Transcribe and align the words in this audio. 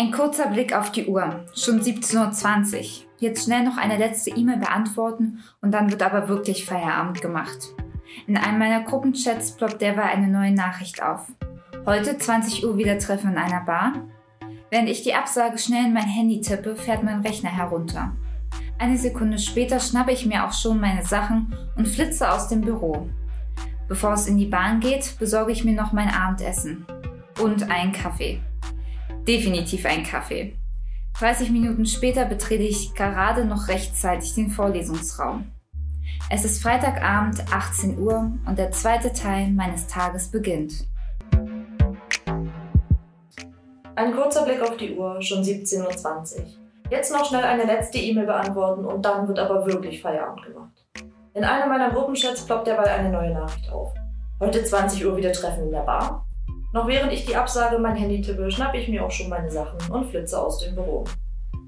Ein 0.00 0.12
kurzer 0.12 0.46
Blick 0.46 0.74
auf 0.74 0.90
die 0.92 1.08
Uhr. 1.08 1.44
Schon 1.54 1.82
17.20 1.82 2.74
Uhr. 2.78 3.06
Jetzt 3.18 3.44
schnell 3.44 3.62
noch 3.62 3.76
eine 3.76 3.98
letzte 3.98 4.30
E-Mail 4.30 4.56
beantworten 4.56 5.40
und 5.60 5.72
dann 5.72 5.90
wird 5.90 6.02
aber 6.02 6.26
wirklich 6.26 6.64
Feierabend 6.64 7.20
gemacht. 7.20 7.74
In 8.26 8.38
einem 8.38 8.58
meiner 8.58 8.82
Gruppenchats 8.82 9.56
ploppt 9.56 9.82
derweil 9.82 10.08
eine 10.08 10.28
neue 10.28 10.52
Nachricht 10.52 11.02
auf. 11.02 11.26
Heute 11.84 12.16
20 12.16 12.64
Uhr 12.64 12.78
wieder 12.78 12.98
Treffen 12.98 13.32
in 13.32 13.36
einer 13.36 13.60
Bar. 13.60 13.92
Während 14.70 14.88
ich 14.88 15.02
die 15.02 15.12
Absage 15.12 15.58
schnell 15.58 15.84
in 15.84 15.92
mein 15.92 16.08
Handy 16.08 16.40
tippe, 16.40 16.76
fährt 16.76 17.02
mein 17.02 17.20
Rechner 17.20 17.54
herunter. 17.54 18.16
Eine 18.78 18.96
Sekunde 18.96 19.38
später 19.38 19.80
schnappe 19.80 20.12
ich 20.12 20.24
mir 20.24 20.46
auch 20.46 20.54
schon 20.54 20.80
meine 20.80 21.04
Sachen 21.04 21.54
und 21.76 21.86
flitze 21.86 22.32
aus 22.32 22.48
dem 22.48 22.62
Büro. 22.62 23.06
Bevor 23.86 24.14
es 24.14 24.26
in 24.26 24.38
die 24.38 24.46
Bahn 24.46 24.80
geht, 24.80 25.18
besorge 25.18 25.52
ich 25.52 25.62
mir 25.62 25.74
noch 25.74 25.92
mein 25.92 26.08
Abendessen. 26.08 26.86
Und 27.38 27.70
einen 27.70 27.92
Kaffee. 27.92 28.40
Definitiv 29.26 29.84
einen 29.86 30.04
Kaffee. 30.04 30.56
30 31.18 31.50
Minuten 31.50 31.84
später 31.86 32.24
betrete 32.24 32.62
ich 32.62 32.94
gerade 32.94 33.44
noch 33.44 33.68
rechtzeitig 33.68 34.34
den 34.34 34.50
Vorlesungsraum. 34.50 35.50
Es 36.30 36.44
ist 36.44 36.62
Freitagabend, 36.62 37.44
18 37.52 37.98
Uhr 37.98 38.32
und 38.46 38.58
der 38.58 38.70
zweite 38.70 39.12
Teil 39.12 39.50
meines 39.50 39.86
Tages 39.86 40.30
beginnt. 40.30 40.86
Ein 43.96 44.14
kurzer 44.14 44.44
Blick 44.44 44.62
auf 44.62 44.76
die 44.76 44.96
Uhr, 44.96 45.20
schon 45.20 45.42
17.20 45.42 46.38
Uhr. 46.38 46.44
Jetzt 46.90 47.12
noch 47.12 47.24
schnell 47.26 47.44
eine 47.44 47.64
letzte 47.64 47.98
E-Mail 47.98 48.26
beantworten 48.26 48.84
und 48.84 49.04
dann 49.04 49.28
wird 49.28 49.38
aber 49.38 49.66
wirklich 49.66 50.00
Feierabend 50.00 50.46
gemacht. 50.46 50.86
In 51.34 51.44
einem 51.44 51.68
meiner 51.68 51.90
Gruppenchats 51.90 52.46
ploppt 52.46 52.66
derweil 52.66 52.88
eine 52.88 53.10
neue 53.10 53.32
Nachricht 53.32 53.70
auf. 53.70 53.92
Heute 54.40 54.64
20 54.64 55.04
Uhr 55.04 55.16
wieder 55.16 55.32
Treffen 55.32 55.64
in 55.64 55.70
der 55.70 55.80
Bar. 55.82 56.26
Noch 56.72 56.86
während 56.86 57.12
ich 57.12 57.26
die 57.26 57.34
Absage 57.34 57.78
mein 57.78 57.96
Handy 57.96 58.20
tippe, 58.20 58.48
schnappe 58.48 58.78
ich 58.78 58.86
mir 58.86 59.04
auch 59.04 59.10
schon 59.10 59.28
meine 59.28 59.50
Sachen 59.50 59.78
und 59.90 60.08
flitze 60.08 60.40
aus 60.40 60.58
dem 60.58 60.76
Büro. 60.76 61.04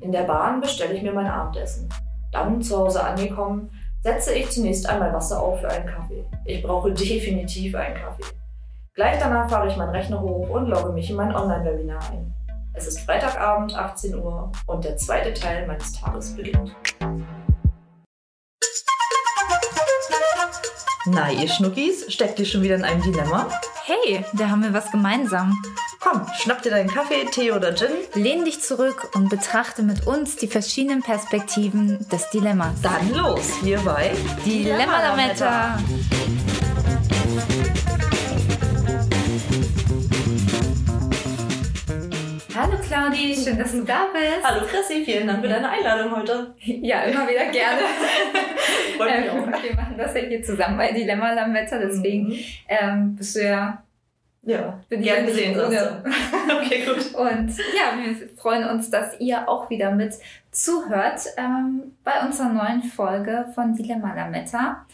In 0.00 0.12
der 0.12 0.22
Bahn 0.22 0.60
bestelle 0.60 0.94
ich 0.94 1.02
mir 1.02 1.12
mein 1.12 1.26
Abendessen. 1.26 1.88
Dann, 2.30 2.62
zu 2.62 2.78
Hause 2.78 3.02
angekommen, 3.02 3.68
setze 4.02 4.32
ich 4.32 4.50
zunächst 4.50 4.88
einmal 4.88 5.12
Wasser 5.12 5.42
auf 5.42 5.60
für 5.60 5.68
einen 5.68 5.86
Kaffee. 5.86 6.24
Ich 6.44 6.62
brauche 6.62 6.92
definitiv 6.92 7.74
einen 7.74 7.96
Kaffee. 7.96 8.24
Gleich 8.94 9.18
danach 9.18 9.50
fahre 9.50 9.68
ich 9.68 9.76
meinen 9.76 9.90
Rechner 9.90 10.20
hoch 10.20 10.48
und 10.50 10.68
logge 10.68 10.92
mich 10.92 11.10
in 11.10 11.16
mein 11.16 11.34
Online-Webinar 11.34 12.02
ein. 12.12 12.32
Es 12.74 12.86
ist 12.86 13.00
Freitagabend, 13.00 13.74
18 13.74 14.14
Uhr 14.14 14.52
und 14.66 14.84
der 14.84 14.96
zweite 14.96 15.34
Teil 15.34 15.66
meines 15.66 15.92
Tages 16.00 16.36
beginnt. 16.36 16.74
Na, 21.06 21.32
ihr 21.32 21.48
Schnuckis, 21.48 22.12
steckt 22.12 22.38
ihr 22.38 22.46
schon 22.46 22.62
wieder 22.62 22.76
in 22.76 22.84
einem 22.84 23.02
Dilemma? 23.02 23.48
Hey, 23.84 24.24
da 24.32 24.48
haben 24.48 24.62
wir 24.62 24.72
was 24.72 24.92
gemeinsam. 24.92 25.60
Komm, 25.98 26.24
schnapp 26.38 26.62
dir 26.62 26.70
deinen 26.70 26.88
Kaffee, 26.88 27.24
Tee 27.24 27.50
oder 27.50 27.74
Gin. 27.74 27.88
Lehn 28.14 28.44
dich 28.44 28.62
zurück 28.62 29.10
und 29.14 29.28
betrachte 29.28 29.82
mit 29.82 30.06
uns 30.06 30.36
die 30.36 30.46
verschiedenen 30.46 31.02
Perspektiven 31.02 32.08
des 32.08 32.30
Dilemmas. 32.30 32.80
Dann 32.80 33.12
los, 33.12 33.50
hierbei 33.60 34.12
Dilemma-Lametta. 34.46 35.78
Hallo 42.62 42.78
Claudi, 42.80 43.34
schön, 43.34 43.58
dass 43.58 43.72
du 43.72 43.82
da 43.82 44.06
bist. 44.12 44.44
Hallo 44.44 44.64
Chrissy, 44.66 45.04
vielen 45.04 45.26
Dank 45.26 45.40
für 45.42 45.48
deine 45.48 45.68
Einladung 45.68 46.14
heute. 46.16 46.54
Ja, 46.60 47.02
immer 47.02 47.26
wieder 47.28 47.46
gerne. 47.46 47.80
Freut 48.96 49.18
mich 49.20 49.32
Ähm, 49.32 49.52
auch. 49.52 49.62
wir 49.64 49.74
machen 49.74 49.94
das 49.98 50.14
ja 50.14 50.20
hier 50.20 50.42
zusammen 50.44 50.76
bei 50.76 50.92
Dilemma 50.92 51.32
Lametta, 51.32 51.78
deswegen 51.78 52.28
Mhm. 52.28 52.38
ähm, 52.68 53.16
bist 53.16 53.34
du 53.34 53.42
ja 53.44 53.82
Ja, 54.44 54.80
bin 54.88 55.00
ich 55.00 55.06
gern 55.06 55.16
ja 55.16 55.22
nicht 55.24 55.34
gesehen. 55.34 55.60
ohne. 55.60 56.04
okay, 56.60 56.84
gut. 56.86 57.14
Und 57.14 57.48
ja, 57.74 57.98
wir 57.98 58.28
freuen 58.36 58.68
uns, 58.68 58.90
dass 58.90 59.18
ihr 59.18 59.48
auch 59.48 59.68
wieder 59.68 59.90
mit 59.90 60.14
zuhört 60.52 61.20
ähm, 61.36 61.96
bei 62.04 62.20
unserer 62.24 62.50
neuen 62.50 62.84
Folge 62.84 63.46
von 63.56 63.74
Dilemma 63.74 64.14
Lametta. 64.14 64.86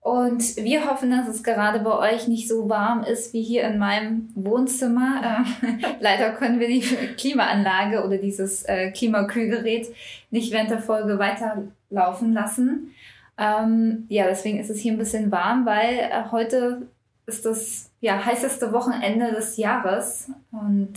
Und 0.00 0.56
wir 0.56 0.90
hoffen, 0.90 1.10
dass 1.10 1.28
es 1.28 1.42
gerade 1.42 1.80
bei 1.80 2.14
euch 2.14 2.26
nicht 2.26 2.48
so 2.48 2.70
warm 2.70 3.04
ist 3.04 3.34
wie 3.34 3.42
hier 3.42 3.64
in 3.64 3.78
meinem 3.78 4.30
Wohnzimmer. 4.34 5.44
Ähm, 5.62 5.80
leider 6.00 6.30
können 6.32 6.58
wir 6.58 6.68
die 6.68 6.80
Klimaanlage 6.80 8.02
oder 8.04 8.16
dieses 8.16 8.62
äh, 8.64 8.90
Klimakühlgerät 8.92 9.88
nicht 10.30 10.52
während 10.52 10.70
der 10.70 10.80
Folge 10.80 11.18
weiterlaufen 11.18 12.32
lassen. 12.32 12.94
Ähm, 13.36 14.06
ja, 14.08 14.24
deswegen 14.26 14.58
ist 14.58 14.70
es 14.70 14.80
hier 14.80 14.92
ein 14.92 14.98
bisschen 14.98 15.30
warm, 15.30 15.66
weil 15.66 15.98
äh, 15.98 16.30
heute 16.30 16.88
ist 17.26 17.44
das 17.44 17.90
ja, 18.00 18.24
heißeste 18.24 18.72
Wochenende 18.72 19.32
des 19.32 19.58
Jahres. 19.58 20.30
Und 20.50 20.94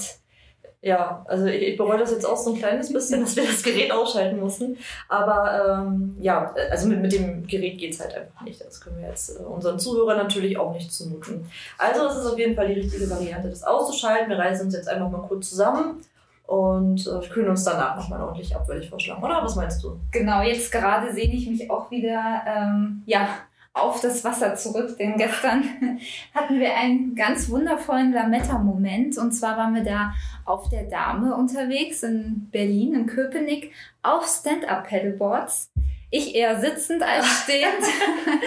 Ja, 0.83 1.25
also 1.29 1.45
ich, 1.45 1.61
ich 1.61 1.77
bereue 1.77 1.97
das 1.97 2.11
jetzt 2.11 2.25
auch 2.25 2.35
so 2.35 2.51
ein 2.51 2.59
kleines 2.59 2.91
bisschen, 2.91 3.21
dass 3.23 3.37
wir 3.37 3.45
das 3.45 3.63
Gerät 3.63 3.91
ausschalten 3.91 4.39
mussten. 4.39 4.77
Aber 5.07 5.85
ähm, 5.87 6.17
ja, 6.19 6.53
also 6.69 6.89
mit, 6.89 7.01
mit 7.01 7.13
dem 7.13 7.47
Gerät 7.47 7.77
geht's 7.77 8.01
halt 8.01 8.13
einfach 8.13 8.41
nicht. 8.41 8.59
Das 8.59 8.81
können 8.81 8.97
wir 8.97 9.07
jetzt 9.07 9.39
äh, 9.39 9.43
unseren 9.43 9.79
Zuhörern 9.79 10.17
natürlich 10.17 10.57
auch 10.57 10.73
nicht 10.73 10.91
zumuten. 10.91 11.49
Also 11.77 12.05
es 12.07 12.17
ist 12.17 12.25
auf 12.25 12.37
jeden 12.37 12.55
Fall 12.55 12.67
die 12.67 12.81
richtige 12.81 13.09
Variante, 13.09 13.49
das 13.49 13.63
auszuschalten. 13.63 14.29
Wir 14.29 14.37
reißen 14.37 14.65
uns 14.65 14.75
jetzt 14.75 14.89
einfach 14.89 15.09
mal 15.09 15.25
kurz 15.25 15.51
zusammen 15.51 16.01
und 16.47 17.07
äh, 17.07 17.27
kühlen 17.29 17.47
uns 17.47 17.63
danach 17.63 17.95
nochmal 17.95 18.21
ordentlich 18.21 18.53
ab, 18.53 18.67
würde 18.67 18.81
ich 18.81 18.89
vorschlagen. 18.89 19.23
Oder 19.23 19.41
was 19.41 19.55
meinst 19.55 19.81
du? 19.83 19.97
genau, 20.11 20.41
jetzt 20.41 20.69
gerade 20.69 21.13
sehne 21.13 21.33
ich 21.33 21.47
mich 21.47 21.71
auch 21.71 21.89
wieder 21.91 22.41
ähm, 22.45 23.03
ja, 23.05 23.29
auf 23.73 24.01
das 24.01 24.23
Wasser 24.23 24.55
zurück, 24.55 24.97
denn 24.99 25.17
gestern 25.17 25.63
hatten 26.35 26.59
wir 26.59 26.75
einen 26.75 27.15
ganz 27.15 27.49
wundervollen 27.49 28.13
Lametta-Moment. 28.13 29.17
Und 29.17 29.31
zwar 29.31 29.57
waren 29.57 29.73
wir 29.73 29.83
da 29.83 30.13
auf 30.45 30.69
der 30.69 30.83
Dame 30.83 31.35
unterwegs 31.35 32.03
in 32.03 32.49
Berlin, 32.51 32.93
in 32.93 33.07
Köpenick, 33.07 33.71
auf 34.03 34.27
Stand-Up-Pedalboards. 34.27 35.71
Ich 36.11 36.35
eher 36.35 36.59
sitzend 36.61 37.01
als 37.01 37.25
stehend. 37.43 37.73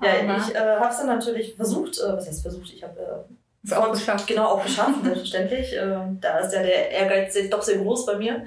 Ja, 0.00 0.36
ich 0.36 0.54
äh, 0.54 0.58
habe 0.58 0.90
es 0.90 0.98
dann 0.98 1.06
natürlich 1.06 1.56
versucht, 1.56 1.98
äh, 1.98 2.12
was 2.12 2.28
heißt 2.28 2.42
versucht, 2.42 2.72
ich 2.72 2.84
habe 2.84 3.00
äh, 3.00 3.34
ist 3.64 3.74
auch 3.74 3.92
geschafft. 3.92 4.26
Genau, 4.26 4.46
auch 4.46 4.62
geschafft, 4.62 5.02
selbstverständlich. 5.02 5.74
Ähm, 5.74 6.18
da 6.20 6.38
ist 6.38 6.54
ja 6.54 6.62
der 6.62 6.90
Ehrgeiz 6.90 7.36
doch 7.50 7.62
sehr 7.62 7.78
groß 7.78 8.06
bei 8.06 8.16
mir, 8.16 8.46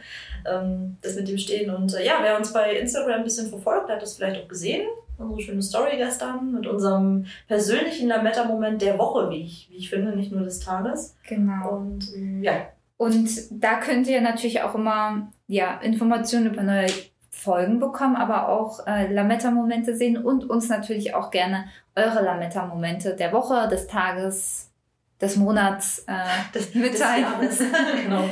ähm, 0.49 0.97
das 1.01 1.15
mit 1.15 1.27
dem 1.27 1.37
Stehen. 1.37 1.73
Und 1.73 1.93
äh, 1.93 2.05
ja, 2.05 2.19
wer 2.21 2.37
uns 2.37 2.53
bei 2.53 2.75
Instagram 2.75 3.19
ein 3.19 3.23
bisschen 3.23 3.49
verfolgt, 3.49 3.89
hat 3.89 4.01
das 4.01 4.15
vielleicht 4.15 4.41
auch 4.41 4.47
gesehen. 4.47 4.87
Unsere 5.21 5.41
schöne 5.41 5.61
Story 5.61 5.97
gestern 5.97 6.51
mit 6.51 6.67
unserem 6.67 7.25
persönlichen 7.47 8.07
Lametta-Moment 8.07 8.81
der 8.81 8.97
Woche, 8.97 9.29
wie 9.29 9.43
ich, 9.43 9.67
wie 9.71 9.77
ich 9.77 9.89
finde, 9.89 10.15
nicht 10.15 10.31
nur 10.31 10.43
des 10.43 10.59
Tages. 10.59 11.15
Genau. 11.27 11.69
Und 11.77 12.13
ähm, 12.15 12.43
ja, 12.43 12.53
Und 12.97 13.29
da 13.51 13.75
könnt 13.79 14.07
ihr 14.07 14.21
natürlich 14.21 14.61
auch 14.61 14.75
immer 14.75 15.31
ja, 15.47 15.79
Informationen 15.81 16.47
über 16.53 16.63
neue 16.63 16.87
Folgen 17.29 17.79
bekommen, 17.79 18.15
aber 18.15 18.49
auch 18.49 18.85
äh, 18.85 19.11
Lametta-Momente 19.11 19.95
sehen 19.95 20.17
und 20.17 20.49
uns 20.49 20.69
natürlich 20.69 21.15
auch 21.15 21.31
gerne 21.31 21.65
eure 21.95 22.23
Lametta-Momente 22.23 23.15
der 23.15 23.31
Woche, 23.31 23.67
des 23.69 23.87
Tages, 23.87 24.69
des 25.19 25.37
Monats 25.37 25.99
äh, 26.07 26.13
das 26.53 26.73
mitteilen. 26.75 27.25
des 27.41 27.59
Jahres. 27.59 27.71
genau. 28.03 28.23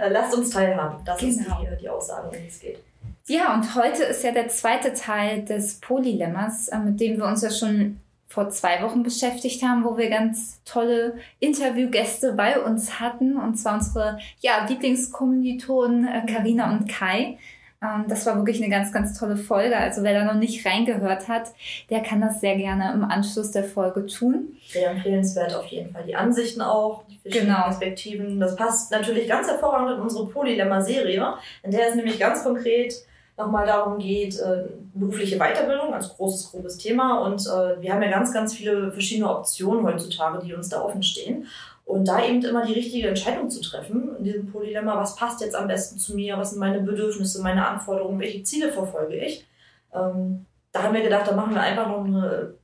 Äh, 0.00 0.08
lasst 0.10 0.34
uns 0.36 0.50
teilhaben. 0.50 1.02
Das 1.04 1.22
ist 1.22 1.44
Genau. 1.44 1.60
die, 1.60 1.66
äh, 1.66 1.76
die 1.76 1.88
Aussage, 1.88 2.28
um 2.28 2.32
die 2.34 2.46
es 2.48 2.60
geht. 2.60 2.78
Ja, 3.26 3.54
und 3.54 3.74
heute 3.76 4.02
ist 4.04 4.24
ja 4.24 4.32
der 4.32 4.48
zweite 4.48 4.94
Teil 4.94 5.44
des 5.44 5.80
Polylemmas, 5.80 6.68
äh, 6.68 6.78
mit 6.78 7.00
dem 7.00 7.18
wir 7.18 7.26
uns 7.26 7.42
ja 7.42 7.50
schon 7.50 8.00
vor 8.28 8.48
zwei 8.48 8.82
Wochen 8.82 9.02
beschäftigt 9.02 9.62
haben, 9.62 9.84
wo 9.84 9.96
wir 9.96 10.08
ganz 10.08 10.60
tolle 10.64 11.14
Interviewgäste 11.38 12.32
bei 12.32 12.58
uns 12.58 12.98
hatten, 12.98 13.36
und 13.36 13.56
zwar 13.56 13.74
unsere 13.74 14.18
ja, 14.40 14.66
Lieblingskommilitonen 14.68 16.08
äh, 16.08 16.26
Carina 16.26 16.72
und 16.72 16.88
Kai. 16.88 17.38
Ähm, 17.82 18.06
das 18.08 18.26
war 18.26 18.36
wirklich 18.36 18.60
eine 18.60 18.70
ganz, 18.70 18.90
ganz 18.92 19.18
tolle 19.18 19.36
Folge. 19.36 19.76
Also 19.76 20.02
wer 20.02 20.14
da 20.14 20.24
noch 20.24 20.40
nicht 20.40 20.66
reingehört 20.66 21.28
hat, 21.28 21.52
der 21.90 22.00
kann 22.00 22.20
das 22.20 22.40
sehr 22.40 22.56
gerne 22.56 22.92
im 22.92 23.04
Anschluss 23.04 23.50
der 23.50 23.64
Folge 23.64 24.06
tun. 24.06 24.56
Sehr 24.68 24.90
empfehlenswert 24.90 25.54
auf 25.54 25.66
jeden 25.66 25.92
Fall. 25.92 26.04
Die 26.04 26.16
Ansichten 26.16 26.62
auch, 26.62 27.04
die 27.08 27.18
verschiedenen 27.18 27.54
Genau. 27.54 27.64
Perspektiven. 27.66 28.40
Das 28.40 28.56
passt 28.56 28.90
natürlich 28.90 29.28
ganz 29.28 29.46
hervorragend 29.46 29.96
in 29.96 30.00
unsere 30.00 30.26
Polylemma-Serie, 30.26 31.34
in 31.62 31.70
der 31.70 31.88
es 31.88 31.94
nämlich 31.94 32.18
ganz 32.18 32.42
konkret 32.42 32.94
nochmal 33.36 33.66
darum 33.66 33.98
geht, 33.98 34.38
äh, 34.38 34.64
berufliche 34.94 35.38
Weiterbildung 35.38 35.94
als 35.94 36.14
großes, 36.16 36.50
grobes 36.50 36.76
Thema. 36.76 37.20
Und 37.20 37.40
äh, 37.46 37.80
wir 37.80 37.92
haben 37.92 38.02
ja 38.02 38.10
ganz, 38.10 38.32
ganz 38.32 38.54
viele 38.54 38.92
verschiedene 38.92 39.30
Optionen 39.30 39.84
heutzutage, 39.84 40.44
die 40.44 40.54
uns 40.54 40.68
da 40.68 40.82
offen 40.82 41.02
stehen. 41.02 41.46
Und 41.84 42.06
da 42.06 42.24
eben 42.24 42.42
immer 42.44 42.64
die 42.64 42.74
richtige 42.74 43.08
Entscheidung 43.08 43.50
zu 43.50 43.60
treffen 43.60 44.16
in 44.18 44.24
diesem 44.24 44.52
Polylemma, 44.52 44.96
was 44.96 45.16
passt 45.16 45.40
jetzt 45.40 45.56
am 45.56 45.66
besten 45.66 45.98
zu 45.98 46.14
mir, 46.14 46.38
was 46.38 46.50
sind 46.50 46.60
meine 46.60 46.80
Bedürfnisse, 46.80 47.42
meine 47.42 47.66
Anforderungen, 47.66 48.20
welche 48.20 48.44
Ziele 48.44 48.70
verfolge 48.72 49.16
ich. 49.16 49.46
Ähm, 49.92 50.46
da 50.70 50.84
haben 50.84 50.94
wir 50.94 51.02
gedacht, 51.02 51.26
da 51.26 51.34
machen 51.34 51.54
wir 51.54 51.60
einfach 51.60 51.88
noch 51.88 52.04
eine 52.04 52.54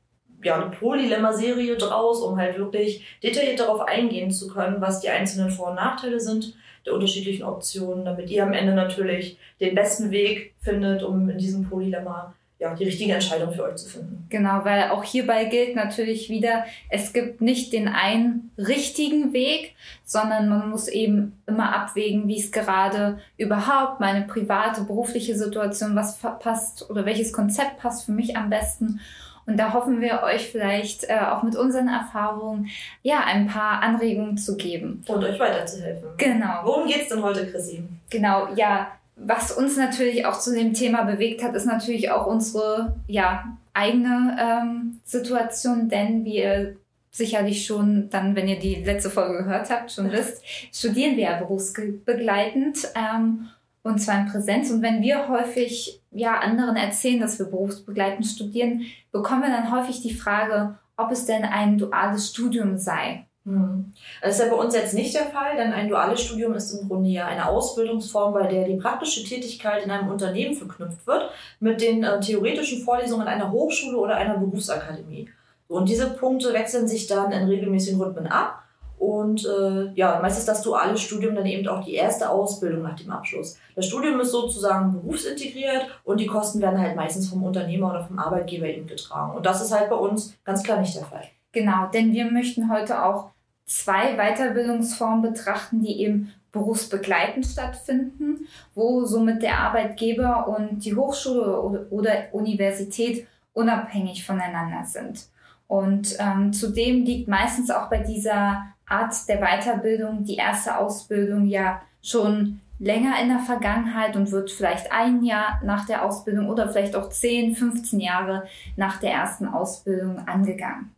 ja, 0.42 0.54
eine 0.54 0.70
Polylemma-Serie 0.70 1.76
draus, 1.76 2.20
um 2.20 2.38
halt 2.38 2.58
wirklich 2.58 3.04
detailliert 3.22 3.60
darauf 3.60 3.80
eingehen 3.80 4.30
zu 4.30 4.48
können, 4.48 4.80
was 4.80 5.00
die 5.00 5.08
einzelnen 5.08 5.50
Vor- 5.50 5.70
und 5.70 5.74
Nachteile 5.74 6.20
sind 6.20 6.54
der 6.88 6.94
unterschiedlichen 6.94 7.44
Optionen, 7.44 8.04
damit 8.04 8.30
ihr 8.30 8.42
am 8.42 8.52
Ende 8.52 8.74
natürlich 8.74 9.38
den 9.60 9.74
besten 9.74 10.10
Weg 10.10 10.54
findet, 10.60 11.02
um 11.02 11.28
in 11.28 11.38
diesem 11.38 11.68
Polylemma 11.68 12.34
ja, 12.58 12.74
die 12.74 12.84
richtige 12.84 13.12
Entscheidung 13.12 13.52
für 13.52 13.62
euch 13.62 13.76
zu 13.76 13.88
finden. 13.88 14.26
Genau, 14.30 14.64
weil 14.64 14.90
auch 14.90 15.04
hierbei 15.04 15.44
gilt 15.44 15.76
natürlich 15.76 16.28
wieder, 16.28 16.64
es 16.90 17.12
gibt 17.12 17.40
nicht 17.40 17.72
den 17.72 17.86
einen 17.86 18.50
richtigen 18.58 19.32
Weg, 19.32 19.76
sondern 20.04 20.48
man 20.48 20.68
muss 20.68 20.88
eben 20.88 21.40
immer 21.46 21.72
abwägen, 21.72 22.26
wie 22.26 22.40
es 22.40 22.50
gerade 22.50 23.20
überhaupt 23.36 24.00
meine 24.00 24.26
private, 24.26 24.82
berufliche 24.82 25.36
Situation, 25.36 25.94
was 25.94 26.18
passt 26.18 26.90
oder 26.90 27.06
welches 27.06 27.32
Konzept 27.32 27.78
passt 27.78 28.06
für 28.06 28.12
mich 28.12 28.36
am 28.36 28.50
besten. 28.50 29.00
Und 29.48 29.56
da 29.56 29.72
hoffen 29.72 30.02
wir 30.02 30.22
euch 30.22 30.50
vielleicht 30.50 31.04
äh, 31.04 31.20
auch 31.20 31.42
mit 31.42 31.56
unseren 31.56 31.88
Erfahrungen 31.88 32.68
ja 33.02 33.24
ein 33.24 33.46
paar 33.46 33.82
Anregungen 33.82 34.36
zu 34.36 34.58
geben. 34.58 35.02
Und 35.08 35.24
euch 35.24 35.40
weiterzuhelfen. 35.40 36.06
Genau. 36.18 36.60
Worum 36.64 36.86
geht's 36.86 37.08
denn 37.08 37.22
heute, 37.22 37.50
Chrissy? 37.50 37.82
Genau, 38.10 38.48
ja. 38.54 38.88
Was 39.16 39.50
uns 39.50 39.78
natürlich 39.78 40.26
auch 40.26 40.38
zu 40.38 40.54
dem 40.54 40.74
Thema 40.74 41.02
bewegt 41.04 41.42
hat, 41.42 41.54
ist 41.54 41.64
natürlich 41.64 42.10
auch 42.10 42.26
unsere 42.26 42.94
ja, 43.06 43.56
eigene 43.72 44.36
ähm, 44.38 45.00
Situation, 45.04 45.88
denn 45.88 46.26
wie 46.26 46.36
ihr 46.36 46.76
sicherlich 47.10 47.64
schon 47.64 48.10
dann, 48.10 48.36
wenn 48.36 48.48
ihr 48.48 48.58
die 48.58 48.76
letzte 48.76 49.08
Folge 49.08 49.44
gehört 49.44 49.70
habt, 49.70 49.90
schon 49.90 50.12
wisst, 50.12 50.44
studieren 50.46 51.16
wir 51.16 51.24
ja 51.24 51.38
berufsbegleitend. 51.38 52.86
Ähm, 52.94 53.48
und 53.88 53.98
zwar 53.98 54.20
in 54.20 54.26
Präsenz. 54.26 54.70
Und 54.70 54.82
wenn 54.82 55.02
wir 55.02 55.28
häufig 55.28 56.00
ja 56.10 56.38
anderen 56.38 56.76
erzählen, 56.76 57.20
dass 57.20 57.38
wir 57.38 57.46
berufsbegleitend 57.46 58.26
studieren, 58.26 58.82
bekommen 59.10 59.42
wir 59.42 59.50
dann 59.50 59.72
häufig 59.72 60.02
die 60.02 60.14
Frage, 60.14 60.78
ob 60.96 61.10
es 61.10 61.24
denn 61.24 61.44
ein 61.44 61.78
duales 61.78 62.30
Studium 62.30 62.76
sei. 62.76 63.26
Hm. 63.44 63.92
Das 64.20 64.38
ist 64.38 64.44
ja 64.44 64.54
bei 64.54 64.62
uns 64.62 64.74
jetzt 64.74 64.94
nicht 64.94 65.14
der 65.14 65.26
Fall, 65.26 65.56
denn 65.56 65.72
ein 65.72 65.88
duales 65.88 66.20
Studium 66.20 66.52
ist 66.54 66.72
im 66.72 66.86
Grunde 66.86 67.08
ja 67.08 67.26
eine 67.26 67.48
Ausbildungsform, 67.48 68.34
bei 68.34 68.46
der 68.46 68.66
die 68.66 68.76
praktische 68.76 69.24
Tätigkeit 69.24 69.84
in 69.84 69.90
einem 69.90 70.10
Unternehmen 70.10 70.54
verknüpft 70.54 71.06
wird 71.06 71.30
mit 71.60 71.80
den 71.80 72.04
äh, 72.04 72.20
theoretischen 72.20 72.82
Vorlesungen 72.82 73.26
einer 73.26 73.50
Hochschule 73.50 73.96
oder 73.96 74.16
einer 74.16 74.36
Berufsakademie. 74.36 75.30
Und 75.66 75.88
diese 75.88 76.10
Punkte 76.10 76.52
wechseln 76.52 76.88
sich 76.88 77.06
dann 77.06 77.32
in 77.32 77.46
regelmäßigen 77.46 78.00
Rhythmen 78.00 78.26
ab 78.26 78.64
und 78.98 79.46
äh, 79.46 79.92
ja, 79.94 80.18
meist 80.20 80.38
ist 80.38 80.48
das 80.48 80.62
duale 80.62 80.96
Studium 80.96 81.34
dann 81.34 81.46
eben 81.46 81.66
auch 81.68 81.84
die 81.84 81.94
erste 81.94 82.30
Ausbildung 82.30 82.82
nach 82.82 82.96
dem 82.96 83.10
Abschluss. 83.10 83.58
Das 83.74 83.86
Studium 83.86 84.18
ist 84.20 84.32
sozusagen 84.32 84.92
berufsintegriert 84.92 85.86
und 86.04 86.18
die 86.20 86.26
Kosten 86.26 86.60
werden 86.60 86.80
halt 86.80 86.96
meistens 86.96 87.28
vom 87.28 87.42
Unternehmer 87.42 87.90
oder 87.90 88.04
vom 88.04 88.18
Arbeitgeber 88.18 88.66
eben 88.66 88.86
getragen. 88.86 89.36
Und 89.36 89.46
das 89.46 89.62
ist 89.62 89.72
halt 89.72 89.90
bei 89.90 89.96
uns 89.96 90.36
ganz 90.44 90.62
klar 90.62 90.80
nicht 90.80 90.96
der 90.96 91.04
Fall. 91.04 91.24
Genau, 91.52 91.86
denn 91.92 92.12
wir 92.12 92.30
möchten 92.30 92.70
heute 92.70 93.04
auch 93.04 93.30
zwei 93.66 94.16
Weiterbildungsformen 94.16 95.22
betrachten, 95.22 95.82
die 95.82 96.00
eben 96.00 96.32
berufsbegleitend 96.50 97.46
stattfinden, 97.46 98.48
wo 98.74 99.04
somit 99.04 99.42
der 99.42 99.58
Arbeitgeber 99.58 100.48
und 100.48 100.84
die 100.84 100.96
Hochschule 100.96 101.60
oder 101.90 102.28
Universität 102.32 103.26
unabhängig 103.52 104.24
voneinander 104.24 104.84
sind. 104.84 105.26
Und 105.68 106.16
ähm, 106.18 106.52
zudem 106.52 107.04
liegt 107.04 107.28
meistens 107.28 107.70
auch 107.70 107.88
bei 107.88 107.98
dieser 107.98 108.64
Art 108.88 109.14
der 109.28 109.38
Weiterbildung 109.40 110.24
die 110.24 110.36
erste 110.36 110.78
Ausbildung 110.78 111.46
ja 111.46 111.82
schon 112.02 112.60
länger 112.78 113.20
in 113.20 113.28
der 113.28 113.40
Vergangenheit 113.40 114.16
und 114.16 114.30
wird 114.30 114.50
vielleicht 114.50 114.90
ein 114.92 115.22
Jahr 115.22 115.60
nach 115.62 115.84
der 115.86 116.04
Ausbildung 116.04 116.48
oder 116.48 116.68
vielleicht 116.68 116.96
auch 116.96 117.10
10, 117.10 117.54
15 117.54 118.00
Jahre 118.00 118.44
nach 118.76 118.98
der 118.98 119.12
ersten 119.12 119.46
Ausbildung 119.46 120.26
angegangen. 120.26 120.94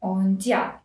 Und 0.00 0.44
ja. 0.46 0.80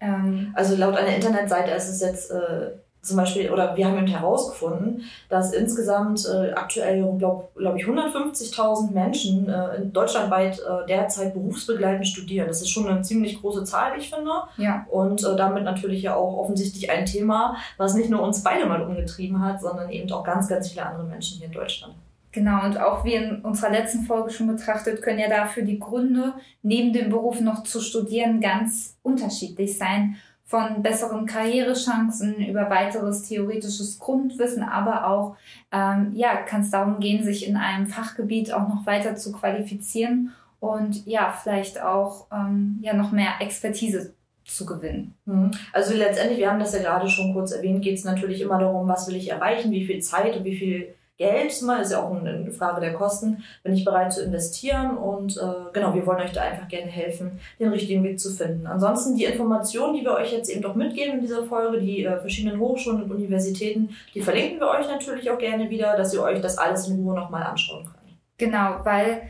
Ähm, 0.00 0.52
also 0.54 0.76
laut 0.76 0.96
einer 0.96 1.14
Internetseite 1.14 1.70
ist 1.70 1.88
es 1.88 2.00
jetzt 2.00 2.30
äh, 2.30 2.72
zum 3.04 3.16
Beispiel, 3.16 3.50
oder 3.50 3.76
wir 3.76 3.86
haben 3.86 3.98
eben 3.98 4.06
herausgefunden, 4.06 5.02
dass 5.28 5.52
insgesamt 5.52 6.26
äh, 6.26 6.52
aktuell, 6.52 7.02
glaube 7.18 7.48
glaub 7.54 7.76
ich, 7.76 7.84
150.000 7.84 8.92
Menschen 8.92 9.48
äh, 9.48 9.76
in 9.76 9.92
deutschlandweit 9.92 10.58
äh, 10.58 10.86
derzeit 10.88 11.34
berufsbegleitend 11.34 12.06
studieren. 12.06 12.48
Das 12.48 12.62
ist 12.62 12.70
schon 12.70 12.88
eine 12.88 13.02
ziemlich 13.02 13.40
große 13.40 13.64
Zahl, 13.64 13.94
wie 13.94 14.00
ich 14.00 14.10
finde. 14.10 14.30
Ja. 14.56 14.86
Und 14.90 15.22
äh, 15.22 15.36
damit 15.36 15.64
natürlich 15.64 16.02
ja 16.02 16.16
auch 16.16 16.36
offensichtlich 16.36 16.90
ein 16.90 17.06
Thema, 17.06 17.56
was 17.76 17.94
nicht 17.94 18.10
nur 18.10 18.22
uns 18.22 18.42
beide 18.42 18.66
mal 18.66 18.82
umgetrieben 18.82 19.42
hat, 19.44 19.60
sondern 19.60 19.90
eben 19.90 20.10
auch 20.12 20.24
ganz, 20.24 20.48
ganz 20.48 20.70
viele 20.70 20.86
andere 20.86 21.04
Menschen 21.04 21.38
hier 21.38 21.46
in 21.46 21.52
Deutschland. 21.52 21.94
Genau, 22.34 22.64
und 22.64 22.80
auch 22.80 23.04
wie 23.04 23.14
in 23.14 23.42
unserer 23.42 23.70
letzten 23.70 24.06
Folge 24.06 24.30
schon 24.30 24.48
betrachtet, 24.48 25.02
können 25.02 25.20
ja 25.20 25.28
dafür 25.28 25.62
die 25.62 25.78
Gründe, 25.78 26.34
neben 26.62 26.92
dem 26.92 27.08
Beruf 27.08 27.40
noch 27.40 27.62
zu 27.62 27.80
studieren, 27.80 28.40
ganz 28.40 28.96
unterschiedlich 29.04 29.78
sein 29.78 30.16
von 30.54 30.84
besseren 30.84 31.26
Karrierechancen 31.26 32.36
über 32.46 32.70
weiteres 32.70 33.24
theoretisches 33.24 33.98
Grundwissen, 33.98 34.62
aber 34.62 35.08
auch 35.08 35.36
ähm, 35.72 36.12
ja, 36.14 36.36
kann 36.36 36.60
es 36.60 36.70
darum 36.70 37.00
gehen, 37.00 37.24
sich 37.24 37.48
in 37.48 37.56
einem 37.56 37.88
Fachgebiet 37.88 38.52
auch 38.52 38.68
noch 38.68 38.86
weiter 38.86 39.16
zu 39.16 39.32
qualifizieren 39.32 40.30
und 40.60 41.04
ja, 41.06 41.34
vielleicht 41.42 41.82
auch 41.82 42.28
ähm, 42.32 42.78
ja 42.82 42.94
noch 42.94 43.10
mehr 43.10 43.32
Expertise 43.40 44.14
zu 44.44 44.64
gewinnen. 44.64 45.14
Mhm. 45.24 45.50
Also 45.72 45.92
letztendlich, 45.92 46.38
wir 46.38 46.52
haben 46.52 46.60
das 46.60 46.72
ja 46.72 46.82
gerade 46.82 47.08
schon 47.08 47.32
kurz 47.32 47.50
erwähnt, 47.50 47.82
geht 47.82 47.98
es 47.98 48.04
natürlich 48.04 48.40
immer 48.40 48.60
darum, 48.60 48.86
was 48.86 49.08
will 49.08 49.16
ich 49.16 49.32
erreichen, 49.32 49.72
wie 49.72 49.84
viel 49.84 50.00
Zeit 50.02 50.36
und 50.36 50.44
wie 50.44 50.56
viel 50.56 50.94
Geld, 51.16 51.62
mal 51.62 51.80
ist 51.80 51.92
ja 51.92 52.02
auch 52.02 52.10
eine 52.10 52.50
Frage 52.50 52.80
der 52.80 52.92
Kosten, 52.92 53.44
bin 53.62 53.72
ich 53.72 53.84
bereit 53.84 54.12
zu 54.12 54.24
investieren 54.24 54.96
und 54.96 55.36
äh, 55.36 55.70
genau, 55.72 55.94
wir 55.94 56.04
wollen 56.06 56.20
euch 56.20 56.32
da 56.32 56.42
einfach 56.42 56.66
gerne 56.66 56.90
helfen, 56.90 57.38
den 57.60 57.68
richtigen 57.68 58.02
Weg 58.02 58.18
zu 58.18 58.30
finden. 58.30 58.66
Ansonsten 58.66 59.16
die 59.16 59.24
Informationen, 59.24 59.94
die 59.94 60.02
wir 60.02 60.14
euch 60.14 60.32
jetzt 60.32 60.50
eben 60.50 60.62
doch 60.62 60.74
mitgeben 60.74 61.14
in 61.14 61.20
dieser 61.20 61.44
Folge, 61.44 61.78
die 61.78 62.04
äh, 62.04 62.18
verschiedenen 62.18 62.58
Hochschulen 62.58 63.04
und 63.04 63.12
Universitäten, 63.12 63.90
die 64.12 64.22
verlinken 64.22 64.58
wir 64.58 64.68
euch 64.68 64.88
natürlich 64.88 65.30
auch 65.30 65.38
gerne 65.38 65.70
wieder, 65.70 65.96
dass 65.96 66.12
ihr 66.12 66.22
euch 66.22 66.40
das 66.40 66.58
alles 66.58 66.88
in 66.88 66.96
Ruhe 66.96 67.14
nochmal 67.14 67.44
anschauen 67.44 67.84
könnt. 67.84 68.18
Genau, 68.36 68.80
weil 68.82 69.28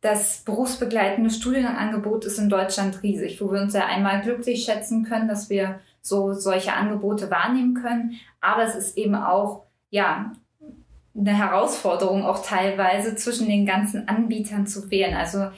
das 0.00 0.38
berufsbegleitende 0.38 1.28
Studienangebot 1.28 2.24
ist 2.24 2.38
in 2.38 2.48
Deutschland 2.48 3.02
riesig, 3.02 3.40
wo 3.42 3.52
wir 3.52 3.60
uns 3.60 3.74
ja 3.74 3.84
einmal 3.84 4.22
glücklich 4.22 4.64
schätzen 4.64 5.04
können, 5.04 5.28
dass 5.28 5.50
wir 5.50 5.80
so 6.00 6.32
solche 6.32 6.72
Angebote 6.72 7.30
wahrnehmen 7.30 7.74
können, 7.74 8.14
aber 8.40 8.64
es 8.64 8.74
ist 8.74 8.96
eben 8.96 9.14
auch 9.14 9.64
ja 9.90 10.32
eine 11.16 11.36
Herausforderung 11.36 12.24
auch 12.24 12.44
teilweise 12.44 13.16
zwischen 13.16 13.48
den 13.48 13.66
ganzen 13.66 14.08
Anbietern 14.08 14.66
zu 14.66 14.90
wählen. 14.90 15.14
Also 15.14 15.48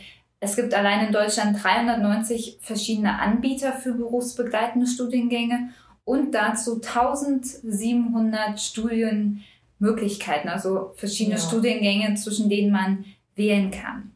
es 0.41 0.57
gibt 0.57 0.75
allein 0.75 1.07
in 1.07 1.13
Deutschland 1.13 1.63
390 1.63 2.59
verschiedene 2.61 3.21
Anbieter 3.21 3.73
für 3.73 3.93
berufsbegleitende 3.93 4.87
Studiengänge 4.87 5.69
und 6.05 6.35
dazu 6.35 6.81
1700 6.81 8.61
Studienmöglichkeiten, 8.61 10.51
also 10.51 10.95
verschiedene 10.97 11.37
ja. 11.37 11.43
Studiengänge, 11.43 12.15
zwischen 12.15 12.49
denen 12.49 12.73
man 12.73 13.05
wählen 13.37 13.71
kann. 13.71 14.11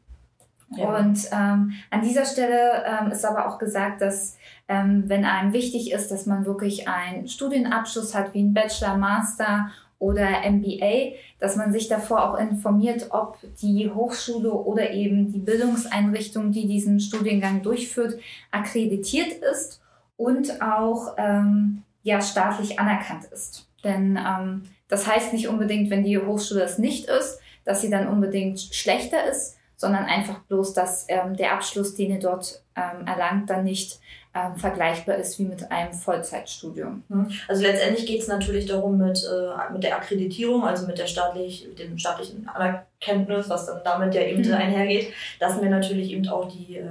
Ja. 0.76 0.96
Und 0.96 1.18
ähm, 1.30 1.74
an 1.90 2.02
dieser 2.02 2.24
Stelle 2.24 2.84
ähm, 2.84 3.12
ist 3.12 3.24
aber 3.24 3.48
auch 3.48 3.58
gesagt, 3.58 4.02
dass 4.02 4.36
ähm, 4.66 5.04
wenn 5.06 5.24
einem 5.24 5.52
wichtig 5.52 5.92
ist, 5.92 6.10
dass 6.10 6.26
man 6.26 6.44
wirklich 6.44 6.88
einen 6.88 7.28
Studienabschluss 7.28 8.16
hat, 8.16 8.34
wie 8.34 8.42
ein 8.42 8.52
Bachelor, 8.52 8.96
Master 8.96 9.70
oder 9.98 10.42
MBA, 10.50 11.14
dass 11.38 11.56
man 11.56 11.72
sich 11.72 11.88
davor 11.88 12.30
auch 12.30 12.38
informiert, 12.38 13.06
ob 13.10 13.38
die 13.62 13.90
Hochschule 13.90 14.52
oder 14.52 14.90
eben 14.90 15.32
die 15.32 15.38
Bildungseinrichtung, 15.38 16.52
die 16.52 16.66
diesen 16.66 17.00
Studiengang 17.00 17.62
durchführt, 17.62 18.18
akkreditiert 18.50 19.32
ist 19.32 19.80
und 20.16 20.60
auch 20.60 21.14
ähm, 21.16 21.82
ja 22.02 22.20
staatlich 22.20 22.78
anerkannt 22.78 23.24
ist. 23.32 23.68
Denn 23.84 24.18
ähm, 24.18 24.62
das 24.88 25.06
heißt 25.06 25.32
nicht 25.32 25.48
unbedingt, 25.48 25.90
wenn 25.90 26.04
die 26.04 26.18
Hochschule 26.18 26.62
es 26.62 26.78
nicht 26.78 27.08
ist, 27.08 27.40
dass 27.64 27.80
sie 27.80 27.90
dann 27.90 28.08
unbedingt 28.08 28.60
schlechter 28.60 29.24
ist, 29.28 29.56
sondern 29.76 30.04
einfach 30.04 30.40
bloß, 30.40 30.72
dass 30.72 31.06
ähm, 31.08 31.36
der 31.36 31.52
Abschluss, 31.52 31.94
den 31.94 32.12
ihr 32.12 32.18
dort 32.18 32.62
ähm, 32.76 33.06
erlangt, 33.06 33.50
dann 33.50 33.64
nicht 33.64 34.00
ähm, 34.36 34.56
vergleichbar 34.56 35.16
ist 35.16 35.38
wie 35.38 35.44
mit 35.44 35.70
einem 35.70 35.92
Vollzeitstudium. 35.92 37.02
Hm. 37.08 37.30
Also 37.48 37.62
letztendlich 37.62 38.06
geht 38.06 38.20
es 38.20 38.28
natürlich 38.28 38.66
darum 38.66 38.98
mit, 38.98 39.24
äh, 39.24 39.72
mit 39.72 39.82
der 39.82 39.96
Akkreditierung, 39.96 40.64
also 40.64 40.86
mit 40.86 40.98
der 40.98 41.06
staatlich, 41.06 41.66
mit 41.68 41.78
dem 41.78 41.96
staatlichen 41.96 42.48
Anerkenntnis, 42.48 43.48
was 43.48 43.66
dann 43.66 43.80
damit 43.84 44.14
ja 44.14 44.22
eben 44.22 44.46
mhm. 44.46 44.52
einhergeht, 44.52 45.12
dass 45.40 45.60
wir 45.60 45.70
natürlich 45.70 46.12
eben 46.12 46.28
auch 46.28 46.48
die, 46.48 46.76
äh, 46.76 46.84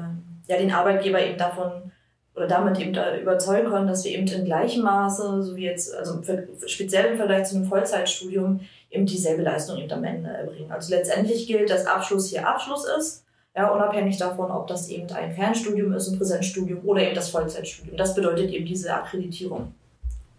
ja, 0.48 0.58
den 0.58 0.72
Arbeitgeber 0.72 1.22
eben 1.22 1.38
davon 1.38 1.92
oder 2.36 2.48
damit 2.48 2.80
eben 2.80 2.94
da 2.94 3.16
überzeugen 3.16 3.70
können, 3.70 3.88
dass 3.88 4.04
wir 4.04 4.12
eben 4.12 4.28
in 4.28 4.46
gleichem 4.46 4.84
Maße, 4.84 5.44
so 5.44 5.56
wie 5.56 5.66
jetzt, 5.66 5.96
also 5.96 6.22
speziell 6.68 7.12
im 7.12 7.18
Vergleich 7.18 7.46
zu 7.46 7.56
einem 7.56 7.66
Vollzeitstudium, 7.66 8.60
eben 8.90 9.06
dieselbe 9.06 9.44
Leistung 9.44 9.78
eben 9.78 9.92
am 9.92 10.04
Ende 10.04 10.30
erbringen. 10.30 10.72
Also 10.72 10.94
letztendlich 10.94 11.48
gilt, 11.48 11.70
dass 11.70 11.86
Abschluss 11.86 12.30
hier 12.30 12.48
Abschluss 12.48 12.86
ist 12.98 13.25
ja, 13.56 13.70
unabhängig 13.70 14.18
davon, 14.18 14.52
ob 14.52 14.68
das 14.68 14.90
eben 14.90 15.10
ein 15.12 15.32
Fernstudium 15.32 15.94
ist, 15.94 16.10
ein 16.10 16.18
Präsenzstudium 16.18 16.82
oder 16.84 17.04
eben 17.04 17.16
das 17.16 17.30
Vollzeitstudium. 17.30 17.96
Das 17.96 18.14
bedeutet 18.14 18.52
eben 18.52 18.66
diese 18.66 18.94
Akkreditierung. 18.94 19.74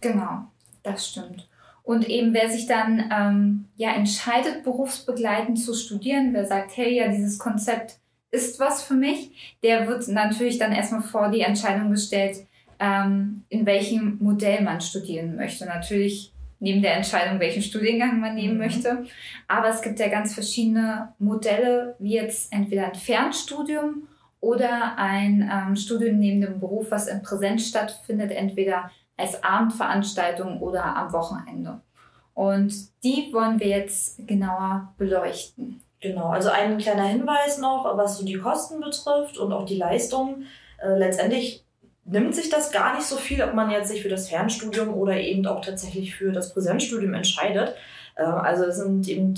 Genau, 0.01 0.43
das 0.83 1.09
stimmt. 1.09 1.47
Und 1.83 2.07
eben 2.07 2.33
wer 2.33 2.49
sich 2.49 2.67
dann 2.67 3.09
ähm, 3.11 3.65
ja 3.75 3.91
entscheidet, 3.95 4.63
berufsbegleitend 4.63 5.59
zu 5.59 5.73
studieren, 5.73 6.33
wer 6.33 6.45
sagt, 6.45 6.75
hey, 6.75 6.95
ja, 6.95 7.07
dieses 7.07 7.39
Konzept 7.39 7.97
ist 8.29 8.59
was 8.59 8.83
für 8.83 8.93
mich, 8.93 9.55
der 9.63 9.87
wird 9.87 10.07
natürlich 10.09 10.59
dann 10.59 10.73
erstmal 10.73 11.01
vor 11.01 11.29
die 11.29 11.41
Entscheidung 11.41 11.89
gestellt, 11.89 12.45
ähm, 12.79 13.43
in 13.49 13.65
welchem 13.65 14.17
Modell 14.19 14.61
man 14.61 14.81
studieren 14.81 15.37
möchte. 15.37 15.65
Natürlich 15.65 16.33
neben 16.59 16.81
der 16.81 16.95
Entscheidung, 16.95 17.39
welchen 17.39 17.61
Studiengang 17.61 18.19
man 18.19 18.35
nehmen 18.35 18.53
Mhm. 18.55 18.59
möchte. 18.59 19.05
Aber 19.47 19.69
es 19.69 19.81
gibt 19.81 19.99
ja 19.99 20.07
ganz 20.07 20.33
verschiedene 20.33 21.13
Modelle, 21.19 21.95
wie 21.99 22.13
jetzt 22.15 22.51
entweder 22.51 22.87
ein 22.87 22.95
Fernstudium 22.95 24.07
oder 24.39 24.97
ein 24.97 25.49
ähm, 25.51 25.75
Studium 25.75 26.19
neben 26.19 26.41
dem 26.41 26.59
Beruf, 26.59 26.91
was 26.91 27.07
in 27.07 27.21
Präsenz 27.21 27.67
stattfindet, 27.67 28.31
entweder 28.31 28.91
als 29.17 29.43
Abendveranstaltung 29.43 30.61
oder 30.61 30.95
am 30.95 31.11
Wochenende. 31.11 31.81
Und 32.33 32.73
die 33.03 33.29
wollen 33.33 33.59
wir 33.59 33.67
jetzt 33.67 34.27
genauer 34.27 34.93
beleuchten. 34.97 35.81
Genau, 35.99 36.27
also 36.27 36.49
ein 36.49 36.77
kleiner 36.77 37.05
Hinweis 37.05 37.57
noch, 37.57 37.97
was 37.97 38.19
so 38.19 38.25
die 38.25 38.37
Kosten 38.37 38.79
betrifft 38.79 39.39
und 39.39 39.51
auch 39.51 39.65
die 39.65 39.77
Leistung. 39.77 40.43
Äh, 40.79 40.97
letztendlich 40.99 41.63
nimmt 42.07 42.33
sich 42.33 42.49
das 42.49 42.71
gar 42.71 42.95
nicht 42.95 43.05
so 43.05 43.17
viel, 43.17 43.43
ob 43.43 43.53
man 43.53 43.69
jetzt 43.69 43.89
sich 43.89 44.01
für 44.01 44.09
das 44.09 44.29
Fernstudium 44.29 44.93
oder 44.93 45.19
eben 45.19 45.45
auch 45.45 45.63
tatsächlich 45.63 46.15
für 46.15 46.31
das 46.31 46.53
Präsenzstudium 46.53 47.13
entscheidet. 47.13 47.75
Äh, 48.15 48.23
also 48.23 48.63
es 48.65 48.77
sind 48.77 49.07
eben 49.07 49.35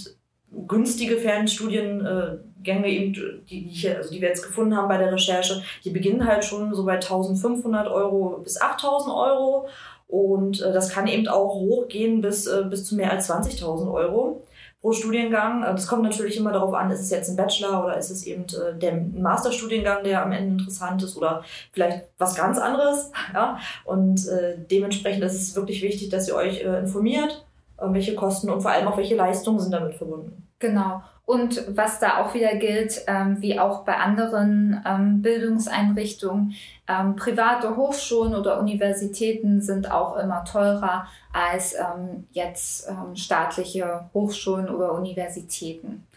günstige 0.68 1.18
Fernstudiengänge, 1.18 2.88
eben, 2.88 3.44
die, 3.50 3.68
ich, 3.68 3.96
also 3.96 4.12
die 4.12 4.22
wir 4.22 4.30
jetzt 4.30 4.44
gefunden 4.44 4.76
haben 4.76 4.88
bei 4.88 4.98
der 4.98 5.12
Recherche, 5.12 5.62
die 5.84 5.92
beginnen 5.92 6.26
halt 6.26 6.46
schon 6.46 6.74
so 6.74 6.86
bei 6.86 6.96
1500 6.96 7.88
Euro 7.88 8.40
bis 8.44 8.60
8000 8.60 9.14
Euro. 9.14 9.68
Und 10.08 10.62
äh, 10.62 10.74
das 10.74 10.90
kann 10.90 11.08
eben 11.08 11.28
auch 11.28 11.54
hochgehen 11.54 12.22
bis, 12.22 12.48
äh, 12.48 12.64
bis 12.68 12.86
zu 12.86 12.96
mehr 12.96 13.12
als 13.12 13.30
20.000 13.30 13.92
Euro 13.92 14.44
pro 14.82 14.94
Studiengang. 14.94 15.62
Das 15.62 15.88
kommt 15.88 16.04
natürlich 16.04 16.38
immer 16.38 16.52
darauf 16.52 16.74
an, 16.74 16.92
ist 16.92 17.02
es 17.02 17.10
jetzt 17.10 17.30
ein 17.30 17.36
Bachelor 17.36 17.84
oder 17.84 17.98
ist 17.98 18.10
es 18.10 18.26
eben 18.26 18.44
äh, 18.44 18.78
der 18.78 18.96
Masterstudiengang, 18.96 20.04
der 20.04 20.24
am 20.24 20.32
Ende 20.32 20.64
interessant 20.64 21.04
ist 21.04 21.18
oder 21.18 21.44
vielleicht 21.72 22.06
was 22.18 22.36
ganz 22.36 22.58
anderes. 22.58 23.12
Ja? 23.34 23.60
Und 23.86 24.28
äh, 24.28 24.58
dementsprechend 24.70 25.24
ist 25.24 25.36
es 25.36 25.56
wirklich 25.56 25.82
wichtig, 25.82 26.10
dass 26.10 26.28
ihr 26.28 26.36
euch 26.36 26.62
äh, 26.62 26.80
informiert, 26.80 27.46
welche 27.82 28.14
Kosten 28.14 28.50
und 28.50 28.62
vor 28.62 28.72
allem 28.72 28.90
auch 28.90 28.98
welche 28.98 29.16
Leistungen 29.16 29.60
sind 29.60 29.72
damit 29.72 29.96
verbunden. 29.96 30.50
Genau. 30.60 31.02
Und 31.30 31.64
was 31.78 32.00
da 32.00 32.18
auch 32.18 32.34
wieder 32.34 32.56
gilt, 32.56 33.04
ähm, 33.06 33.40
wie 33.40 33.60
auch 33.60 33.86
bei 33.86 33.98
anderen 33.98 34.84
ähm, 34.84 35.22
Bildungseinrichtungen, 35.22 36.56
ähm, 36.88 37.16
private 37.18 37.76
Hochschulen 37.76 38.34
oder 38.34 38.60
Universitäten 38.60 39.62
sind 39.62 39.92
auch 39.92 40.18
immer 40.18 40.44
teurer 40.44 41.06
als 41.32 41.76
ähm, 41.76 42.28
jetzt 42.32 42.90
ähm, 42.90 43.16
staatliche 43.16 44.10
Hochschulen 44.12 44.70
oder 44.70 44.94
Universitäten. 44.94 46.08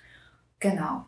Genau. 0.61 1.05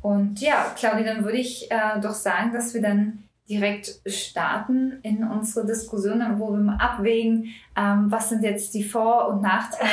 Und 0.00 0.40
ja, 0.40 0.72
Claudia, 0.74 1.12
dann 1.12 1.22
würde 1.22 1.36
ich 1.36 1.70
äh, 1.70 2.00
doch 2.00 2.14
sagen, 2.14 2.54
dass 2.54 2.72
wir 2.72 2.80
dann 2.80 3.22
direkt 3.48 4.00
starten 4.06 5.00
in 5.02 5.24
unsere 5.24 5.66
Diskussion, 5.66 6.22
wo 6.38 6.52
wir 6.52 6.60
mal 6.60 6.76
abwägen, 6.76 7.52
ähm, 7.76 8.06
was 8.08 8.28
sind 8.28 8.44
jetzt 8.44 8.72
die 8.72 8.84
Vor- 8.84 9.28
und 9.28 9.42
Nachteile. 9.42 9.90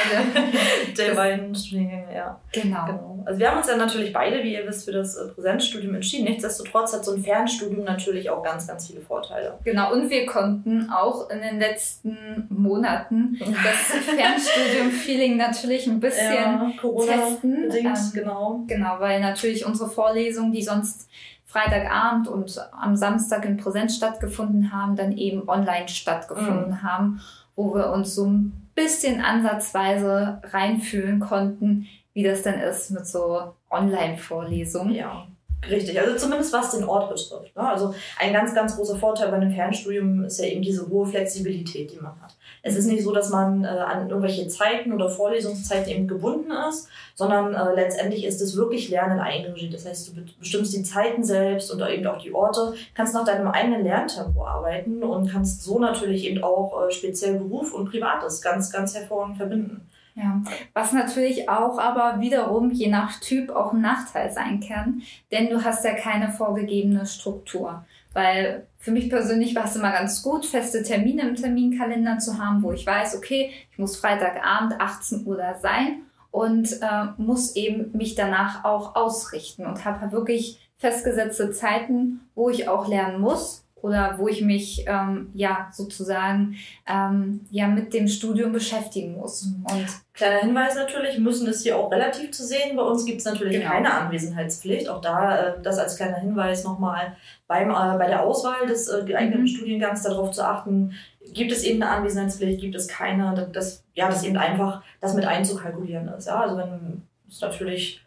der 0.97 1.15
beiden 1.15 1.55
Studiengänge, 1.55 2.13
ja. 2.13 2.39
genau. 2.51 2.85
Genau. 2.85 3.23
Also 3.25 3.39
wir 3.39 3.49
haben 3.49 3.57
uns 3.57 3.67
ja 3.67 3.75
natürlich 3.75 4.13
beide, 4.13 4.43
wie 4.43 4.53
ihr 4.53 4.67
wisst, 4.67 4.85
für 4.85 4.91
das 4.91 5.15
äh, 5.15 5.29
Präsenzstudium 5.29 5.95
entschieden. 5.95 6.25
Nichtsdestotrotz 6.25 6.93
hat 6.93 7.03
so 7.03 7.13
ein 7.13 7.23
Fernstudium 7.23 7.83
natürlich 7.83 8.29
auch 8.29 8.43
ganz, 8.43 8.67
ganz 8.67 8.87
viele 8.87 9.01
Vorteile. 9.01 9.57
Genau, 9.63 9.93
und 9.93 10.09
wir 10.09 10.27
konnten 10.27 10.89
auch 10.91 11.29
in 11.29 11.41
den 11.41 11.59
letzten 11.59 12.45
Monaten 12.49 13.37
das 13.39 14.15
Fernstudium-Feeling 14.15 15.37
natürlich 15.37 15.87
ein 15.87 15.99
bisschen 15.99 16.33
ja, 16.33 16.71
testen. 16.81 17.71
Ähm, 17.71 18.11
genau. 18.13 18.63
Genau, 18.67 18.99
weil 18.99 19.19
natürlich 19.19 19.65
unsere 19.65 19.89
Vorlesungen, 19.89 20.51
die 20.51 20.61
sonst 20.61 21.09
Freitagabend 21.49 22.27
und 22.27 22.61
am 22.79 22.95
Samstag 22.95 23.43
in 23.43 23.57
Präsenz 23.57 23.95
stattgefunden 23.95 24.71
haben, 24.71 24.95
dann 24.95 25.17
eben 25.17 25.49
online 25.49 25.87
stattgefunden 25.87 26.69
Mhm. 26.69 26.83
haben, 26.83 27.21
wo 27.55 27.73
wir 27.73 27.89
uns 27.91 28.13
so 28.13 28.27
ein 28.27 28.69
bisschen 28.75 29.19
ansatzweise 29.19 30.41
reinfühlen 30.43 31.19
konnten, 31.19 31.87
wie 32.13 32.21
das 32.21 32.43
denn 32.43 32.59
ist 32.59 32.91
mit 32.91 33.07
so 33.07 33.55
Online-Vorlesungen. 33.71 34.93
Ja, 34.93 35.25
richtig. 35.67 35.99
Also 35.99 36.15
zumindest 36.15 36.53
was 36.53 36.71
den 36.71 36.83
Ort 36.83 37.09
betrifft. 37.09 37.55
Ne? 37.55 37.67
Also 37.67 37.95
ein 38.19 38.33
ganz, 38.33 38.53
ganz 38.53 38.75
großer 38.75 38.97
Vorteil 38.97 39.29
bei 39.29 39.37
einem 39.37 39.51
Fernstudium 39.51 40.23
ist 40.25 40.39
ja 40.39 40.45
eben 40.45 40.61
diese 40.61 40.87
hohe 40.87 41.07
Flexibilität, 41.07 41.91
die 41.91 41.97
man 41.97 42.19
hat. 42.21 42.35
Es 42.61 42.75
ist 42.75 42.87
nicht 42.87 43.03
so, 43.03 43.13
dass 43.13 43.29
man 43.29 43.63
äh, 43.63 43.67
an 43.67 44.09
irgendwelche 44.09 44.47
Zeiten 44.47 44.91
oder 44.91 45.09
Vorlesungszeiten 45.09 45.89
eben 45.89 46.07
gebunden 46.07 46.51
ist, 46.69 46.89
sondern 47.15 47.53
äh, 47.53 47.73
letztendlich 47.73 48.25
ist 48.25 48.41
es 48.41 48.57
wirklich 48.57 48.89
Lernen 48.89 49.19
eingeregiert. 49.19 49.73
Das 49.73 49.85
heißt, 49.85 50.09
du 50.09 50.15
be- 50.15 50.25
bestimmst 50.39 50.73
die 50.73 50.83
Zeiten 50.83 51.23
selbst 51.23 51.71
und 51.71 51.81
eben 51.81 52.05
auch 52.07 52.21
die 52.21 52.33
Orte, 52.33 52.73
kannst 52.95 53.13
nach 53.13 53.23
deinem 53.23 53.47
eigenen 53.47 53.83
Lerntempo 53.83 54.45
arbeiten 54.45 55.03
und 55.03 55.31
kannst 55.31 55.63
so 55.63 55.79
natürlich 55.79 56.25
eben 56.25 56.43
auch 56.43 56.87
äh, 56.87 56.91
speziell 56.91 57.35
Beruf 57.35 57.73
und 57.73 57.89
Privates 57.89 58.41
ganz, 58.41 58.71
ganz 58.71 58.93
hervorragend 58.93 59.37
verbinden. 59.37 59.88
Ja, 60.19 60.41
was 60.73 60.91
natürlich 60.91 61.47
auch 61.47 61.79
aber 61.79 62.19
wiederum 62.19 62.71
je 62.71 62.89
nach 62.89 63.21
Typ 63.21 63.49
auch 63.49 63.71
ein 63.71 63.79
Nachteil 63.79 64.31
sein 64.31 64.59
kann, 64.59 65.01
denn 65.31 65.49
du 65.49 65.63
hast 65.63 65.85
ja 65.85 65.93
keine 65.93 66.29
vorgegebene 66.29 67.05
Struktur. 67.05 67.85
Weil 68.11 68.67
für 68.77 68.91
mich 68.91 69.09
persönlich 69.09 69.55
war 69.55 69.65
es 69.65 69.77
immer 69.77 69.91
ganz 69.91 70.21
gut, 70.21 70.45
feste 70.45 70.83
Termine 70.83 71.21
im 71.21 71.35
Terminkalender 71.35 72.17
zu 72.17 72.37
haben, 72.37 72.61
wo 72.63 72.73
ich 72.73 72.85
weiß, 72.85 73.15
okay, 73.15 73.51
ich 73.71 73.77
muss 73.77 73.95
Freitagabend 73.95 74.81
18 74.81 75.25
Uhr 75.25 75.37
da 75.37 75.55
sein 75.55 76.01
und 76.31 76.73
äh, 76.81 77.05
muss 77.17 77.55
eben 77.55 77.95
mich 77.95 78.15
danach 78.15 78.65
auch 78.65 78.95
ausrichten 78.95 79.65
und 79.65 79.85
habe 79.85 80.11
wirklich 80.11 80.59
festgesetzte 80.77 81.51
Zeiten, 81.51 82.21
wo 82.35 82.49
ich 82.49 82.67
auch 82.67 82.89
lernen 82.89 83.21
muss 83.21 83.63
oder 83.81 84.15
wo 84.17 84.27
ich 84.27 84.41
mich 84.41 84.85
ähm, 84.87 85.29
ja 85.33 85.69
sozusagen 85.71 86.55
ähm, 86.87 87.41
ja 87.51 87.67
mit 87.67 87.93
dem 87.93 88.07
Studium 88.07 88.51
beschäftigen 88.51 89.15
muss. 89.17 89.43
Und 89.43 89.85
Kleiner 90.13 90.39
Hinweis 90.41 90.75
natürlich, 90.75 91.17
müssen 91.17 91.47
ist 91.47 91.63
hier 91.63 91.77
auch 91.77 91.89
relativ 91.91 92.31
zu 92.31 92.45
sehen. 92.45 92.75
Bei 92.75 92.81
uns 92.83 93.05
gibt 93.05 93.19
es 93.19 93.25
natürlich 93.25 93.59
Genau. 93.59 93.69
keine 93.71 93.93
Anwesenheitspflicht. 93.93 94.89
Auch 94.89 94.99
da 94.99 95.37
äh, 95.55 95.61
das 95.61 95.77
als 95.77 95.95
kleiner 95.95 96.17
Hinweis 96.17 96.65
nochmal 96.65 97.15
beim, 97.47 97.69
äh, 97.69 97.97
bei 97.97 98.07
der 98.07 98.23
Auswahl 98.23 98.67
des 98.67 98.89
äh, 98.89 99.05
geeigneten 99.05 99.43
Mhm. 99.43 99.47
Studiengangs 99.47 100.03
darauf 100.03 100.31
zu 100.31 100.45
achten, 100.45 100.93
gibt 101.33 101.51
es 101.53 101.63
eben 101.63 101.81
eine 101.81 101.91
Anwesenheitspflicht, 101.91 102.59
gibt 102.59 102.75
es 102.75 102.87
keine, 102.89 103.33
das- 103.33 103.51
das, 103.53 103.83
ja, 103.93 104.09
das 104.09 104.23
eben 104.23 104.35
einfach 104.37 104.83
das 104.99 105.13
mit 105.13 105.23
einzukalkulieren 105.25 106.09
ist. 106.09 106.27
Ja? 106.27 106.41
Also 106.41 106.57
wenn 106.57 107.03
es 107.29 107.39
natürlich 107.39 108.03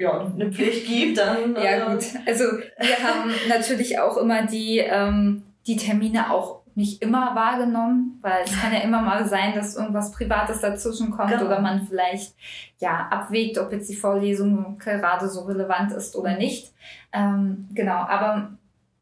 ja, 0.00 0.20
eine 0.20 0.50
Pflicht 0.50 0.86
gibt, 0.86 1.18
dann 1.18 1.54
Ja, 1.54 1.62
äh, 1.62 1.92
gut. 1.92 2.04
Also 2.26 2.44
wir 2.44 2.98
haben 3.02 3.30
natürlich 3.48 3.98
auch 3.98 4.16
immer 4.16 4.46
die, 4.46 4.78
ähm, 4.78 5.42
die 5.66 5.76
Termine 5.76 6.32
auch 6.32 6.60
nicht 6.74 7.02
immer 7.02 7.34
wahrgenommen, 7.34 8.18
weil 8.22 8.44
es 8.44 8.58
kann 8.58 8.72
ja 8.72 8.80
immer 8.80 9.02
mal 9.02 9.26
sein, 9.28 9.52
dass 9.54 9.76
irgendwas 9.76 10.12
Privates 10.12 10.60
dazwischen 10.60 11.10
kommt 11.10 11.30
Genau. 11.30 11.44
oder 11.44 11.60
man 11.60 11.86
vielleicht 11.86 12.34
ja 12.78 13.08
abwägt, 13.10 13.58
ob 13.58 13.72
jetzt 13.72 13.90
die 13.90 13.96
Vorlesung 13.96 14.78
gerade 14.78 15.28
so 15.28 15.42
relevant 15.42 15.92
ist 15.92 16.16
oder 16.16 16.36
nicht. 16.36 16.72
Ähm, 17.12 17.68
genau, 17.74 17.96
aber 17.96 18.52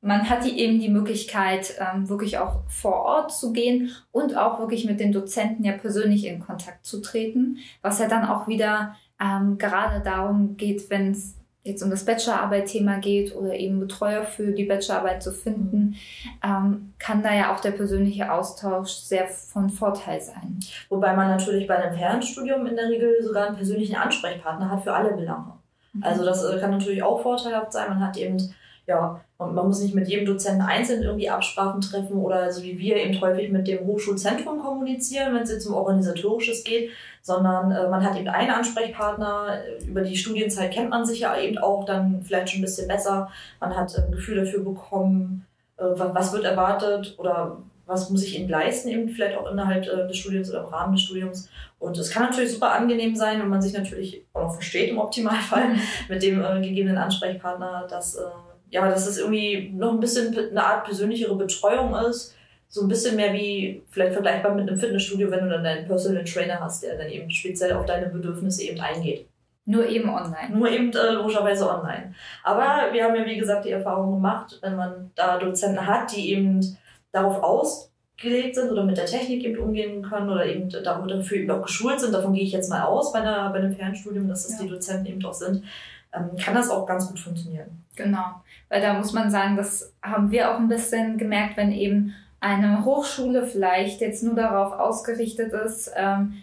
man 0.00 0.28
hat 0.28 0.44
die 0.44 0.58
eben 0.58 0.80
die 0.80 0.88
Möglichkeit, 0.88 1.74
ähm, 1.78 2.08
wirklich 2.08 2.38
auch 2.38 2.62
vor 2.68 2.94
Ort 3.02 3.32
zu 3.32 3.52
gehen 3.52 3.90
und 4.12 4.36
auch 4.36 4.58
wirklich 4.58 4.84
mit 4.84 4.98
den 4.98 5.12
Dozenten 5.12 5.62
ja 5.62 5.72
persönlich 5.72 6.26
in 6.26 6.40
Kontakt 6.40 6.84
zu 6.86 7.00
treten, 7.00 7.58
was 7.82 7.98
ja 7.98 8.08
dann 8.08 8.24
auch 8.24 8.48
wieder 8.48 8.96
ähm, 9.20 9.58
gerade 9.58 10.00
darum 10.00 10.56
geht, 10.56 10.90
wenn 10.90 11.12
es 11.12 11.34
jetzt 11.64 11.82
um 11.82 11.90
das 11.90 12.04
Bachelorarbeit-Thema 12.04 12.98
geht 12.98 13.34
oder 13.34 13.54
eben 13.54 13.78
Betreuer 13.78 14.22
für 14.22 14.52
die 14.52 14.64
Bachelorarbeit 14.64 15.22
zu 15.22 15.32
finden, 15.32 15.96
ähm, 16.42 16.94
kann 16.98 17.22
da 17.22 17.34
ja 17.34 17.54
auch 17.54 17.60
der 17.60 17.72
persönliche 17.72 18.32
Austausch 18.32 18.90
sehr 18.90 19.28
von 19.28 19.68
Vorteil 19.68 20.20
sein. 20.20 20.60
Wobei 20.88 21.14
man 21.14 21.28
natürlich 21.28 21.66
bei 21.66 21.76
einem 21.76 21.96
Fernstudium 21.96 22.66
in 22.66 22.76
der 22.76 22.88
Regel 22.88 23.22
sogar 23.22 23.48
einen 23.48 23.56
persönlichen 23.56 23.96
Ansprechpartner 23.96 24.70
hat 24.70 24.82
für 24.82 24.94
alle 24.94 25.12
Belange. 25.12 25.52
Also 26.00 26.24
das 26.24 26.44
äh, 26.44 26.58
kann 26.58 26.70
natürlich 26.70 27.02
auch 27.02 27.22
vorteilhaft 27.22 27.72
sein. 27.72 27.88
Man 27.88 28.00
hat 28.00 28.16
eben, 28.16 28.54
ja, 28.88 29.20
man, 29.38 29.54
man 29.54 29.66
muss 29.68 29.80
nicht 29.82 29.94
mit 29.94 30.08
jedem 30.08 30.24
Dozenten 30.26 30.62
einzeln 30.62 31.02
irgendwie 31.02 31.28
Absprachen 31.30 31.80
treffen 31.80 32.16
oder 32.18 32.50
so 32.50 32.62
wie 32.62 32.78
wir 32.78 32.96
eben 32.96 33.20
häufig 33.20 33.50
mit 33.52 33.68
dem 33.68 33.86
Hochschulzentrum 33.86 34.58
kommunizieren, 34.58 35.34
wenn 35.34 35.42
es 35.42 35.50
jetzt 35.52 35.66
um 35.66 35.74
Organisatorisches 35.74 36.64
geht, 36.64 36.90
sondern 37.22 37.70
äh, 37.70 37.88
man 37.88 38.02
hat 38.02 38.16
eben 38.18 38.28
einen 38.28 38.50
Ansprechpartner. 38.50 39.58
Über 39.86 40.00
die 40.00 40.16
Studienzeit 40.16 40.72
kennt 40.72 40.90
man 40.90 41.04
sich 41.04 41.20
ja 41.20 41.38
eben 41.38 41.58
auch 41.58 41.84
dann 41.84 42.22
vielleicht 42.24 42.48
schon 42.50 42.60
ein 42.60 42.62
bisschen 42.62 42.88
besser. 42.88 43.30
Man 43.60 43.76
hat 43.76 43.94
äh, 43.96 44.00
ein 44.02 44.10
Gefühl 44.12 44.42
dafür 44.44 44.64
bekommen, 44.64 45.46
äh, 45.76 45.82
wa- 45.84 46.10
was 46.14 46.32
wird 46.32 46.44
erwartet 46.44 47.14
oder 47.18 47.58
was 47.86 48.10
muss 48.10 48.22
ich 48.22 48.38
eben 48.38 48.48
leisten, 48.50 48.88
eben 48.88 49.08
vielleicht 49.08 49.36
auch 49.38 49.50
innerhalb 49.50 49.86
äh, 49.86 50.06
des 50.08 50.16
Studiums 50.16 50.50
oder 50.50 50.60
im 50.60 50.66
Rahmen 50.66 50.92
des 50.94 51.02
Studiums. 51.02 51.48
Und 51.78 51.96
es 51.96 52.10
kann 52.10 52.24
natürlich 52.24 52.52
super 52.52 52.72
angenehm 52.72 53.14
sein, 53.14 53.38
wenn 53.40 53.48
man 53.48 53.62
sich 53.62 53.72
natürlich 53.72 54.24
auch 54.32 54.42
noch 54.44 54.54
versteht 54.54 54.90
im 54.90 54.98
Optimalfall 54.98 55.76
mit 56.08 56.22
dem 56.22 56.42
äh, 56.42 56.60
gegebenen 56.60 56.98
Ansprechpartner, 56.98 57.86
dass, 57.88 58.16
äh, 58.16 58.22
ja, 58.70 58.88
dass 58.88 59.06
es 59.06 59.18
irgendwie 59.18 59.70
noch 59.74 59.92
ein 59.92 60.00
bisschen 60.00 60.36
eine 60.36 60.64
Art 60.64 60.84
persönlichere 60.84 61.36
Betreuung 61.36 61.94
ist. 61.94 62.34
So 62.70 62.82
ein 62.82 62.88
bisschen 62.88 63.16
mehr 63.16 63.32
wie 63.32 63.82
vielleicht 63.88 64.12
vergleichbar 64.12 64.54
mit 64.54 64.68
einem 64.68 64.78
Fitnessstudio, 64.78 65.30
wenn 65.30 65.44
du 65.44 65.50
dann 65.50 65.64
deinen 65.64 65.86
Personal 65.86 66.24
Trainer 66.24 66.60
hast, 66.60 66.82
der 66.82 66.98
dann 66.98 67.08
eben 67.08 67.30
speziell 67.30 67.72
auf 67.72 67.86
deine 67.86 68.06
Bedürfnisse 68.06 68.64
eben 68.64 68.80
eingeht. 68.80 69.26
Nur 69.64 69.86
eben 69.86 70.08
online. 70.08 70.50
Nur 70.54 70.70
eben 70.70 70.90
äh, 70.92 71.12
logischerweise 71.12 71.68
online. 71.68 72.14
Aber 72.42 72.92
wir 72.92 73.04
haben 73.04 73.14
ja, 73.14 73.26
wie 73.26 73.38
gesagt, 73.38 73.64
die 73.64 73.70
Erfahrung 73.70 74.12
gemacht, 74.12 74.58
wenn 74.62 74.76
man 74.76 75.10
da 75.14 75.38
Dozenten 75.38 75.86
hat, 75.86 76.14
die 76.14 76.32
eben 76.32 76.78
darauf 77.12 77.42
aus 77.42 77.92
gelegt 78.18 78.56
sind 78.56 78.70
oder 78.70 78.84
mit 78.84 78.96
der 78.96 79.06
Technik 79.06 79.44
eben 79.44 79.58
umgehen 79.58 80.02
können 80.02 80.28
oder 80.28 80.44
eben 80.44 80.68
dafür 80.70 81.36
eben 81.36 81.50
auch 81.50 81.62
geschult 81.62 82.00
sind, 82.00 82.12
davon 82.12 82.32
gehe 82.32 82.42
ich 82.42 82.52
jetzt 82.52 82.68
mal 82.68 82.82
aus 82.82 83.12
bei, 83.12 83.20
einer, 83.20 83.50
bei 83.50 83.58
einem 83.58 83.72
Fernstudium, 83.72 84.28
dass 84.28 84.46
das 84.46 84.58
ja. 84.58 84.64
die 84.64 84.70
Dozenten 84.70 85.06
eben 85.06 85.20
doch 85.20 85.32
sind, 85.32 85.62
kann 86.10 86.54
das 86.54 86.70
auch 86.70 86.86
ganz 86.86 87.08
gut 87.08 87.20
funktionieren. 87.20 87.84
Genau, 87.96 88.42
weil 88.68 88.80
da 88.80 88.94
muss 88.94 89.12
man 89.12 89.30
sagen, 89.30 89.56
das 89.56 89.92
haben 90.02 90.30
wir 90.30 90.50
auch 90.50 90.58
ein 90.58 90.68
bisschen 90.68 91.18
gemerkt, 91.18 91.56
wenn 91.56 91.72
eben 91.72 92.14
eine 92.40 92.84
Hochschule 92.84 93.46
vielleicht 93.46 94.00
jetzt 94.00 94.22
nur 94.22 94.34
darauf 94.34 94.72
ausgerichtet 94.72 95.52
ist, 95.52 95.90
ähm, 95.96 96.42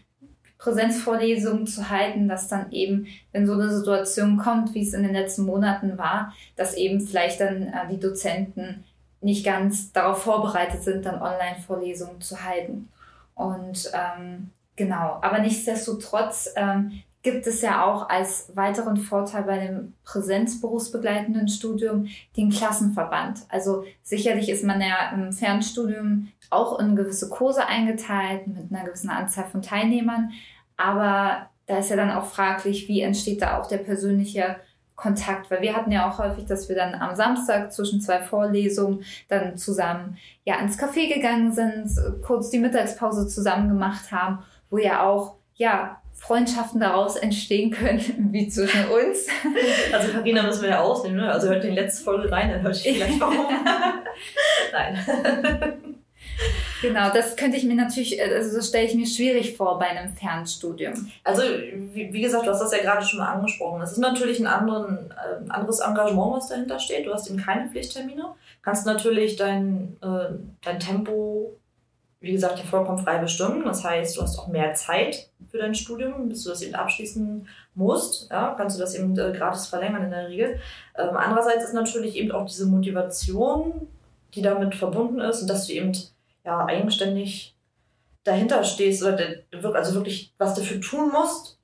Präsenzvorlesungen 0.57 1.67
zu 1.67 1.89
halten, 1.89 2.27
dass 2.27 2.47
dann 2.47 2.71
eben, 2.71 3.07
wenn 3.31 3.45
so 3.45 3.53
eine 3.53 3.69
Situation 3.69 4.37
kommt, 4.37 4.73
wie 4.73 4.81
es 4.81 4.93
in 4.93 5.03
den 5.03 5.13
letzten 5.13 5.45
Monaten 5.45 5.97
war, 5.97 6.33
dass 6.55 6.75
eben 6.75 7.01
vielleicht 7.01 7.39
dann 7.39 7.63
äh, 7.67 7.87
die 7.91 7.99
Dozenten 7.99 8.83
nicht 9.21 9.45
ganz 9.45 9.91
darauf 9.91 10.23
vorbereitet 10.23 10.83
sind, 10.83 11.05
dann 11.05 11.21
Online-Vorlesungen 11.21 12.21
zu 12.21 12.43
halten. 12.43 12.89
Und 13.33 13.91
ähm, 13.93 14.51
genau, 14.75 15.19
aber 15.21 15.39
nichtsdestotrotz 15.39 16.53
ähm, 16.55 17.01
gibt 17.25 17.47
es 17.47 17.61
ja 17.61 17.83
auch 17.83 18.07
als 18.07 18.55
weiteren 18.55 18.97
Vorteil 18.97 19.43
bei 19.43 19.57
dem 19.57 19.93
präsenzberufsbegleitenden 20.05 21.47
Studium 21.47 22.07
den 22.37 22.51
Klassenverband. 22.51 23.41
Also 23.49 23.83
sicherlich 24.03 24.47
ist 24.47 24.63
man 24.63 24.79
ja 24.79 25.11
im 25.11 25.33
Fernstudium 25.33 26.29
auch 26.51 26.79
in 26.79 26.95
gewisse 26.95 27.29
Kurse 27.29 27.65
eingeteilt 27.65 28.45
mit 28.47 28.71
einer 28.71 28.85
gewissen 28.85 29.09
Anzahl 29.09 29.45
von 29.45 29.63
Teilnehmern, 29.63 30.31
aber 30.77 31.49
da 31.65 31.79
ist 31.79 31.89
ja 31.89 31.95
dann 31.95 32.11
auch 32.11 32.25
fraglich, 32.25 32.87
wie 32.87 33.01
entsteht 33.01 33.41
da 33.41 33.59
auch 33.59 33.67
der 33.67 33.79
persönliche 33.79 34.57
Kontakt, 34.95 35.49
weil 35.49 35.61
wir 35.61 35.75
hatten 35.75 35.91
ja 35.91 36.07
auch 36.07 36.19
häufig, 36.19 36.45
dass 36.45 36.69
wir 36.69 36.75
dann 36.75 36.93
am 36.93 37.15
Samstag 37.15 37.73
zwischen 37.73 38.01
zwei 38.01 38.21
Vorlesungen 38.21 39.03
dann 39.29 39.57
zusammen 39.57 40.17
ja 40.43 40.59
ins 40.59 40.79
Café 40.79 41.11
gegangen 41.11 41.51
sind, 41.51 41.89
kurz 42.23 42.51
die 42.51 42.59
Mittagspause 42.59 43.27
zusammen 43.27 43.67
gemacht 43.67 44.11
haben, 44.11 44.43
wo 44.69 44.77
ja 44.77 45.01
auch 45.01 45.37
ja 45.55 46.01
Freundschaften 46.17 46.79
daraus 46.79 47.15
entstehen 47.17 47.71
können, 47.71 48.29
wie 48.31 48.47
zwischen 48.47 48.85
uns. 48.85 49.27
Also 49.93 50.11
Karina 50.11 50.43
müssen 50.43 50.63
wir 50.63 50.69
ja 50.69 50.81
ausnehmen, 50.81 51.17
ne? 51.17 51.31
Also 51.31 51.49
hört 51.49 51.63
die 51.63 51.69
letzte 51.69 52.03
Folge 52.03 52.31
rein, 52.31 52.49
dann 52.49 52.61
hört 52.61 52.85
ihr 52.85 52.95
vielleicht 52.95 53.19
warum. 53.19 53.45
Nein. 54.71 55.95
Genau, 56.81 57.09
das 57.13 57.35
könnte 57.35 57.57
ich 57.57 57.63
mir 57.63 57.75
natürlich, 57.75 58.21
also 58.21 58.57
das 58.57 58.67
stelle 58.67 58.85
ich 58.85 58.95
mir 58.95 59.07
schwierig 59.07 59.55
vor 59.55 59.79
bei 59.79 59.85
einem 59.87 60.11
Fernstudium. 60.13 61.09
Also, 61.23 61.43
wie, 61.93 62.11
wie 62.11 62.21
gesagt, 62.21 62.45
du 62.45 62.51
hast 62.51 62.59
das 62.59 62.73
ja 62.73 62.79
gerade 62.79 63.05
schon 63.05 63.19
mal 63.19 63.31
angesprochen. 63.31 63.81
Es 63.81 63.93
ist 63.93 63.99
natürlich 63.99 64.39
ein, 64.39 64.47
anderen, 64.47 65.11
äh, 65.11 65.49
anderes 65.49 65.79
Engagement, 65.79 66.33
was 66.35 66.49
dahinter 66.49 66.79
steht. 66.79 67.05
Du 67.05 67.13
hast 67.13 67.29
eben 67.29 67.37
keine 67.37 67.69
Pflichttermine. 67.69 68.33
Kannst 68.61 68.85
natürlich 68.85 69.35
dein, 69.37 69.95
äh, 70.01 70.33
dein 70.63 70.79
Tempo, 70.79 71.57
wie 72.25 72.31
gesagt, 72.31 72.57
ja 72.57 72.65
vollkommen 72.65 72.97
frei 72.97 73.19
bestimmen. 73.19 73.63
Das 73.63 73.83
heißt, 73.83 74.17
du 74.17 74.21
hast 74.23 74.39
auch 74.39 74.47
mehr 74.47 74.73
Zeit 74.73 75.29
für 75.51 75.59
dein 75.59 75.75
Studium, 75.75 76.27
bis 76.27 76.43
du 76.43 76.49
das 76.49 76.63
eben 76.63 76.73
abschließen 76.73 77.47
musst. 77.75 78.31
Ja, 78.31 78.55
kannst 78.57 78.75
du 78.75 78.81
das 78.81 78.95
eben 78.95 79.17
äh, 79.17 79.31
gratis 79.31 79.67
verlängern 79.67 80.03
in 80.03 80.09
der 80.09 80.27
Regel. 80.27 80.59
Ähm, 80.97 81.15
andererseits 81.15 81.65
ist 81.65 81.73
natürlich 81.73 82.15
eben 82.15 82.31
auch 82.31 82.47
diese 82.47 82.65
Motivation, 82.65 83.87
die 84.33 84.41
damit 84.41 84.73
verbunden 84.73 85.19
ist 85.19 85.43
und 85.43 85.49
dass 85.49 85.67
du 85.67 85.73
eben 85.73 85.91
ja, 86.43 86.65
eigenständig 86.65 87.55
dahinter 88.23 88.63
stehst 88.63 89.03
oder 89.03 89.19
also 89.75 89.93
wirklich 89.93 90.33
was 90.39 90.55
dafür 90.55 90.81
tun 90.81 91.11
musst, 91.11 91.59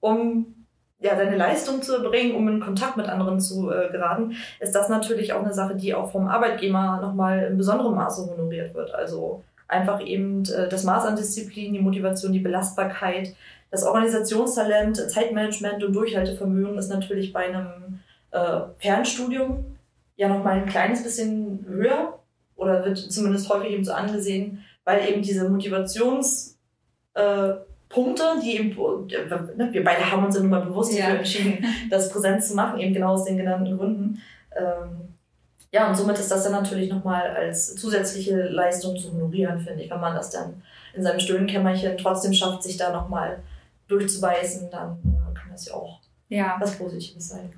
um 0.00 0.66
ja, 1.00 1.14
deine 1.14 1.36
Leistung 1.36 1.80
zu 1.80 1.96
erbringen, 1.96 2.36
um 2.36 2.46
in 2.48 2.60
Kontakt 2.60 2.98
mit 2.98 3.08
anderen 3.08 3.40
zu 3.40 3.70
äh, 3.70 3.90
geraten, 3.90 4.36
ist 4.60 4.74
das 4.74 4.90
natürlich 4.90 5.32
auch 5.32 5.42
eine 5.42 5.54
Sache, 5.54 5.74
die 5.74 5.94
auch 5.94 6.12
vom 6.12 6.28
Arbeitgeber 6.28 7.00
nochmal 7.00 7.44
in 7.44 7.56
besonderem 7.56 7.94
Maße 7.94 8.30
honoriert 8.30 8.74
wird. 8.74 8.94
Also 8.94 9.42
einfach 9.72 10.04
eben 10.04 10.44
äh, 10.44 10.68
das 10.68 10.84
Maß 10.84 11.06
an 11.06 11.16
Disziplin, 11.16 11.72
die 11.72 11.80
Motivation, 11.80 12.32
die 12.32 12.38
Belastbarkeit, 12.38 13.34
das 13.70 13.84
Organisationstalent, 13.84 15.10
Zeitmanagement 15.10 15.82
und 15.82 15.94
Durchhaltevermögen 15.94 16.78
ist 16.78 16.90
natürlich 16.90 17.32
bei 17.32 17.46
einem 17.46 18.00
äh, 18.30 18.60
Fernstudium 18.78 19.64
ja 20.16 20.28
nochmal 20.28 20.58
ein 20.58 20.66
kleines 20.66 21.02
bisschen 21.02 21.64
höher 21.66 22.18
oder 22.54 22.84
wird 22.84 22.98
zumindest 22.98 23.48
häufig 23.48 23.70
eben 23.70 23.84
so 23.84 23.92
angesehen, 23.92 24.62
weil 24.84 25.08
eben 25.08 25.22
diese 25.22 25.48
Motivationspunkte, 25.48 26.54
äh, 27.14 28.40
die 28.42 28.56
eben, 28.56 29.06
ne, 29.56 29.68
wir 29.72 29.84
beide 29.84 30.10
haben 30.10 30.26
uns 30.26 30.36
ja 30.36 30.42
nun 30.42 30.50
mal 30.50 30.66
bewusst 30.66 30.92
ja. 30.92 31.06
dafür 31.06 31.18
entschieden, 31.20 31.64
das 31.90 32.12
präsent 32.12 32.44
zu 32.44 32.54
machen, 32.54 32.78
eben 32.78 32.92
genau 32.92 33.14
aus 33.14 33.24
den 33.24 33.38
genannten 33.38 33.76
Gründen. 33.76 34.20
Ähm, 34.54 35.12
ja, 35.72 35.88
und 35.88 35.96
somit 35.96 36.18
ist 36.18 36.30
das 36.30 36.44
dann 36.44 36.52
natürlich 36.52 36.90
nochmal 36.90 37.34
als 37.34 37.74
zusätzliche 37.74 38.42
Leistung 38.42 38.96
zu 38.96 39.12
honorieren, 39.12 39.58
finde 39.60 39.82
ich. 39.82 39.90
Wenn 39.90 40.00
man 40.00 40.14
das 40.14 40.30
dann 40.30 40.62
in 40.94 41.02
seinem 41.02 41.18
stillen 41.18 41.46
Kämmerchen 41.46 41.96
trotzdem 41.96 42.34
schafft, 42.34 42.62
sich 42.62 42.76
da 42.76 42.92
nochmal 42.92 43.42
durchzubeißen, 43.88 44.70
dann 44.70 44.98
äh, 45.04 45.34
kann 45.34 45.50
das 45.50 45.66
ja 45.66 45.74
auch 45.74 46.00
ja. 46.28 46.56
was 46.60 46.76
Positives 46.76 47.28
sein 47.28 47.50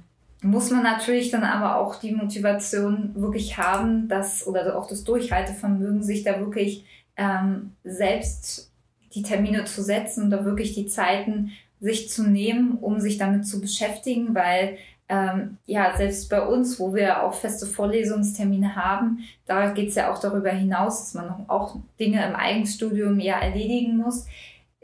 muss 0.44 0.70
man 0.70 0.82
natürlich 0.82 1.30
dann 1.30 1.42
aber 1.42 1.78
auch 1.78 1.96
die 1.96 2.12
Motivation 2.12 3.12
wirklich 3.14 3.56
haben, 3.56 4.08
dass 4.08 4.46
oder 4.46 4.78
auch 4.78 4.86
das 4.86 5.02
Durchhaltevermögen, 5.02 6.02
sich 6.02 6.22
da 6.22 6.38
wirklich 6.38 6.84
ähm, 7.16 7.72
selbst 7.82 8.70
die 9.14 9.22
Termine 9.22 9.64
zu 9.64 9.82
setzen 9.82 10.24
und 10.24 10.30
da 10.30 10.44
wirklich 10.44 10.74
die 10.74 10.86
Zeiten 10.86 11.52
sich 11.80 12.10
zu 12.10 12.24
nehmen, 12.24 12.76
um 12.78 13.00
sich 13.00 13.16
damit 13.16 13.46
zu 13.46 13.58
beschäftigen, 13.58 14.34
weil 14.34 14.76
ähm, 15.08 15.58
ja, 15.66 15.96
selbst 15.96 16.30
bei 16.30 16.40
uns, 16.40 16.80
wo 16.80 16.94
wir 16.94 17.22
auch 17.22 17.34
feste 17.34 17.66
Vorlesungstermine 17.66 18.74
haben, 18.74 19.18
da 19.46 19.70
geht 19.70 19.90
es 19.90 19.94
ja 19.96 20.12
auch 20.12 20.18
darüber 20.18 20.50
hinaus, 20.50 21.00
dass 21.00 21.14
man 21.14 21.44
auch 21.48 21.76
Dinge 22.00 22.26
im 22.26 22.34
Eigenstudium 22.34 23.20
ja 23.20 23.38
erledigen 23.38 23.98
muss 23.98 24.26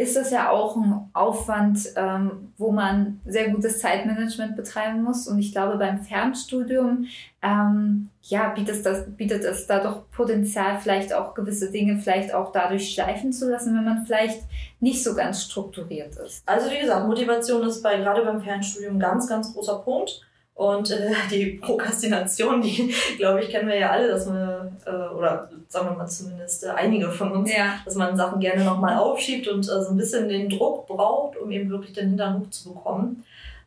ist 0.00 0.16
das 0.16 0.30
ja 0.30 0.48
auch 0.48 0.76
ein 0.76 1.10
Aufwand, 1.12 1.92
ähm, 1.94 2.54
wo 2.56 2.72
man 2.72 3.20
sehr 3.26 3.50
gutes 3.50 3.80
Zeitmanagement 3.80 4.56
betreiben 4.56 5.02
muss. 5.02 5.28
Und 5.28 5.38
ich 5.38 5.52
glaube, 5.52 5.76
beim 5.76 5.98
Fernstudium 6.00 7.04
ähm, 7.42 8.08
ja, 8.22 8.48
bietet, 8.48 8.86
das, 8.86 9.14
bietet 9.14 9.44
es 9.44 9.66
da 9.66 9.78
doch 9.78 10.10
Potenzial, 10.10 10.78
vielleicht 10.78 11.12
auch 11.12 11.34
gewisse 11.34 11.70
Dinge 11.70 11.98
vielleicht 11.98 12.32
auch 12.32 12.50
dadurch 12.50 12.94
schleifen 12.94 13.30
zu 13.30 13.50
lassen, 13.50 13.76
wenn 13.76 13.84
man 13.84 14.06
vielleicht 14.06 14.40
nicht 14.80 15.04
so 15.04 15.14
ganz 15.14 15.42
strukturiert 15.42 16.16
ist. 16.16 16.44
Also 16.46 16.70
wie 16.70 16.80
gesagt, 16.80 17.06
Motivation 17.06 17.62
ist 17.64 17.82
bei 17.82 17.98
gerade 17.98 18.24
beim 18.24 18.40
Fernstudium 18.40 18.96
ein 18.96 19.00
ganz, 19.00 19.28
ganz 19.28 19.52
großer 19.52 19.80
Punkt. 19.80 20.22
Und 20.54 20.90
äh, 20.90 21.12
die 21.30 21.58
Prokrastination, 21.62 22.60
die, 22.60 22.94
glaube 23.16 23.42
ich, 23.42 23.48
kennen 23.48 23.68
wir 23.68 23.78
ja 23.78 23.90
alle, 23.90 24.08
dass 24.08 24.26
man, 24.26 24.76
äh, 24.84 24.90
oder 24.90 25.48
sagen 25.68 25.88
wir 25.88 25.96
mal 25.96 26.06
zumindest 26.06 26.64
äh, 26.64 26.68
einige 26.68 27.10
von 27.10 27.32
uns, 27.32 27.50
ja. 27.50 27.76
dass 27.84 27.94
man 27.94 28.16
Sachen 28.16 28.40
gerne 28.40 28.64
nochmal 28.64 28.98
aufschiebt 28.98 29.48
und 29.48 29.60
äh, 29.60 29.82
so 29.82 29.90
ein 29.90 29.96
bisschen 29.96 30.28
den 30.28 30.50
Druck 30.50 30.86
braucht, 30.86 31.38
um 31.38 31.50
eben 31.50 31.70
wirklich 31.70 31.94
den 31.94 32.08
Hintern 32.10 32.40
hochzubekommen. 32.40 33.24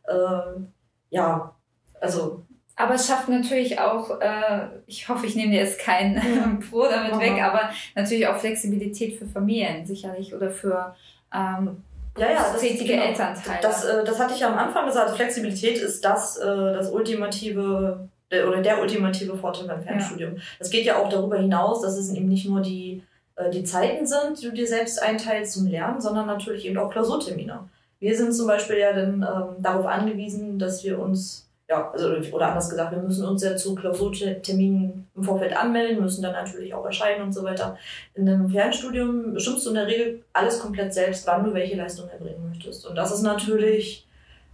Ähm, 0.08 0.67
ja, 1.10 1.56
also. 2.00 2.43
Aber 2.76 2.96
es 2.96 3.08
schafft 3.08 3.30
natürlich 3.30 3.80
auch, 3.80 4.19
äh, 4.19 4.67
ich 4.88 5.08
hoffe, 5.08 5.26
ich 5.26 5.36
nehme 5.36 5.52
dir 5.52 5.62
jetzt 5.62 5.80
kein 5.80 6.15
ja. 6.15 6.58
Pro 6.69 6.84
damit 6.84 7.13
Aha. 7.13 7.19
weg, 7.19 7.41
aber 7.41 7.69
natürlich 7.96 8.28
auch 8.28 8.38
Flexibilität 8.38 9.17
für 9.17 9.28
Familien 9.28 9.86
sicherlich 9.86 10.34
oder 10.34 10.50
für 10.50 10.96
ähm, 11.34 11.84
ja, 12.17 12.32
ja, 12.32 12.52
das, 12.52 12.62
tätige 12.62 12.93
genau, 12.93 13.06
Elternteile. 13.06 13.60
Das, 13.62 13.86
äh, 13.86 14.04
das 14.04 14.19
hatte 14.19 14.34
ich 14.34 14.39
ja 14.41 14.49
am 14.49 14.58
Anfang 14.58 14.86
gesagt. 14.86 15.15
Flexibilität 15.15 15.78
ist 15.78 16.04
das, 16.06 16.38
äh, 16.38 16.45
das 16.45 16.91
ultimative 16.91 18.08
der, 18.32 18.47
oder 18.47 18.62
der 18.62 18.82
ultimative 18.82 19.38
Vorteil 19.38 19.67
beim 19.67 19.82
Fernstudium. 19.82 20.36
Ja. 20.36 20.41
Das 20.60 20.69
geht 20.69 20.86
ja 20.86 20.97
auch 20.97 21.10
darüber 21.10 21.38
hinaus, 21.38 21.82
dass 21.82 21.97
es 21.97 22.13
eben 22.13 22.28
nicht 22.28 22.47
nur 22.47 22.62
die, 22.62 23.04
äh, 23.36 23.49
die 23.49 23.63
Zeiten 23.63 24.06
sind, 24.06 24.41
die 24.41 24.45
du 24.45 24.54
dir 24.54 24.67
selbst 24.67 25.02
einteilst 25.02 25.54
zum 25.54 25.67
Lernen, 25.67 26.02
sondern 26.02 26.28
natürlich 26.28 26.65
eben 26.65 26.78
auch 26.78 26.91
Klausurtermine. 26.91 27.69
Wir 27.99 28.17
sind 28.17 28.34
zum 28.34 28.47
Beispiel 28.47 28.78
ja 28.78 28.91
dann 28.91 29.21
ähm, 29.21 29.62
darauf 29.62 29.86
angewiesen, 29.86 30.60
dass 30.60 30.84
wir 30.84 30.99
uns 30.99 31.47
ja, 31.69 31.91
also, 31.91 32.10
oder 32.32 32.47
anders 32.47 32.69
gesagt, 32.69 32.91
wir 32.91 33.02
müssen 33.02 33.26
uns 33.26 33.41
ja 33.41 33.56
zu 33.56 33.73
Klausurterminen 33.73 35.08
im 35.15 35.23
Vorfeld 35.23 35.56
anmelden, 35.56 36.02
müssen 36.02 36.21
dann 36.21 36.34
natürlich 36.34 36.73
auch 36.73 36.86
erscheinen 36.86 37.23
und 37.23 37.34
so 37.34 37.43
weiter. 37.43 37.78
In 38.15 38.28
einem 38.28 38.49
Fernstudium 38.49 39.34
bestimmst 39.34 39.65
du 39.65 39.69
in 39.69 39.76
der 39.76 39.88
Regel 39.88 40.23
alles 40.34 40.60
komplett 40.60 40.93
selbst, 40.93 41.26
wann 41.26 41.45
du 41.45 41.54
welche 41.54 41.78
Leistung 41.78 42.10
erbringen 42.10 42.49
möchtest. 42.49 42.86
Und 42.86 42.95
das 42.95 43.13
ist 43.13 43.21
natürlich, 43.21 44.06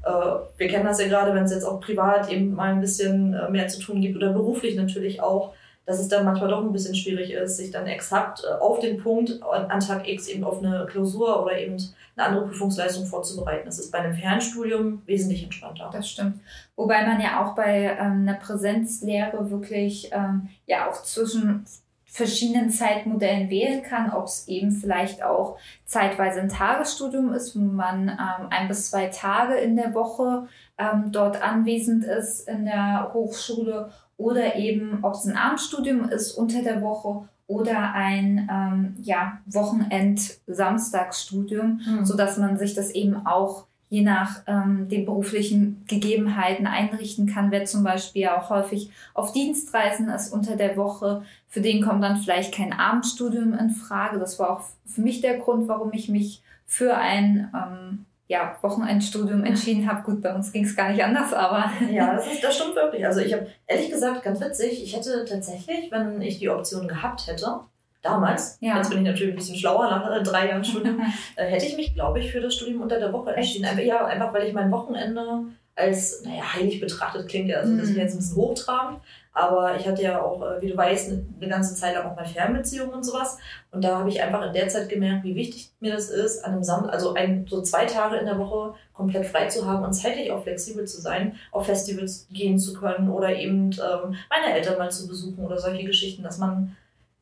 äh, 0.04 0.10
wir 0.10 0.68
kennen 0.68 0.86
das 0.86 1.02
ja 1.02 1.08
gerade, 1.08 1.34
wenn 1.34 1.44
es 1.44 1.52
jetzt 1.52 1.66
auch 1.66 1.82
privat 1.82 2.32
eben 2.32 2.54
mal 2.54 2.74
ein 2.74 2.82
bisschen 2.82 3.34
äh, 3.34 3.50
mehr 3.50 3.68
zu 3.68 3.80
tun 3.82 4.02
gibt 4.02 4.16
oder 4.16 4.32
beruflich 4.32 4.76
natürlich 4.76 5.22
auch, 5.22 5.54
dass 5.90 6.00
es 6.00 6.08
dann 6.08 6.24
manchmal 6.24 6.50
doch 6.50 6.62
ein 6.62 6.72
bisschen 6.72 6.94
schwierig 6.94 7.32
ist, 7.32 7.58
sich 7.58 7.72
dann 7.72 7.88
exakt 7.88 8.44
äh, 8.44 8.62
auf 8.62 8.80
den 8.80 9.02
Punkt 9.02 9.42
an 9.42 9.80
Tag 9.80 10.08
X 10.08 10.28
eben 10.28 10.44
auf 10.44 10.64
eine 10.64 10.86
Klausur 10.86 11.42
oder 11.42 11.58
eben 11.58 11.78
eine 12.16 12.28
andere 12.28 12.46
Prüfungsleistung 12.46 13.08
vorzubereiten. 13.08 13.66
Das 13.66 13.80
ist 13.80 13.92
bei 13.92 13.98
einem 13.98 14.14
Fernstudium 14.14 15.02
wesentlich 15.08 15.44
entspannter. 15.44 15.90
Das 15.92 16.08
stimmt. 16.08 16.42
Wobei 16.76 17.08
man 17.08 17.20
ja 17.20 17.44
auch 17.44 17.56
bei 17.56 17.98
ähm, 18.00 18.28
einer 18.28 18.36
Präsenzlehre 18.36 19.50
wirklich 19.50 20.12
ähm, 20.12 20.50
ja 20.68 20.88
auch 20.88 21.02
zwischen 21.02 21.66
verschiedenen 22.06 22.70
Zeitmodellen 22.70 23.50
wählen 23.50 23.82
kann, 23.82 24.12
ob 24.12 24.26
es 24.26 24.48
eben 24.48 24.72
vielleicht 24.72 25.24
auch 25.24 25.58
zeitweise 25.86 26.40
ein 26.40 26.50
Tagesstudium 26.50 27.34
ist, 27.34 27.56
wo 27.56 27.62
man 27.62 28.10
ähm, 28.10 28.48
ein 28.52 28.68
bis 28.68 28.92
zwei 28.92 29.08
Tage 29.08 29.56
in 29.56 29.76
der 29.76 29.96
Woche 29.96 30.48
ähm, 30.78 31.12
dort 31.12 31.42
anwesend 31.42 32.04
ist 32.04 32.48
in 32.48 32.66
der 32.66 33.10
Hochschule 33.12 33.90
oder 34.20 34.58
eben, 34.58 35.00
ob 35.02 35.14
es 35.14 35.26
ein 35.26 35.38
Abendstudium 35.38 36.10
ist 36.10 36.34
unter 36.34 36.62
der 36.62 36.82
Woche 36.82 37.24
oder 37.48 37.94
ein 37.94 38.50
ähm, 38.52 38.96
ja, 39.02 39.40
Wochenend-Samstagsstudium, 39.48 41.82
Mhm. 41.88 42.06
so 42.06 42.16
dass 42.16 42.38
man 42.38 42.58
sich 42.58 42.76
das 42.76 42.92
eben 42.92 43.26
auch 43.26 43.66
je 43.90 44.04
nach 44.04 44.42
ähm, 44.46 44.88
den 44.88 45.06
beruflichen 45.06 45.84
Gegebenheiten 45.88 46.68
einrichten 46.68 47.26
kann. 47.26 47.50
Wer 47.50 47.66
zum 47.66 47.84
Beispiel 47.84 48.28
auch 48.28 48.52
häufig 48.52 48.92
auf 49.16 49.32
Dienstreisen 49.32 50.10
ist 50.10 50.32
unter 50.32 50.58
der 50.58 50.78
Woche, 50.78 51.24
für 51.48 51.62
den 51.62 51.82
kommt 51.82 52.04
dann 52.04 52.18
vielleicht 52.18 52.54
kein 52.54 52.72
Abendstudium 52.72 53.54
in 53.54 53.72
Frage. 53.72 54.20
Das 54.20 54.38
war 54.38 54.52
auch 54.52 54.62
für 54.86 55.02
mich 55.02 55.22
der 55.22 55.40
Grund, 55.40 55.68
warum 55.68 55.92
ich 55.94 56.08
mich 56.08 56.44
für 56.68 56.98
ein 56.98 57.52
ähm, 57.56 58.06
ja, 58.32 58.56
Wochenendstudium 58.62 59.44
entschieden 59.44 59.90
habe. 59.90 60.04
Gut, 60.04 60.22
bei 60.22 60.34
uns 60.34 60.52
ging 60.54 60.64
es 60.64 60.76
gar 60.76 60.92
nicht 60.92 61.04
anders, 61.04 61.34
aber 61.34 61.72
Ja, 61.92 62.14
das, 62.16 62.28
ist, 62.32 62.44
das 62.44 62.56
stimmt 62.56 62.76
wirklich. 62.76 63.04
Also 63.06 63.22
ich 63.22 63.34
habe 63.34 63.48
ehrlich 63.66 63.90
gesagt, 63.90 64.22
ganz 64.24 64.40
witzig, 64.40 64.84
ich 64.84 64.96
hätte 64.96 65.26
tatsächlich, 65.28 65.92
wenn 65.92 66.22
ich 66.22 66.38
die 66.40 66.48
Option 66.50 66.88
gehabt 66.88 67.26
hätte, 67.28 67.62
damals, 68.04 68.58
Ja. 68.62 68.78
jetzt 68.78 68.90
bin 68.90 69.00
ich 69.00 69.04
natürlich 69.06 69.34
ein 69.34 69.38
bisschen 69.38 69.56
schlauer 69.58 69.90
nach 69.90 70.10
äh, 70.16 70.22
drei 70.24 70.48
Jahren 70.48 70.64
Studium, 70.64 71.02
äh, 71.36 71.46
hätte 71.48 71.66
ich 71.66 71.76
mich, 71.76 71.96
glaube 71.96 72.20
ich, 72.20 72.32
für 72.32 72.40
das 72.40 72.54
Studium 72.54 72.82
unter 72.82 73.00
der 73.00 73.12
Woche 73.12 73.36
entschieden. 73.36 73.66
Einfach, 73.66 73.84
ja, 73.84 74.06
einfach 74.06 74.32
weil 74.34 74.48
ich 74.48 74.54
mein 74.54 74.72
Wochenende 74.72 75.46
als, 75.76 76.22
naja, 76.24 76.44
heilig 76.54 76.80
betrachtet 76.80 77.28
klingt 77.30 77.50
ja, 77.50 77.58
also 77.60 77.76
das 77.76 77.86
ist 77.90 77.96
Mhm. 77.96 78.02
jetzt 78.02 78.14
ein 78.14 78.18
bisschen 78.20 78.36
hochtrabend, 78.36 79.00
aber 79.34 79.76
ich 79.78 79.88
hatte 79.88 80.02
ja 80.02 80.22
auch, 80.22 80.42
äh, 80.42 80.62
wie 80.62 80.70
du 80.70 80.78
weißt, 80.78 81.10
eine, 81.10 81.26
eine 81.40 81.50
ganze 81.50 81.76
Zeit 81.76 81.96
lang 81.96 82.08
auch 82.08 82.16
mal 82.16 82.26
Fernbeziehungen 82.26 82.94
und 82.94 83.04
sowas. 83.04 83.38
Und 83.72 83.84
da 83.84 84.00
habe 84.00 84.10
ich 84.10 84.22
einfach 84.22 84.46
in 84.46 84.54
der 84.54 84.68
Zeit 84.68 84.90
gemerkt, 84.90 85.24
wie 85.24 85.36
wichtig 85.36 85.72
mir 85.80 85.94
das 85.94 86.10
ist, 86.10 86.44
an 86.44 86.54
einem 86.54 86.64
Sam 86.64 86.90
also 86.90 87.14
ein, 87.14 87.46
so 87.50 87.62
zwei 87.62 87.86
Tage 87.86 88.18
in 88.18 88.26
der 88.26 88.40
Woche 88.40 88.74
komplett 88.94 89.26
frei 89.26 89.48
zu 89.48 89.66
haben 89.66 89.84
und 89.84 89.94
zeitlich 89.94 90.32
auch 90.32 90.44
flexibel 90.44 90.86
zu 90.86 91.00
sein, 91.00 91.36
auf 91.52 91.68
Festivals 91.68 92.28
gehen 92.32 92.58
zu 92.60 92.74
können 92.74 93.10
oder 93.10 93.36
eben 93.36 93.72
ähm, 93.72 94.16
meine 94.30 94.54
Eltern 94.54 94.78
mal 94.78 94.92
zu 94.92 95.08
besuchen 95.08 95.46
oder 95.46 95.58
solche 95.58 95.86
Geschichten, 95.86 96.24
dass 96.24 96.38
man, 96.38 96.76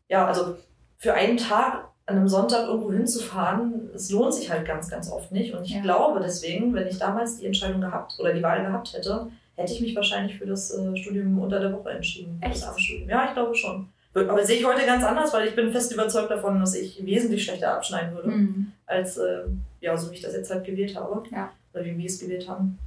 ja, 0.07 0.25
also 0.25 0.55
für 0.97 1.13
einen 1.13 1.37
Tag 1.37 1.83
an 2.07 2.15
einem 2.15 2.29
Sonntag 2.29 2.67
irgendwo 2.67 2.91
hinzufahren, 2.93 3.89
es 3.93 4.09
lohnt 4.09 4.33
sich 4.33 4.49
halt 4.49 4.65
ganz, 4.65 4.89
ganz 4.89 5.11
oft 5.11 5.31
nicht. 5.33 5.53
Und 5.53 5.65
ich 5.65 5.71
Ja. 5.71 5.81
glaube 5.81 6.21
deswegen, 6.21 6.73
wenn 6.73 6.87
ich 6.87 6.97
damals 6.97 7.37
die 7.37 7.45
Entscheidung 7.45 7.81
gehabt 7.81 8.17
oder 8.19 8.33
die 8.33 8.41
Wahl 8.41 8.63
gehabt 8.65 8.93
hätte, 8.93 9.27
hätte 9.57 9.73
ich 9.73 9.81
mich 9.81 9.95
wahrscheinlich 9.95 10.37
für 10.37 10.45
das 10.45 10.71
äh, 10.71 10.95
Studium 10.95 11.37
unter 11.39 11.59
der 11.59 11.73
Woche 11.73 11.89
entschieden. 11.91 12.37
Echt? 12.41 12.55
Das 12.55 12.63
Abendstudium. 12.69 13.09
Ja, 13.09 13.25
ich 13.27 13.33
glaube 13.33 13.53
schon. 13.55 13.89
Aber 14.13 14.43
sehe 14.43 14.57
ich 14.57 14.65
heute 14.65 14.83
ganz 14.85 15.03
anders, 15.03 15.31
weil 15.33 15.47
ich 15.47 15.55
bin 15.55 15.71
fest 15.71 15.93
überzeugt 15.93 16.31
davon, 16.31 16.59
dass 16.59 16.73
ich 16.73 17.05
wesentlich 17.05 17.43
schlechter 17.43 17.73
abschneiden 17.75 18.15
würde, 18.15 18.29
Mhm. 18.29 18.71
als 18.87 19.17
äh, 19.17 19.41
ja, 19.81 19.95
so 19.95 20.09
wie 20.09 20.15
ich 20.15 20.21
das 20.21 20.33
jetzt 20.33 20.49
halt 20.49 20.65
gewählt 20.65 20.95
habe. 20.95 21.21
Ja. 21.31 21.51
Oder 21.73 21.85
wie 21.85 21.95
wir 21.97 22.05
es 22.05 22.19
gewählt 22.19 22.47
haben. 22.49 22.79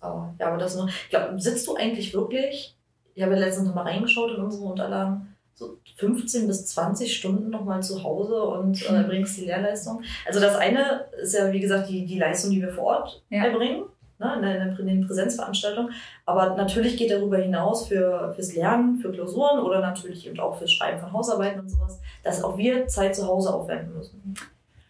Aber 0.00 0.34
ja, 0.38 0.48
aber 0.48 0.58
das 0.58 0.76
nur. 0.76 0.88
Ich 0.88 1.08
glaube, 1.10 1.40
sitzt 1.40 1.66
du 1.66 1.76
eigentlich 1.76 2.12
wirklich? 2.12 2.76
Ich 3.14 3.22
habe 3.22 3.32
ja 3.34 3.38
letztens 3.40 3.66
noch 3.68 3.74
mal 3.74 3.82
reingeschaut 3.82 4.36
in 4.36 4.42
unsere 4.44 4.64
Unterlagen. 4.64 5.34
So 5.54 5.78
15 5.96 6.46
bis 6.46 6.66
20 6.66 7.16
Stunden 7.16 7.50
nochmal 7.50 7.82
zu 7.82 8.02
Hause 8.04 8.42
und 8.42 8.86
äh, 8.88 8.92
Mhm. 8.92 9.06
bringst 9.08 9.38
die 9.38 9.46
Lehrleistung. 9.46 10.02
Also 10.26 10.38
das 10.38 10.54
eine 10.56 11.06
ist 11.20 11.34
ja, 11.34 11.50
wie 11.50 11.60
gesagt, 11.60 11.88
die, 11.88 12.04
die 12.04 12.18
Leistung, 12.18 12.50
die 12.52 12.60
wir 12.60 12.68
vor 12.72 12.84
Ort 12.84 13.22
Ja. 13.30 13.44
erbringen, 13.46 13.84
ne, 14.18 14.34
in, 14.36 14.42
der, 14.42 14.78
in 14.78 14.86
den 14.86 15.06
Präsenzveranstaltungen. 15.06 15.92
Aber 16.26 16.56
natürlich 16.56 16.96
geht 16.96 17.10
darüber 17.10 17.38
hinaus 17.38 17.88
für, 17.88 18.32
fürs 18.34 18.54
Lernen, 18.54 18.98
für 18.98 19.12
Klausuren 19.12 19.60
oder 19.60 19.80
natürlich 19.80 20.26
eben 20.26 20.38
auch 20.40 20.58
fürs 20.58 20.72
Schreiben 20.72 21.00
von 21.00 21.12
Hausarbeiten 21.12 21.60
und 21.60 21.68
sowas, 21.68 22.00
dass 22.24 22.42
auch 22.42 22.56
wir 22.56 22.86
Zeit 22.86 23.16
zu 23.16 23.26
Hause 23.26 23.52
aufwenden 23.52 23.94
müssen. 23.94 24.34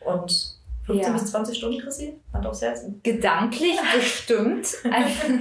Und 0.05 0.59
15 0.87 1.07
Ja. 1.07 1.13
bis 1.13 1.31
20 1.31 1.59
Stunden, 1.59 1.81
Chrissy? 1.81 2.19
Hand 2.33 2.47
aufs 2.47 2.63
Herz? 2.63 2.87
Gedanklich 3.03 3.79
bestimmt. 3.95 4.69
Also, 4.85 5.35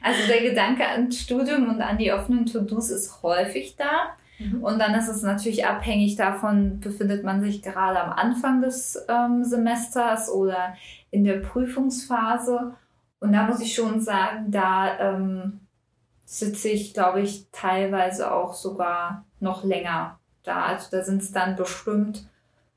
also 0.00 0.28
der 0.28 0.42
Gedanke 0.48 0.86
an 0.86 1.10
Studium 1.10 1.68
und 1.68 1.80
an 1.80 1.98
die 1.98 2.12
offenen 2.12 2.46
To-Dos 2.46 2.90
ist 2.90 3.22
häufig 3.22 3.74
da. 3.76 4.14
Mhm. 4.38 4.62
Und 4.62 4.78
dann 4.78 4.94
ist 4.94 5.08
es 5.08 5.22
natürlich 5.22 5.66
abhängig 5.66 6.14
davon, 6.14 6.78
befindet 6.78 7.24
man 7.24 7.42
sich 7.42 7.62
gerade 7.62 8.00
am 8.00 8.12
Anfang 8.12 8.62
des 8.62 9.04
ähm, 9.08 9.44
Semesters 9.44 10.30
oder 10.30 10.74
in 11.10 11.24
der 11.24 11.38
Prüfungsphase. 11.38 12.74
Und 13.22 13.32
da 13.32 13.44
muss 13.44 13.60
ich 13.60 13.74
schon 13.74 14.00
sagen, 14.00 14.50
da 14.50 14.98
ähm, 14.98 15.60
sitze 16.26 16.68
ich, 16.68 16.92
glaube 16.92 17.20
ich, 17.20 17.46
teilweise 17.52 18.32
auch 18.32 18.52
sogar 18.52 19.24
noch 19.38 19.62
länger 19.62 20.18
da. 20.42 20.64
Also 20.64 20.88
da 20.90 21.04
sind 21.04 21.22
es 21.22 21.30
dann 21.30 21.54
bestimmt 21.54 22.26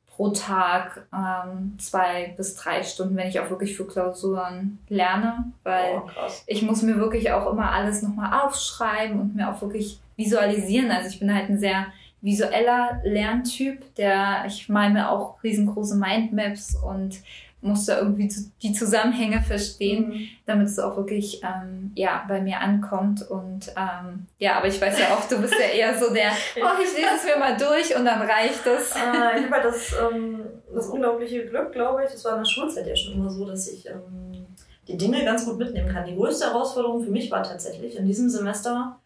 pro 0.08 0.30
Tag 0.30 1.08
ähm, 1.12 1.76
zwei 1.80 2.36
bis 2.38 2.56
drei 2.56 2.84
Stunden, 2.84 3.18
wenn 3.18 3.28
ich 3.28 3.40
auch 3.40 3.50
wirklich 3.50 3.76
für 3.76 3.88
Klausuren 3.88 4.80
lerne, 4.88 5.52
weil 5.64 6.04
Oh, 6.06 6.10
ich 6.48 6.62
muss 6.62 6.84
mir 6.84 6.98
wirklich 6.98 7.32
auch 7.32 7.52
immer 7.52 7.72
alles 7.72 8.02
nochmal 8.02 8.46
aufschreiben 8.46 9.20
und 9.20 9.36
mir 9.36 9.50
auch 9.52 9.62
wirklich 9.62 10.00
visualisieren. 10.16 10.92
Also 10.92 11.10
ich 11.10 11.20
bin 11.20 11.34
halt 11.34 11.50
ein 11.50 11.60
sehr 11.60 11.88
visueller 12.22 13.02
Lerntyp, 13.04 13.96
der 13.96 14.46
ich 14.48 14.70
mir 14.70 15.10
auch 15.10 15.44
riesengroße 15.44 15.96
Mindmaps 15.96 16.76
und 16.76 17.18
muss 17.66 17.86
da 17.86 17.98
irgendwie 18.00 18.32
die 18.62 18.74
Zusammenhänge 18.74 19.42
verstehen, 19.42 20.10
Mhm. 20.10 20.28
damit 20.46 20.68
es 20.68 20.80
auch 20.80 20.96
wirklich 20.96 21.42
ähm, 21.44 21.92
ja 21.96 22.24
bei 22.28 22.40
mir 22.42 22.60
ankommt 22.60 23.30
und 23.30 23.70
ähm, 23.76 24.28
ja, 24.38 24.58
aber 24.58 24.68
ich 24.68 24.80
weiß 24.80 25.00
ja 25.00 25.08
auch, 25.16 25.28
du 25.28 25.42
bist 25.42 25.54
ja 25.54 25.68
eher 25.76 25.98
so 25.98 26.14
der, 26.14 26.32
oh 26.58 26.82
ich 26.82 26.94
lese 26.96 27.10
es 27.18 27.26
mir 27.26 27.38
mal 27.40 27.58
durch 27.58 27.96
und 27.98 28.06
dann 28.06 28.22
reicht 28.22 28.66
es. 28.66 28.92
Äh, 28.96 29.40
ich 29.40 29.46
habe 29.46 29.52
halt 29.52 29.66
das, 29.66 29.94
ähm, 30.12 30.42
das 30.74 30.88
unglaubliche 30.88 31.46
Glück, 31.48 31.72
glaube 31.74 32.04
ich, 32.06 32.12
das 32.12 32.24
war 32.24 32.34
in 32.34 32.40
der 32.44 32.50
Schulzeit 32.50 32.88
ja 32.88 32.96
schon 32.96 33.14
immer 33.16 33.30
so, 33.30 33.46
dass 33.46 33.68
ich 33.68 33.88
ähm, 33.88 34.46
die 34.88 34.98
Dinge 34.98 35.24
ganz 35.26 35.46
gut 35.46 35.58
mitnehmen 35.58 35.92
kann. 35.92 36.06
Die 36.06 36.16
größte 36.16 36.46
Herausforderung 36.46 37.04
für 37.04 37.12
mich 37.12 37.32
war 37.32 37.42
tatsächlich 37.44 37.98
in 37.98 38.06
diesem 38.06 38.30
Semester, 38.30 39.00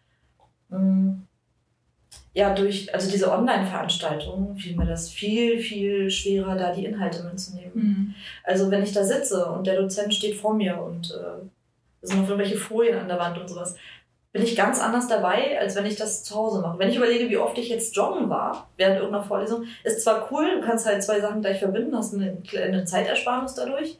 ähm, 0.70 1.26
ja, 2.32 2.54
durch, 2.54 2.92
also 2.94 3.10
diese 3.10 3.32
Online-Veranstaltungen 3.32 4.56
fiel 4.56 4.76
mir 4.76 4.86
das 4.86 5.10
viel, 5.10 5.58
viel 5.58 6.10
schwerer, 6.10 6.56
da 6.56 6.72
die 6.72 6.84
Inhalte 6.84 7.24
mitzunehmen. 7.24 7.72
Mhm. 7.74 8.14
Also 8.44 8.70
wenn 8.70 8.82
ich 8.82 8.92
da 8.92 9.04
sitze 9.04 9.46
und 9.46 9.66
der 9.66 9.80
Dozent 9.80 10.14
steht 10.14 10.36
vor 10.36 10.54
mir 10.54 10.80
und 10.80 11.10
äh, 11.10 11.44
es 12.02 12.10
sind 12.10 12.22
noch 12.22 12.28
irgendwelche 12.28 12.56
Folien 12.56 12.98
an 12.98 13.08
der 13.08 13.18
Wand 13.18 13.36
und 13.38 13.48
sowas, 13.48 13.74
bin 14.32 14.42
ich 14.42 14.54
ganz 14.54 14.80
anders 14.80 15.08
dabei, 15.08 15.58
als 15.58 15.74
wenn 15.74 15.86
ich 15.86 15.96
das 15.96 16.22
zu 16.22 16.36
Hause 16.36 16.60
mache. 16.60 16.78
Wenn 16.78 16.88
ich 16.88 16.96
überlege, 16.96 17.28
wie 17.28 17.36
oft 17.36 17.58
ich 17.58 17.68
jetzt 17.68 17.96
joggen 17.96 18.30
war 18.30 18.70
während 18.76 18.98
irgendeiner 18.98 19.24
Vorlesung, 19.24 19.64
ist 19.82 20.02
zwar 20.02 20.30
cool, 20.30 20.60
du 20.60 20.66
kannst 20.66 20.86
halt 20.86 21.02
zwei 21.02 21.20
Sachen 21.20 21.40
gleich 21.40 21.58
verbinden, 21.58 21.96
hast 21.96 22.14
eine, 22.14 22.40
eine 22.56 22.84
Zeitersparnis 22.84 23.54
dadurch, 23.54 23.98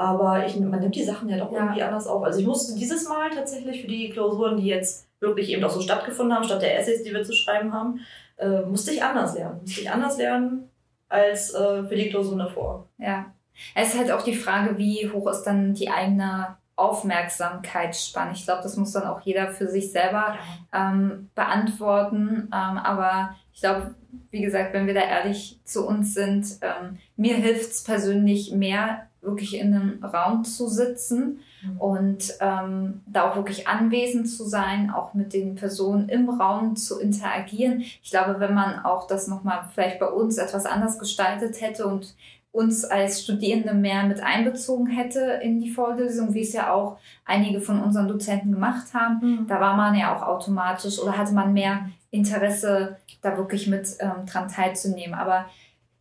aber 0.00 0.46
ich, 0.46 0.58
man 0.58 0.80
nimmt 0.80 0.94
die 0.94 1.04
Sachen 1.04 1.28
ja 1.28 1.36
doch 1.36 1.52
Ja. 1.52 1.58
irgendwie 1.58 1.82
anders 1.82 2.06
auf. 2.06 2.22
Also 2.24 2.40
ich 2.40 2.46
musste 2.46 2.74
dieses 2.74 3.06
Mal 3.06 3.28
tatsächlich 3.28 3.82
für 3.82 3.86
die 3.86 4.08
Klausuren, 4.08 4.56
die 4.56 4.66
jetzt 4.66 5.06
wirklich 5.20 5.50
eben 5.50 5.62
auch 5.62 5.70
so 5.70 5.82
stattgefunden 5.82 6.34
haben, 6.34 6.44
statt 6.44 6.62
der 6.62 6.78
Essays, 6.78 7.02
die 7.02 7.12
wir 7.12 7.22
zu 7.22 7.34
schreiben 7.34 7.74
haben, 7.74 8.00
äh, 8.38 8.62
musste 8.62 8.92
ich 8.92 9.02
anders 9.02 9.34
lernen. 9.34 9.60
Musste 9.60 9.82
ich 9.82 9.90
anders 9.90 10.16
lernen 10.16 10.70
als 11.10 11.52
äh, 11.52 11.84
für 11.84 11.96
die 11.96 12.08
Klausuren 12.08 12.38
davor. 12.38 12.88
Ja. 12.96 13.26
Es 13.74 13.88
ist 13.92 13.98
halt 13.98 14.10
auch 14.10 14.22
die 14.22 14.34
Frage, 14.34 14.78
wie 14.78 15.10
hoch 15.12 15.28
ist 15.30 15.42
dann 15.42 15.74
die 15.74 15.90
eigene 15.90 16.56
Aufmerksamkeitsspanne. 16.76 18.32
Ich 18.32 18.44
glaube, 18.44 18.62
das 18.62 18.78
muss 18.78 18.92
dann 18.92 19.04
auch 19.06 19.20
jeder 19.20 19.48
für 19.48 19.68
sich 19.68 19.92
selber 19.92 20.36
ähm, 20.72 21.28
beantworten. 21.34 22.48
Ähm, 22.54 22.78
aber 22.78 23.34
ich 23.52 23.60
glaube, 23.60 23.94
wie 24.30 24.40
gesagt, 24.40 24.72
wenn 24.72 24.86
wir 24.86 24.94
da 24.94 25.02
ehrlich 25.02 25.60
zu 25.64 25.86
uns 25.86 26.14
sind, 26.14 26.46
ähm, 26.62 26.96
mir 27.16 27.34
hilft 27.34 27.72
es 27.72 27.84
persönlich 27.84 28.52
mehr, 28.52 29.09
wirklich 29.22 29.56
in 29.56 29.74
einem 29.74 30.04
Raum 30.04 30.44
zu 30.44 30.68
sitzen 30.68 31.40
Mhm. 31.62 31.80
und 31.80 32.34
ähm, 32.40 33.00
da 33.06 33.30
auch 33.30 33.36
wirklich 33.36 33.68
anwesend 33.68 34.28
zu 34.28 34.44
sein, 34.44 34.90
auch 34.90 35.14
mit 35.14 35.32
den 35.32 35.54
Personen 35.54 36.08
im 36.08 36.28
Raum 36.28 36.76
zu 36.76 36.98
interagieren. 36.98 37.80
Ich 37.80 38.10
glaube, 38.10 38.40
wenn 38.40 38.54
man 38.54 38.78
auch 38.80 39.06
das 39.06 39.28
nochmal 39.28 39.64
vielleicht 39.72 39.98
bei 39.98 40.06
uns 40.06 40.38
etwas 40.38 40.66
anders 40.66 40.98
gestaltet 40.98 41.60
hätte 41.60 41.86
und 41.86 42.14
uns 42.52 42.84
als 42.84 43.22
Studierende 43.22 43.74
mehr 43.74 44.04
mit 44.04 44.20
einbezogen 44.20 44.88
hätte 44.88 45.20
in 45.42 45.60
die 45.60 45.70
Vorlesung, 45.70 46.34
wie 46.34 46.40
es 46.40 46.52
ja 46.52 46.72
auch 46.72 46.96
einige 47.24 47.60
von 47.60 47.80
unseren 47.80 48.08
Dozenten 48.08 48.50
gemacht 48.50 48.92
haben, 48.92 49.46
da 49.48 49.60
war 49.60 49.76
man 49.76 49.94
ja 49.94 50.16
auch 50.16 50.22
automatisch 50.22 50.98
oder 50.98 51.16
hatte 51.16 51.32
man 51.32 51.52
mehr 51.52 51.90
Interesse, 52.10 52.96
da 53.22 53.36
wirklich 53.36 53.68
mit 53.68 53.96
ähm, 54.00 54.26
dran 54.26 54.48
teilzunehmen. 54.48 55.14
Aber 55.14 55.44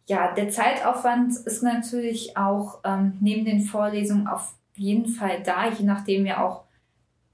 ja, 0.09 0.31
der 0.31 0.49
Zeitaufwand 0.49 1.35
ist 1.45 1.61
natürlich 1.61 2.35
auch 2.35 2.79
ähm, 2.83 3.15
neben 3.21 3.45
den 3.45 3.61
Vorlesungen 3.61 4.27
auf 4.27 4.55
jeden 4.73 5.07
Fall 5.07 5.43
da, 5.43 5.69
je 5.69 5.85
nachdem 5.85 6.25
ja 6.25 6.43
auch, 6.43 6.63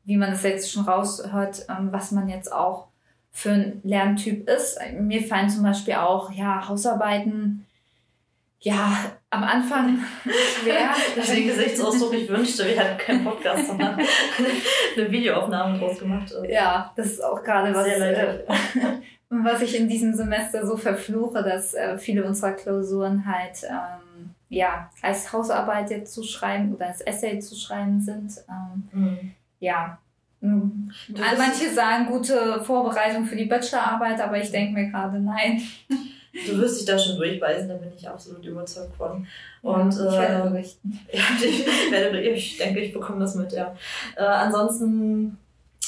wie 0.03 0.17
man 0.17 0.33
es 0.33 0.43
jetzt 0.43 0.69
schon 0.69 0.83
raushört, 0.83 1.65
ähm, 1.69 1.93
was 1.93 2.11
man 2.11 2.27
jetzt 2.27 2.51
auch 2.51 2.87
für 3.31 3.51
ein 3.51 3.79
Lerntyp 3.83 4.49
ist. 4.49 4.77
Mir 4.99 5.23
fallen 5.23 5.49
zum 5.49 5.63
Beispiel 5.63 5.93
auch 5.93 6.33
ja 6.33 6.67
Hausarbeiten 6.67 7.65
ja 8.59 8.97
am 9.29 9.43
Anfang 9.43 9.99
schwer. 10.61 10.89
Das 11.15 11.29
ist 11.29 11.37
den 11.37 11.47
Gesichtsausdruck, 11.47 12.13
ich 12.13 12.27
wünschte, 12.27 12.65
wir 12.65 12.77
hätten 12.77 12.97
keinen 12.97 13.23
Podcast, 13.23 13.67
sondern 13.67 13.97
eine 14.97 15.11
Videoaufnahme 15.11 15.79
draus 15.79 15.97
gemacht. 15.97 16.29
Ja, 16.49 16.91
das 16.97 17.07
ist 17.07 17.23
auch 17.23 17.41
gerade 17.41 17.73
was, 17.73 17.87
äh. 17.87 18.43
was 19.43 19.61
ich 19.61 19.77
in 19.79 19.89
diesem 19.89 20.13
Semester 20.13 20.65
so 20.65 20.77
verfluche, 20.77 21.43
dass 21.43 21.73
äh, 21.73 21.97
viele 21.97 22.23
unserer 22.23 22.53
Klausuren 22.53 23.25
halt 23.25 23.63
ähm, 23.63 24.29
ja 24.49 24.89
als 25.01 25.33
Hausarbeit 25.33 25.89
jetzt 25.89 26.13
zu 26.13 26.23
schreiben 26.23 26.73
oder 26.73 26.87
als 26.87 27.01
Essay 27.01 27.39
zu 27.39 27.55
schreiben 27.55 27.99
sind. 28.01 28.31
Ähm, 28.49 28.89
Mhm. 28.91 29.31
ja, 29.59 29.97
Mhm. 30.41 30.91
Manche 31.37 31.73
sagen 31.73 32.05
gute 32.05 32.63
Vorbereitung 32.63 33.25
für 33.25 33.35
die 33.35 33.45
Bachelorarbeit, 33.45 34.21
aber 34.21 34.37
ich 34.37 34.51
denke 34.51 34.73
mir 34.73 34.91
gerade 34.91 35.19
nein. 35.19 35.61
Du 36.45 36.57
wirst 36.57 36.79
dich 36.79 36.85
da 36.85 36.99
schon 36.99 37.15
durchbeißen, 37.15 37.67
da 37.69 37.75
bin 37.75 37.91
ich 37.95 38.07
absolut 38.07 38.45
überzeugt 38.45 38.93
von. 38.95 39.25
Und, 39.61 39.93
ich 39.93 39.99
werde 39.99 40.47
äh, 40.47 40.51
berichten. 40.51 40.99
Ja, 41.11 41.23
ich, 41.41 41.91
werde, 41.91 42.21
ich 42.21 42.57
denke, 42.57 42.81
ich 42.81 42.93
bekomme 42.93 43.21
das 43.21 43.35
mit, 43.35 43.53
ja. 43.53 43.73
Äh, 44.17 44.23
ansonsten 44.23 45.37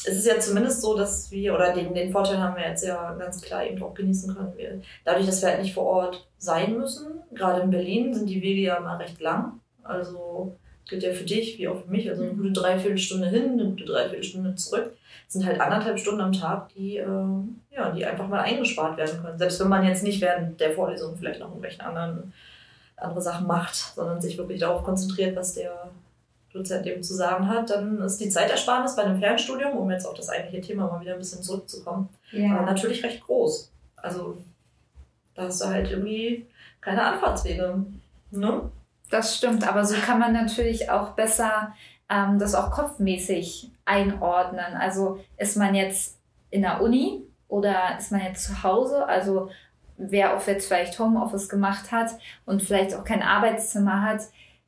ist 0.05 0.17
es 0.19 0.25
ja 0.25 0.39
zumindest 0.39 0.81
so, 0.81 0.95
dass 0.95 1.31
wir, 1.31 1.53
oder 1.53 1.73
den, 1.73 1.93
den 1.93 2.11
Vorteil 2.11 2.39
haben 2.39 2.55
wir 2.55 2.67
jetzt 2.67 2.85
ja 2.85 3.13
ganz 3.13 3.41
klar 3.41 3.65
eben 3.65 3.81
auch 3.81 3.93
genießen 3.93 4.35
können. 4.35 4.53
Wir, 4.55 4.81
dadurch, 5.05 5.25
dass 5.25 5.41
wir 5.41 5.49
halt 5.49 5.61
nicht 5.61 5.73
vor 5.73 5.85
Ort 5.85 6.27
sein 6.37 6.77
müssen, 6.77 7.21
gerade 7.33 7.61
in 7.61 7.69
Berlin 7.69 8.13
sind 8.13 8.29
die 8.29 8.41
Wege 8.41 8.61
ja 8.61 8.79
mal 8.79 8.97
recht 8.97 9.19
lang. 9.19 9.59
Also 9.83 10.55
gilt 10.87 11.03
ja 11.03 11.13
für 11.13 11.23
dich 11.23 11.57
wie 11.57 11.67
auch 11.67 11.81
für 11.81 11.89
mich, 11.89 12.09
also 12.09 12.23
eine 12.23 12.33
gute 12.33 12.51
Dreiviertelstunde 12.51 13.27
hin, 13.27 13.53
eine 13.53 13.65
gute 13.65 13.85
Dreiviertelstunde 13.85 14.55
zurück. 14.55 14.93
Das 15.25 15.33
sind 15.33 15.45
halt 15.45 15.59
anderthalb 15.59 15.99
Stunden 15.99 16.21
am 16.21 16.31
Tag, 16.31 16.69
die, 16.69 16.97
äh, 16.97 17.05
ja, 17.71 17.91
die 17.91 18.05
einfach 18.05 18.27
mal 18.27 18.39
eingespart 18.39 18.97
werden 18.97 19.21
können. 19.21 19.37
Selbst 19.37 19.59
wenn 19.59 19.67
man 19.67 19.85
jetzt 19.85 20.03
nicht 20.03 20.21
während 20.21 20.59
der 20.59 20.71
Vorlesung 20.71 21.17
vielleicht 21.17 21.39
noch 21.39 21.49
irgendwelche 21.49 21.83
anderen 21.83 22.33
andere 22.97 23.21
Sachen 23.21 23.47
macht, 23.47 23.75
sondern 23.75 24.21
sich 24.21 24.37
wirklich 24.37 24.59
darauf 24.59 24.83
konzentriert, 24.83 25.35
was 25.35 25.53
der 25.53 25.91
Dozent 26.53 26.85
eben 26.87 27.03
zu 27.03 27.13
sagen 27.13 27.47
hat, 27.47 27.69
dann 27.69 27.99
ist 28.01 28.17
die 28.19 28.29
Zeitersparnis 28.29 28.95
bei 28.95 29.03
einem 29.03 29.19
Fernstudium, 29.19 29.73
um 29.77 29.91
jetzt 29.91 30.05
auf 30.05 30.13
das 30.15 30.29
eigentliche 30.29 30.61
Thema 30.61 30.87
mal 30.87 31.01
wieder 31.01 31.13
ein 31.13 31.19
bisschen 31.19 31.43
zurückzukommen, 31.43 32.09
äh, 32.31 32.43
Ja. 32.43 32.61
natürlich 32.61 33.03
recht 33.03 33.21
groß. 33.21 33.71
Also 33.97 34.37
da 35.35 35.43
hast 35.43 35.61
du 35.61 35.65
halt 35.67 35.91
irgendwie 35.91 36.45
keine 36.81 37.03
Anfahrtswege. 37.03 37.83
Ne? 38.31 38.61
Das 39.09 39.37
stimmt, 39.37 39.67
aber 39.67 39.85
so 39.85 39.95
kann 39.95 40.19
man 40.19 40.33
natürlich 40.33 40.89
auch 40.89 41.09
besser 41.11 41.73
ähm, 42.09 42.39
das 42.39 42.55
auch 42.55 42.71
kopfmäßig 42.71 43.71
einordnen. 43.85 44.75
Also 44.79 45.19
ist 45.37 45.57
man 45.57 45.75
jetzt 45.75 46.17
in 46.49 46.61
der 46.61 46.81
Uni 46.81 47.21
oder 47.47 47.97
ist 47.97 48.11
man 48.11 48.21
jetzt 48.21 48.45
zu 48.45 48.63
Hause? 48.63 49.05
Also 49.05 49.49
wer 49.97 50.35
auch 50.37 50.45
jetzt 50.47 50.67
vielleicht 50.67 50.97
Homeoffice 50.99 51.49
gemacht 51.49 51.91
hat 51.91 52.11
und 52.45 52.61
vielleicht 52.61 52.93
auch 52.95 53.03
kein 53.03 53.21
Arbeitszimmer 53.21 54.01
hat, 54.01 54.21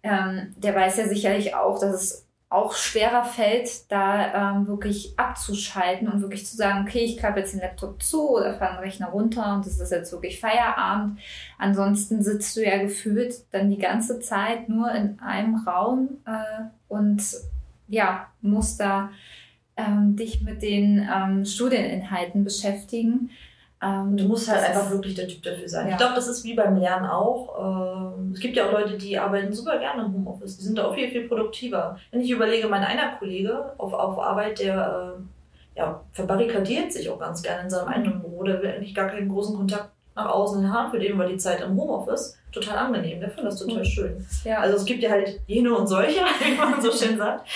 ähm, 0.03 0.53
der 0.57 0.75
weiß 0.75 0.97
ja 0.97 1.07
sicherlich 1.07 1.55
auch, 1.55 1.79
dass 1.79 1.93
es 1.93 2.25
auch 2.51 2.73
schwerer 2.73 3.23
fällt, 3.23 3.91
da 3.91 4.55
ähm, 4.57 4.67
wirklich 4.67 5.13
abzuschalten 5.17 6.07
und 6.07 6.21
wirklich 6.21 6.47
zu 6.47 6.55
sagen, 6.55 6.85
okay, 6.87 7.01
ich 7.01 7.17
klappe 7.17 7.39
jetzt 7.39 7.53
den 7.53 7.59
Laptop 7.59 8.01
zu 8.01 8.31
oder 8.31 8.55
fahre 8.55 8.77
den 8.77 8.83
Rechner 8.85 9.09
runter 9.09 9.53
und 9.53 9.67
das 9.67 9.79
ist 9.79 9.91
jetzt 9.91 10.11
wirklich 10.11 10.39
Feierabend. 10.39 11.19
Ansonsten 11.59 12.23
sitzt 12.23 12.57
du 12.57 12.65
ja 12.65 12.79
gefühlt 12.79 13.35
dann 13.51 13.69
die 13.69 13.77
ganze 13.77 14.19
Zeit 14.19 14.67
nur 14.67 14.91
in 14.91 15.19
einem 15.19 15.55
Raum 15.57 16.17
äh, 16.25 16.63
und 16.87 17.21
ja, 17.87 18.27
musst 18.41 18.79
da 18.79 19.11
ähm, 19.77 20.15
dich 20.15 20.41
mit 20.41 20.63
den 20.63 21.07
ähm, 21.07 21.45
Studieninhalten 21.45 22.43
beschäftigen. 22.43 23.29
Ähm, 23.81 24.17
Du 24.17 24.25
musst 24.25 24.51
halt 24.51 24.63
einfach 24.63 24.89
wirklich 24.91 25.15
der 25.15 25.27
Typ 25.27 25.41
dafür 25.43 25.67
sein. 25.69 25.87
Ja. 25.87 25.91
Ich 25.93 25.97
glaube, 25.97 26.15
das 26.15 26.27
ist 26.27 26.43
wie 26.43 26.53
beim 26.53 26.75
Lernen 26.77 27.05
auch. 27.05 28.13
Ähm, 28.17 28.31
Es 28.33 28.39
gibt 28.39 28.55
ja 28.57 28.67
auch 28.67 28.71
Leute, 28.73 28.97
die 28.97 29.17
arbeiten 29.17 29.53
super 29.53 29.77
gerne 29.79 30.03
im 30.03 30.13
Homeoffice. 30.13 30.57
Die 30.57 30.63
sind 30.65 30.77
da 30.77 30.85
auch 30.87 30.93
viel, 30.95 31.09
viel 31.09 31.27
produktiver. 31.27 31.97
Wenn 32.11 32.21
ich 32.21 32.29
überlege, 32.31 32.67
mein 32.67 32.83
einer 32.83 33.15
Kollege 33.17 33.73
auf, 33.77 33.93
auf 33.93 34.19
Arbeit, 34.19 34.59
der 34.59 35.15
ähm, 35.17 35.29
ja, 35.75 36.01
verbarrikadiert 36.11 36.91
sich 36.91 37.09
auch 37.09 37.19
ganz 37.19 37.41
gerne 37.41 37.63
in 37.63 37.69
seinem 37.69 37.87
eigenen 37.87 38.19
Büro. 38.21 38.43
Der 38.43 38.61
will 38.61 38.69
eigentlich 38.69 38.93
gar 38.93 39.07
keinen 39.07 39.29
großen 39.29 39.55
Kontakt 39.55 39.89
nach 40.15 40.25
außen 40.29 40.73
haben. 40.73 40.91
Für 40.91 40.99
den 40.99 41.17
war 41.17 41.27
die 41.27 41.37
Zeit 41.37 41.61
im 41.61 41.77
Homeoffice 41.79 42.37
total 42.51 42.77
angenehm. 42.79 43.21
Der 43.21 43.29
findet 43.29 43.53
das 43.53 43.59
total 43.61 43.79
Mhm. 43.79 43.85
schön. 43.85 44.25
ja. 44.43 44.59
Also 44.59 44.75
es 44.75 44.83
gibt 44.85 45.01
ja 45.03 45.09
halt 45.11 45.39
jene 45.47 45.73
und 45.73 45.87
solche, 45.87 46.19
wie 46.43 46.57
man 46.57 46.81
so 46.81 46.91
schön 46.91 47.17
sagt. 47.17 47.47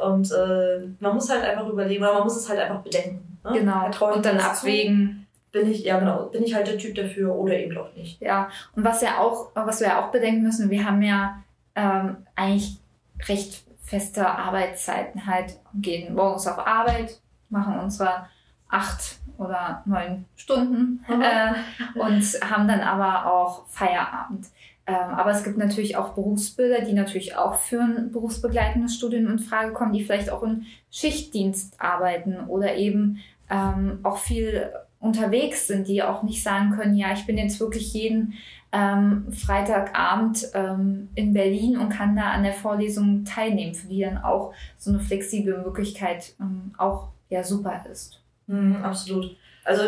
Und 0.00 0.30
äh, 0.30 0.86
man 1.00 1.14
muss 1.14 1.28
halt 1.28 1.42
einfach 1.42 1.66
überlegen, 1.68 2.04
oder 2.04 2.14
man 2.14 2.22
muss 2.24 2.36
es 2.36 2.48
halt 2.48 2.60
einfach 2.60 2.82
bedenken. 2.82 3.38
Ne? 3.44 3.58
genau. 3.58 3.86
Und 4.14 4.24
dann 4.24 4.38
abwägen. 4.38 5.18
Bin 5.52 5.70
ich, 5.70 5.84
ja 5.84 5.98
genau, 5.98 6.24
bin 6.26 6.42
ich 6.42 6.54
halt 6.54 6.66
der 6.66 6.78
Typ 6.78 6.94
dafür 6.94 7.34
oder 7.34 7.54
eben 7.58 7.74
doch 7.74 7.94
nicht. 7.94 8.20
Ja, 8.22 8.48
und 8.74 8.84
was 8.84 9.02
ja 9.02 9.18
auch, 9.18 9.50
was 9.54 9.80
wir 9.80 9.88
ja 9.88 10.02
auch 10.02 10.10
bedenken 10.10 10.42
müssen, 10.42 10.70
wir 10.70 10.84
haben 10.84 11.02
ja 11.02 11.42
ähm, 11.74 12.16
eigentlich 12.34 12.78
recht 13.28 13.64
feste 13.82 14.26
Arbeitszeiten 14.26 15.26
halt, 15.26 15.58
gehen 15.74 16.14
morgens 16.14 16.46
auf 16.46 16.58
Arbeit, 16.58 17.20
machen 17.50 17.78
unsere 17.78 18.26
acht 18.68 19.16
oder 19.36 19.82
neun 19.84 20.24
Stunden 20.36 21.04
Mhm. 21.06 21.22
äh, 21.22 22.00
und 22.00 22.22
haben 22.42 22.66
dann 22.66 22.80
aber 22.80 23.30
auch 23.30 23.66
Feierabend. 23.68 24.46
Ähm, 24.86 24.96
aber 24.96 25.30
es 25.30 25.44
gibt 25.44 25.58
natürlich 25.58 25.96
auch 25.96 26.14
Berufsbilder, 26.14 26.80
die 26.80 26.92
natürlich 26.94 27.36
auch 27.36 27.54
für 27.54 27.80
ein 27.80 28.10
berufsbegleitendes 28.10 28.96
Studium 28.96 29.28
in 29.28 29.38
Frage 29.38 29.72
kommen, 29.72 29.92
die 29.92 30.02
vielleicht 30.02 30.30
auch 30.30 30.42
im 30.42 30.64
Schichtdienst 30.90 31.80
arbeiten 31.80 32.40
oder 32.48 32.74
eben 32.74 33.18
ähm, 33.50 34.00
auch 34.02 34.16
viel 34.16 34.72
unterwegs 35.02 35.66
sind, 35.66 35.88
die 35.88 36.02
auch 36.02 36.22
nicht 36.22 36.42
sagen 36.42 36.70
können, 36.70 36.96
ja, 36.96 37.12
ich 37.12 37.26
bin 37.26 37.36
jetzt 37.36 37.60
wirklich 37.60 37.92
jeden 37.92 38.34
ähm, 38.70 39.26
Freitagabend 39.32 40.48
ähm, 40.54 41.10
in 41.14 41.34
Berlin 41.34 41.76
und 41.76 41.90
kann 41.90 42.16
da 42.16 42.30
an 42.30 42.44
der 42.44 42.54
Vorlesung 42.54 43.24
teilnehmen, 43.24 43.74
für 43.74 43.88
die 43.88 44.00
dann 44.00 44.18
auch 44.18 44.54
so 44.78 44.90
eine 44.90 45.00
flexible 45.00 45.58
Möglichkeit 45.58 46.34
ähm, 46.40 46.72
auch 46.78 47.08
ja 47.28 47.42
super 47.42 47.84
ist. 47.90 48.22
Mhm, 48.46 48.76
absolut. 48.76 49.36
Also 49.64 49.82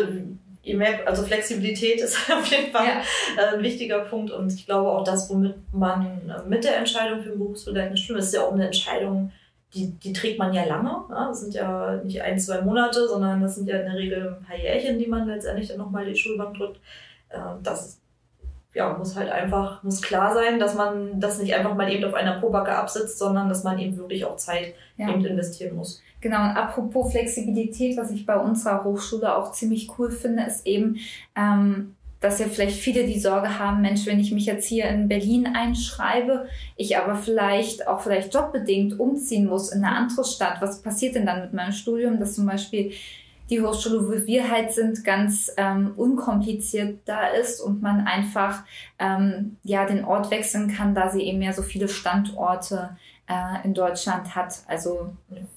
ihr 0.63 0.77
merkt, 0.77 1.07
also 1.07 1.23
Flexibilität 1.23 2.01
ist 2.01 2.29
auf 2.29 2.45
jeden 2.47 2.71
Fall 2.73 3.01
äh, 3.37 3.55
ein 3.55 3.63
wichtiger 3.63 3.99
Punkt 3.99 4.31
und 4.31 4.53
ich 4.53 4.65
glaube 4.65 4.91
auch 4.91 5.05
das, 5.05 5.29
womit 5.29 5.55
man 5.71 6.29
äh, 6.29 6.47
mit 6.47 6.65
der 6.65 6.77
Entscheidung 6.77 7.21
für 7.21 7.31
ein 7.31 7.39
berufsbegleitendes 7.39 8.01
Studium, 8.01 8.19
ist 8.19 8.33
ja 8.33 8.41
auch 8.41 8.53
eine 8.53 8.65
Entscheidung, 8.65 9.31
die, 9.75 9.91
die 9.91 10.13
trägt 10.13 10.39
man 10.39 10.53
ja 10.53 10.63
lange. 10.63 11.03
Ja? 11.09 11.27
Das 11.27 11.41
sind 11.41 11.53
ja 11.53 11.97
nicht 12.03 12.21
ein, 12.21 12.39
zwei 12.39 12.61
Monate, 12.61 13.07
sondern 13.07 13.41
das 13.41 13.55
sind 13.55 13.67
ja 13.67 13.79
in 13.79 13.85
der 13.85 13.95
Regel 13.95 14.37
ein 14.39 14.45
paar 14.45 14.57
Jährchen, 14.57 14.97
die 14.97 15.07
man 15.07 15.27
letztendlich 15.27 15.67
dann 15.67 15.77
nochmal 15.77 16.05
die 16.05 16.15
Schulbank 16.15 16.55
drückt. 16.57 16.79
Äh, 17.29 17.39
das 17.61 17.85
ist 17.85 18.01
ja, 18.75 18.93
muss 18.97 19.15
halt 19.15 19.31
einfach, 19.31 19.81
muss 19.83 20.01
klar 20.01 20.33
sein, 20.33 20.59
dass 20.59 20.75
man 20.75 21.19
das 21.19 21.39
nicht 21.39 21.55
einfach 21.55 21.73
mal 21.75 21.89
eben 21.89 22.03
auf 22.03 22.13
einer 22.13 22.41
Pobacke 22.41 22.75
absitzt, 22.75 23.17
sondern 23.17 23.47
dass 23.47 23.63
man 23.63 23.79
eben 23.79 23.97
wirklich 23.97 24.25
auch 24.25 24.35
Zeit 24.35 24.73
Ja. 24.97 25.09
eben 25.09 25.25
investieren 25.25 25.77
muss. 25.77 26.03
Genau, 26.19 26.41
und 26.43 26.57
apropos 26.57 27.11
Flexibilität, 27.11 27.97
was 27.97 28.11
ich 28.11 28.25
bei 28.25 28.35
unserer 28.35 28.83
Hochschule 28.83 29.33
auch 29.35 29.53
ziemlich 29.53 29.89
cool 29.97 30.11
finde, 30.11 30.43
ist 30.43 30.65
eben, 30.67 30.97
ähm, 31.37 31.95
dass 32.25 32.39
ja 32.39 32.47
vielleicht 32.47 32.79
viele 32.79 33.05
die 33.05 33.19
Sorge 33.19 33.59
haben, 33.59 33.81
Mensch, 33.81 34.07
wenn 34.07 34.19
ich 34.19 34.31
mich 34.31 34.47
jetzt 34.47 34.67
hier 34.67 34.85
in 34.89 35.07
Berlin 35.07 35.45
einschreibe, 35.45 36.47
ich 36.75 36.97
aber 36.97 37.15
vielleicht 37.15 37.87
auch 37.87 38.01
vielleicht 38.01 38.33
jobbedingt 38.33 38.99
umziehen 38.99 39.45
muss 39.45 39.71
in 39.71 39.83
eine 39.83 39.95
andere 39.95 40.25
Stadt, 40.25 40.59
was 40.59 40.81
passiert 40.81 41.13
denn 41.13 41.27
dann 41.27 41.41
mit 41.41 41.53
meinem 41.53 41.71
Studium, 41.71 42.19
dass 42.19 42.33
zum 42.33 42.47
Beispiel 42.47 42.93
die 43.51 43.61
Hochschule, 43.61 44.07
wo 44.07 44.25
wir 44.25 44.49
halt 44.49 44.71
sind, 44.71 45.03
ganz 45.03 45.51
ähm, 45.57 45.93
unkompliziert 45.95 47.01
da 47.05 47.27
ist 47.27 47.61
und 47.61 47.83
man 47.83 48.07
einfach 48.07 48.63
ähm, 48.97 49.57
ja 49.63 49.85
den 49.85 50.03
Ort 50.03 50.31
wechseln 50.31 50.73
kann, 50.75 50.95
da 50.95 51.11
sie 51.11 51.21
eben 51.21 51.43
ja 51.43 51.53
so 51.53 51.61
viele 51.61 51.87
Standorte 51.87 52.97
in 53.63 53.73
Deutschland 53.73 54.35
hat. 54.35 54.59
Also 54.67 55.13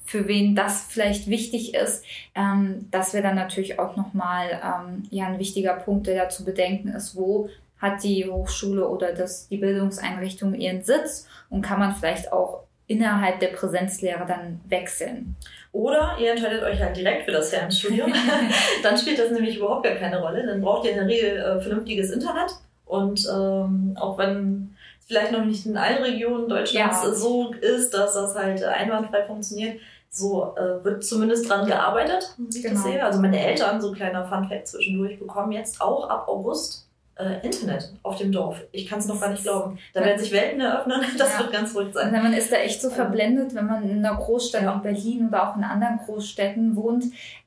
für 0.07 0.26
wen 0.26 0.54
das 0.54 0.87
vielleicht 0.88 1.28
wichtig 1.28 1.74
ist, 1.74 2.04
ähm, 2.35 2.88
das 2.90 3.12
wäre 3.12 3.22
dann 3.22 3.37
natürlich 3.37 3.78
auch 3.78 3.94
nochmal 3.96 4.61
ähm, 4.64 5.02
ja, 5.11 5.26
ein 5.26 5.38
wichtiger 5.38 5.74
Punkt, 5.74 6.07
der 6.07 6.24
da 6.24 6.28
zu 6.31 6.44
bedenken 6.44 6.88
ist, 6.88 7.14
wo 7.14 7.50
hat 7.78 8.02
die 8.02 8.26
Hochschule 8.26 8.88
oder 8.88 9.12
das, 9.12 9.48
die 9.48 9.59
Bildungseinrichtung 9.59 10.54
ihren 10.54 10.83
Sitz 10.83 11.28
und 11.50 11.62
kann 11.62 11.78
man 11.78 11.94
vielleicht 11.94 12.33
auch 12.33 12.64
innerhalb 12.87 13.38
der 13.40 13.48
Präsenzlehre 13.48 14.24
dann 14.26 14.61
wechseln. 14.66 15.37
Oder 15.72 16.16
ihr 16.18 16.31
entscheidet 16.31 16.62
euch 16.62 16.81
halt 16.81 16.96
direkt 16.96 17.26
für 17.26 17.33
das 17.33 17.50
Fernstudium. 17.50 18.12
dann 18.83 18.96
spielt 18.96 19.18
das 19.18 19.31
nämlich 19.31 19.59
überhaupt 19.59 19.85
gar 19.85 19.94
keine 19.94 20.20
Rolle. 20.20 20.44
Dann 20.46 20.62
braucht 20.62 20.87
ihr 20.87 20.92
in 20.92 20.96
der 20.96 21.07
Regel 21.07 21.37
äh, 21.37 21.61
vernünftiges 21.61 22.11
Internet. 22.11 22.50
Und 22.87 23.28
ähm, 23.31 23.94
auch 24.00 24.16
wenn 24.16 24.67
vielleicht 25.09 25.33
noch 25.33 25.44
nicht 25.44 25.66
in 25.66 25.77
allen 25.77 26.03
Regionen 26.03 26.49
Deutschlands 26.49 27.03
Ja. 27.03 27.12
so 27.12 27.51
ist, 27.53 27.92
dass 27.94 28.14
das 28.14 28.35
halt 28.37 28.62
einwandfrei 28.62 29.25
funktioniert, 29.25 29.81
so 30.11 30.55
äh, 30.57 30.85
wird 30.85 31.03
zumindest 31.05 31.49
dran 31.49 31.66
gearbeitet, 31.66 32.35
wie 32.38 32.57
ich 32.59 32.62
das 32.62 32.73
Genau. 32.73 32.83
sehe. 32.85 33.05
Also 33.05 33.21
meine 33.21 33.44
Eltern, 33.44 33.81
so 33.81 33.92
kleiner 33.92 34.25
Funfact 34.27 34.68
zwischendurch, 34.68 35.18
bekommen 35.18 35.53
jetzt 35.53 35.81
auch 35.81 36.09
ab 36.09 36.29
August 36.29 36.85
äh, 37.16 37.44
Internet 37.44 37.92
auf 38.05 38.16
dem 38.16 38.31
Dorf. 38.31 38.61
Ich 38.71 38.87
kann 38.87 39.01
es 39.01 39.07
noch 39.07 39.21
gar 39.21 39.31
nicht 39.31 39.42
glauben. 39.42 39.79
Da 39.92 40.05
werden 40.05 40.18
sich 40.21 40.31
Welten 40.33 40.61
eröffnen. 40.61 41.03
Das 41.18 41.33
Ja. 41.33 41.40
wird 41.40 41.53
ganz 41.53 41.75
ruhig 41.75 41.88
sein. 41.92 42.14
Also 42.14 42.23
man 42.23 42.33
ist 42.33 42.53
da 42.53 42.57
echt 42.57 42.81
so 42.81 42.90
verblendet, 42.90 43.55
wenn 43.57 43.66
man 43.66 43.83
in 43.90 44.05
einer 44.05 44.16
Großstadt 44.16 44.62
wie 44.62 44.83
Berlin 44.83 45.29
oder 45.29 45.51
auch 45.51 45.57
in 45.57 45.64
anderen 45.64 45.99
Großstädten 46.07 46.77
wohnt, 46.77 47.07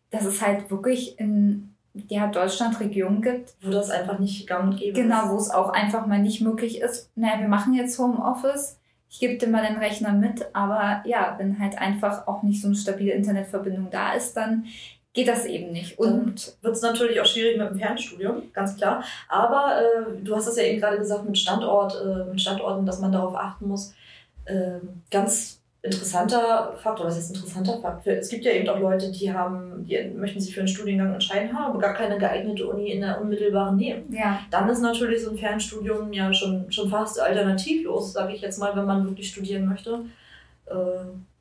dass 0.09 0.25
es 0.25 0.41
halt 0.41 0.69
wirklich 0.69 1.17
in 1.19 1.70
ja, 1.93 2.27
Deutschland 2.27 2.79
Regionen 2.79 3.21
gibt, 3.21 3.53
Wo 3.61 3.69
das 3.69 3.89
einfach 3.89 4.19
nicht 4.19 4.47
gang 4.47 4.71
und 4.71 4.77
gäbe 4.77 5.01
Genau, 5.01 5.29
wo 5.29 5.37
es 5.37 5.49
auch 5.49 5.69
einfach 5.69 6.05
mal 6.07 6.19
nicht 6.19 6.41
möglich 6.41 6.81
ist. 6.81 7.09
Naja, 7.15 7.39
wir 7.39 7.47
machen 7.47 7.73
jetzt 7.73 7.99
Homeoffice. 7.99 8.77
Ich 9.09 9.19
gebe 9.19 9.37
dir 9.37 9.47
mal 9.47 9.65
den 9.65 9.77
Rechner 9.77 10.13
mit, 10.13 10.45
aber 10.53 11.03
ja, 11.05 11.35
wenn 11.37 11.59
halt 11.59 11.77
einfach 11.77 12.27
auch 12.27 12.43
nicht 12.43 12.61
so 12.61 12.67
eine 12.67 12.77
stabile 12.77 13.11
Internetverbindung 13.11 13.89
da 13.89 14.13
ist, 14.13 14.37
dann 14.37 14.65
geht 15.13 15.27
das 15.27 15.45
eben 15.45 15.71
nicht. 15.71 15.99
Und 15.99 16.55
wird 16.61 16.75
es 16.75 16.81
natürlich 16.81 17.19
auch 17.19 17.25
schwierig 17.25 17.57
mit 17.57 17.69
dem 17.69 17.77
Fernstudium, 17.77 18.53
ganz 18.53 18.77
klar. 18.77 19.03
Aber 19.27 19.81
äh, 19.81 20.23
du 20.23 20.35
hast 20.35 20.47
es 20.47 20.55
ja 20.55 20.63
eben 20.63 20.79
gerade 20.79 20.97
gesagt 20.97 21.25
mit 21.25 21.37
Standort, 21.37 21.93
äh, 22.01 22.29
mit 22.29 22.39
Standorten, 22.39 22.85
dass 22.85 23.01
man 23.01 23.11
darauf 23.11 23.35
achten 23.35 23.67
muss. 23.67 23.93
Äh, 24.45 24.79
ganz 25.09 25.60
interessanter 25.83 26.73
Faktor, 26.77 27.07
was 27.07 27.17
ist 27.17 27.35
interessanter 27.35 27.79
Faktor? 27.79 28.13
Es 28.13 28.29
gibt 28.29 28.45
ja 28.45 28.51
eben 28.51 28.69
auch 28.69 28.79
Leute, 28.79 29.11
die 29.11 29.33
haben, 29.33 29.83
die 29.85 29.97
möchten 30.15 30.39
sich 30.39 30.53
für 30.53 30.61
einen 30.61 30.67
Studiengang 30.67 31.13
entscheiden, 31.13 31.57
haben 31.57 31.71
aber 31.71 31.79
gar 31.79 31.93
keine 31.95 32.19
geeignete 32.19 32.67
Uni 32.67 32.91
in 32.91 33.01
der 33.01 33.19
unmittelbaren 33.19 33.77
Nähe. 33.77 34.03
Ja. 34.09 34.41
Dann 34.51 34.69
ist 34.69 34.81
natürlich 34.81 35.23
so 35.23 35.31
ein 35.31 35.37
Fernstudium 35.37 36.13
ja 36.13 36.31
schon, 36.33 36.71
schon 36.71 36.89
fast 36.89 37.19
alternativlos, 37.19 38.13
sage 38.13 38.33
ich 38.33 38.41
jetzt 38.41 38.59
mal, 38.59 38.75
wenn 38.75 38.85
man 38.85 39.05
wirklich 39.05 39.29
studieren 39.29 39.65
möchte. 39.65 40.05
Äh, 40.67 40.73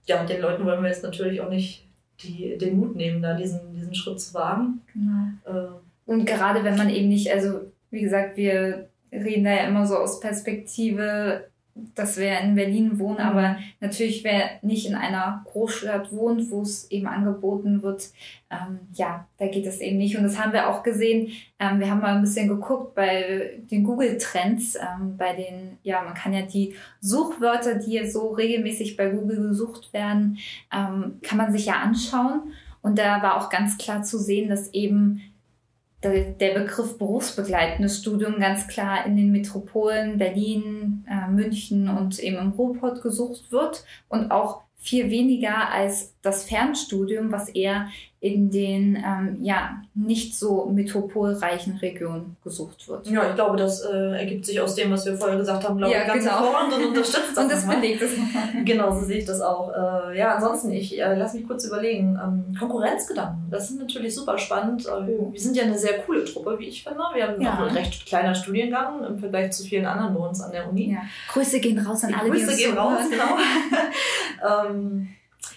ja, 0.07 0.25
den 0.25 0.41
Leuten 0.41 0.65
wollen 0.65 0.83
wir 0.83 0.89
jetzt 0.89 1.05
natürlich 1.05 1.41
auch 1.43 1.51
nicht 1.51 1.87
die, 2.23 2.57
den 2.57 2.79
Mut 2.79 2.97
nehmen, 2.97 3.21
da 3.21 3.35
diesen, 3.35 3.75
diesen 3.75 3.95
Schritt 3.95 4.21
zu 4.21 4.33
wagen. 4.33 4.81
Genau. 4.95 5.27
Äh, 5.45 5.73
Und 6.07 6.25
gerade 6.25 6.65
wenn 6.65 6.77
man 6.77 6.89
eben 6.89 7.09
nicht, 7.09 7.31
also 7.31 7.61
wie 7.91 8.01
gesagt, 8.01 8.39
wir 8.39 8.89
reden 9.13 9.45
da 9.45 9.51
ja 9.51 9.69
immer 9.69 9.87
so 9.87 9.97
aus 9.97 10.21
Perspektive, 10.21 11.50
dass 11.95 12.17
wir 12.17 12.39
in 12.41 12.55
Berlin 12.55 12.99
wohnen, 12.99 13.19
Mhm. 13.19 13.25
aber 13.25 13.57
natürlich 13.81 14.25
wer 14.25 14.51
nicht 14.63 14.87
in 14.87 14.95
einer 14.95 15.45
Großstadt 15.51 16.13
wohnt, 16.13 16.51
wo 16.51 16.63
es 16.63 16.91
eben 16.91 17.07
angeboten 17.07 17.83
wird, 17.83 18.11
ähm, 18.51 18.81
ja, 18.95 19.27
da 19.39 19.47
geht 19.47 19.67
es 19.67 19.81
eben 19.81 19.99
nicht. 19.99 20.17
Und 20.17 20.25
das 20.25 20.39
haben 20.39 20.53
wir 20.53 20.69
auch 20.69 20.83
gesehen. 20.83 21.29
Ähm, 21.59 21.79
wir 21.79 21.91
haben 21.91 22.01
mal 22.01 22.17
ein 22.17 22.23
bisschen 22.23 22.49
geguckt 22.49 22.95
bei 22.95 23.61
den 23.71 23.85
Google-Trends, 23.85 24.77
ähm, 24.77 25.17
bei 25.17 25.35
den, 25.35 25.79
ja, 25.83 26.03
man 26.03 26.15
kann 26.15 26.33
ja 26.33 26.43
die 26.43 26.75
Suchwörter, 27.01 27.77
die 27.77 28.05
so 28.09 28.31
regelmäßig 28.31 28.97
bei 28.97 29.09
Google 29.11 29.49
gesucht 29.49 29.93
werden, 29.93 30.39
ähm, 30.73 31.21
kann 31.23 31.39
man 31.39 31.53
sich 31.53 31.67
ja 31.67 31.75
anschauen. 31.75 32.53
Und 32.83 32.99
da 32.99 33.23
war 33.23 33.37
auch 33.37 33.51
ganz 33.51 33.77
klar 33.79 34.03
zu 34.03 34.19
sehen, 34.19 34.49
dass 34.49 34.73
eben 34.73 35.21
der 36.03 36.55
Begriff 36.55 36.97
berufsbegleitendes 36.97 37.99
Studium 37.99 38.39
ganz 38.39 38.67
klar 38.69 39.05
in 39.05 39.17
den 39.17 39.33
Metropolen 39.33 40.17
Berlin, 40.17 41.05
äh, 41.09 41.31
München 41.31 41.89
und 41.89 42.19
eben 42.19 42.39
im 42.39 42.51
Ruhrpott 42.53 43.03
gesucht 43.03 43.53
wird 43.53 43.85
und 44.09 44.31
auch 44.31 44.63
viel 44.77 45.11
weniger 45.11 45.71
als 45.71 46.15
das 46.23 46.45
Fernstudium, 46.45 47.31
was 47.33 47.51
eher 47.51 47.89
in 48.23 48.51
den 48.51 48.97
ähm, 48.97 49.39
ja 49.41 49.81
nicht 49.95 50.39
so 50.39 50.67
metropolreichen 50.67 51.77
Regionen 51.79 52.37
gesucht 52.45 52.87
wird. 52.87 53.07
ja, 53.07 53.31
ich 53.31 53.35
glaube, 53.35 53.57
das 53.57 53.81
äh, 53.81 54.19
ergibt 54.19 54.45
sich 54.45 54.61
aus 54.61 54.75
dem, 54.75 54.91
was 54.91 55.07
wir 55.07 55.17
vorher 55.17 55.39
gesagt 55.39 55.67
haben, 55.67 55.79
glaube 55.79 55.95
Ja, 55.95 56.03
ich, 56.03 56.07
ganz 56.07 56.25
genau. 56.25 56.41
hervorragend 56.41 56.75
und 56.75 56.85
unterstützt 56.89 57.31
das. 57.35 57.45
Und 57.45 57.51
das 57.53 57.67
belegt 57.67 58.03
es. 58.03 58.11
Genau, 58.67 58.91
so 58.93 59.07
sehe 59.07 59.19
ich 59.19 59.25
das 59.25 59.41
auch. 59.41 59.73
Äh, 59.73 60.19
ja, 60.19 60.35
ansonsten, 60.35 60.71
ich 60.71 61.01
äh, 61.01 61.15
lass 61.17 61.33
mich 61.33 61.47
kurz 61.47 61.65
überlegen. 61.65 62.19
Ähm, 62.23 62.55
Konkurrenzgedanken, 62.59 63.47
das 63.51 63.71
ist 63.71 63.79
natürlich 63.81 64.15
super 64.15 64.37
spannend. 64.37 64.85
Äh, 64.87 65.07
wir 65.33 65.41
sind 65.41 65.57
ja 65.57 65.63
eine 65.65 65.79
sehr 65.79 66.01
coole 66.01 66.23
Truppe, 66.27 66.57
wie 66.59 66.67
ich 66.67 66.85
finde. 66.85 67.01
Wir 67.15 67.27
haben 67.27 67.41
Ja. 67.41 67.53
noch 67.55 67.61
einen 67.69 67.77
recht 67.77 68.05
kleiner 68.05 68.35
Studiengang 68.35 69.03
im 69.03 69.19
Vergleich 69.19 69.53
zu 69.53 69.63
vielen 69.65 69.87
anderen 69.87 70.13
bei 70.15 70.21
uns 70.21 70.43
an 70.43 70.53
der 70.53 70.69
Uni. 70.69 70.93
Ja. 70.93 71.01
Grüße 71.33 71.59
gehen 71.61 71.79
raus 71.79 72.05
an 72.05 72.11
Die 72.11 72.17
alle, 72.17 72.29
Grüße 72.31 72.45
die 72.49 72.51
uns 72.53 72.59
gehen 72.65 72.77
raus, 72.79 72.99
genau. 73.11 74.67
ähm, 74.69 75.09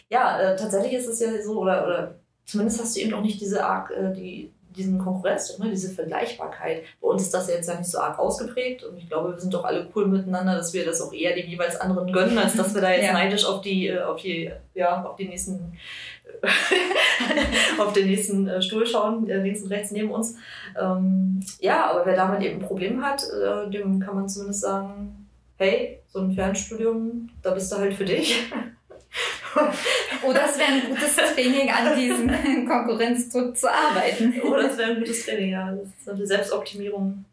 ja, 0.10 0.40
äh, 0.40 0.56
tatsächlich 0.56 0.94
ist 0.94 1.08
es 1.08 1.20
ja 1.20 1.28
so, 1.44 1.60
oder, 1.60 1.86
oder 1.86 2.16
zumindest 2.46 2.82
hast 2.82 2.96
du 2.96 3.00
eben 3.02 3.14
auch 3.14 3.22
nicht 3.22 3.40
diese 3.42 3.66
arg, 3.66 3.92
äh, 3.92 4.14
die, 4.14 4.52
diesen 4.76 4.98
Konkurrenzdruck, 4.98 5.60
ne, 5.60 5.70
diese 5.70 5.92
Vergleichbarkeit. 5.94 6.82
Bei 7.00 7.08
uns 7.08 7.22
ist 7.24 7.34
das 7.34 7.48
ja 7.48 7.56
jetzt 7.56 7.70
ja 7.70 7.78
nicht 7.78 7.90
so 7.92 8.00
arg 8.00 8.18
ausgeprägt 8.18 8.84
und 8.84 8.98
ich 8.98 9.08
glaube, 9.08 9.32
wir 9.34 9.40
sind 9.40 9.54
doch 9.54 9.64
alle 9.66 9.88
cool 9.96 10.08
miteinander, 10.08 10.56
dass 10.56 10.74
wir 10.74 10.84
das 10.84 11.00
auch 11.00 11.14
eher 11.14 11.36
dem 11.36 11.48
jeweils 11.48 11.80
anderen 11.80 12.12
gönnen, 12.12 12.38
als 12.40 12.56
dass 12.56 12.74
wir 12.74 12.82
da 12.82 12.92
jetzt 12.92 13.06
Ja. 13.06 13.14
neidisch 13.14 13.46
auf 13.46 13.62
die, 13.62 13.88
äh, 13.88 14.02
auf 14.02 14.20
die, 14.22 14.52
ja, 14.74 15.04
auf 15.04 15.16
die 15.16 15.28
nächsten, 15.28 15.78
auf 17.80 17.94
den 17.94 18.08
nächsten 18.08 18.48
äh, 18.48 18.62
Stuhl 18.62 18.86
schauen, 18.88 19.30
äh, 19.30 19.38
links 19.42 19.62
und 19.62 19.70
rechts 19.72 19.92
neben 19.92 20.12
uns. 20.12 20.36
Ähm, 20.80 21.40
ja, 21.60 21.86
aber 21.90 22.06
wer 22.06 22.16
damit 22.16 22.42
eben 22.42 22.60
ein 22.62 22.66
Problem 22.68 23.04
hat, 23.04 23.24
äh, 23.24 23.70
dem 23.70 24.00
kann 24.00 24.16
man 24.16 24.28
zumindest 24.30 24.62
sagen, 24.62 25.28
hey, 25.58 26.00
so 26.08 26.20
ein 26.20 26.32
Fernstudium, 26.32 27.30
da 27.42 27.52
bist 27.52 27.72
du 27.72 27.78
halt 27.78 27.94
für 27.94 28.06
dich. 28.06 28.52
Oder 30.24 30.46
es 30.46 30.58
wäre 30.58 30.72
ein 30.72 30.90
gutes 30.90 31.16
Training, 31.16 31.70
an 31.70 31.98
diesem 31.98 32.68
Konkurrenzdruck 32.68 33.58
zu 33.58 33.68
arbeiten. 33.72 34.42
Oder 34.42 34.72
es 34.72 34.78
wäre 34.78 34.92
ein 34.92 35.00
gutes 35.00 35.26
Training, 35.26 35.52
ja. 35.52 35.72
Das 35.72 35.88
ist 35.88 36.10
eine 36.10 36.28
Selbstoptimierung 36.28 37.26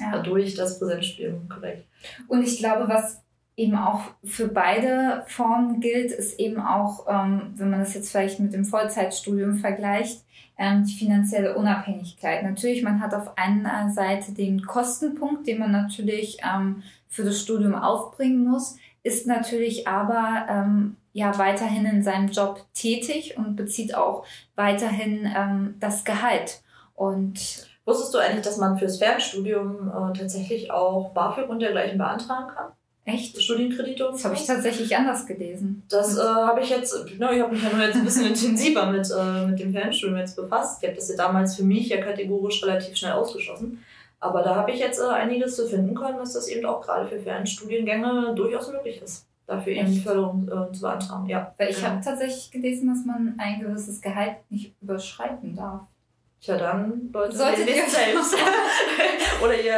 Ja. 0.00 0.18
durch 0.18 0.54
das 0.54 0.78
Präsenzstudium, 0.78 1.48
korrekt. 1.48 1.84
Und 2.28 2.42
ich 2.42 2.58
glaube, 2.58 2.88
was 2.88 3.20
eben 3.56 3.76
auch 3.76 4.00
für 4.24 4.48
beide 4.48 5.24
Formen 5.26 5.80
gilt, 5.80 6.10
ist 6.10 6.40
eben 6.40 6.60
auch, 6.60 7.06
ähm, 7.08 7.52
wenn 7.56 7.70
man 7.70 7.80
das 7.80 7.94
jetzt 7.94 8.10
vielleicht 8.10 8.40
mit 8.40 8.54
dem 8.54 8.64
Vollzeitstudium 8.64 9.56
vergleicht, 9.56 10.24
ähm, 10.58 10.84
die 10.86 10.94
finanzielle 10.94 11.54
Unabhängigkeit. 11.56 12.42
Natürlich, 12.44 12.82
man 12.82 13.00
hat 13.00 13.14
auf 13.14 13.36
einer 13.36 13.90
Seite 13.90 14.32
den 14.32 14.62
Kostenpunkt, 14.64 15.46
den 15.46 15.58
man 15.58 15.72
natürlich 15.72 16.38
ähm, 16.42 16.82
für 17.08 17.24
das 17.24 17.40
Studium 17.42 17.74
aufbringen 17.74 18.44
muss, 18.48 18.76
ist 19.02 19.26
natürlich 19.26 19.86
aber 19.86 20.46
ähm, 20.48 20.96
ja 21.12 21.36
weiterhin 21.38 21.86
in 21.86 22.02
seinem 22.02 22.28
Job 22.28 22.64
tätig 22.74 23.36
und 23.36 23.56
bezieht 23.56 23.94
auch 23.94 24.24
weiterhin 24.54 25.30
ähm, 25.36 25.74
das 25.80 26.04
Gehalt. 26.04 26.62
Und 26.94 27.68
Wusstest 27.84 28.14
du 28.14 28.18
eigentlich, 28.18 28.44
dass 28.44 28.58
man 28.58 28.78
fürs 28.78 28.98
Fernstudium 28.98 29.88
äh, 29.88 30.16
tatsächlich 30.16 30.70
auch 30.70 31.10
BAföG 31.10 31.48
und 31.48 31.60
dergleichen 31.60 31.98
beantragen 31.98 32.54
kann? 32.54 32.72
echt, 33.04 33.40
Studienkredite 33.42 34.06
und 34.06 34.14
das 34.14 34.24
habe 34.24 34.34
ich 34.34 34.46
tatsächlich 34.46 34.96
anders 34.96 35.26
gelesen. 35.26 35.82
Das 35.88 36.16
äh, 36.16 36.22
habe 36.22 36.60
ich 36.60 36.70
jetzt, 36.70 36.94
na, 37.18 37.32
ich 37.32 37.40
habe 37.40 37.52
mich 37.52 37.62
ja 37.62 37.70
nur 37.70 37.84
jetzt 37.84 37.96
ein 37.96 38.04
bisschen 38.04 38.26
intensiver 38.28 38.86
mit, 38.86 39.08
äh, 39.10 39.46
mit 39.46 39.58
dem 39.58 39.72
Fernstudium 39.72 40.18
jetzt 40.18 40.36
befasst. 40.36 40.82
Ich 40.82 40.88
habe 40.88 40.96
das 40.96 41.08
ja 41.08 41.16
damals 41.16 41.56
für 41.56 41.64
mich 41.64 41.88
ja 41.88 42.00
kategorisch 42.00 42.62
relativ 42.64 42.96
schnell 42.96 43.12
ausgeschlossen. 43.12 43.82
Aber 44.20 44.42
da 44.42 44.54
habe 44.54 44.70
ich 44.70 44.78
jetzt 44.78 45.00
äh, 45.00 45.08
einiges 45.08 45.56
zu 45.56 45.66
finden 45.66 45.96
können, 45.96 46.18
dass 46.18 46.34
das 46.34 46.46
eben 46.46 46.64
auch 46.64 46.80
gerade 46.80 47.06
für 47.06 47.18
Fernstudiengänge 47.18 48.34
durchaus 48.36 48.70
möglich 48.70 49.02
ist, 49.02 49.26
dafür 49.46 49.72
eben? 49.72 49.92
Förderung 49.94 50.48
äh, 50.48 50.72
zu 50.72 50.80
beantragen. 50.82 51.26
Ja. 51.28 51.54
Weil 51.58 51.70
ich 51.70 51.76
Genau. 51.76 51.88
habe 51.88 52.00
tatsächlich 52.04 52.50
gelesen, 52.50 52.88
dass 52.88 53.04
man 53.04 53.34
ein 53.38 53.60
gewisses 53.60 54.00
Gehalt 54.00 54.36
nicht 54.50 54.74
überschreiten 54.80 55.54
darf. 55.56 55.82
Tja, 56.40 56.56
dann 56.58 57.10
Leute, 57.12 57.36
Solltet 57.36 57.68
ihr- 57.68 57.88
selbst. 57.88 58.34
Oder 59.44 59.60
ihr 59.60 59.72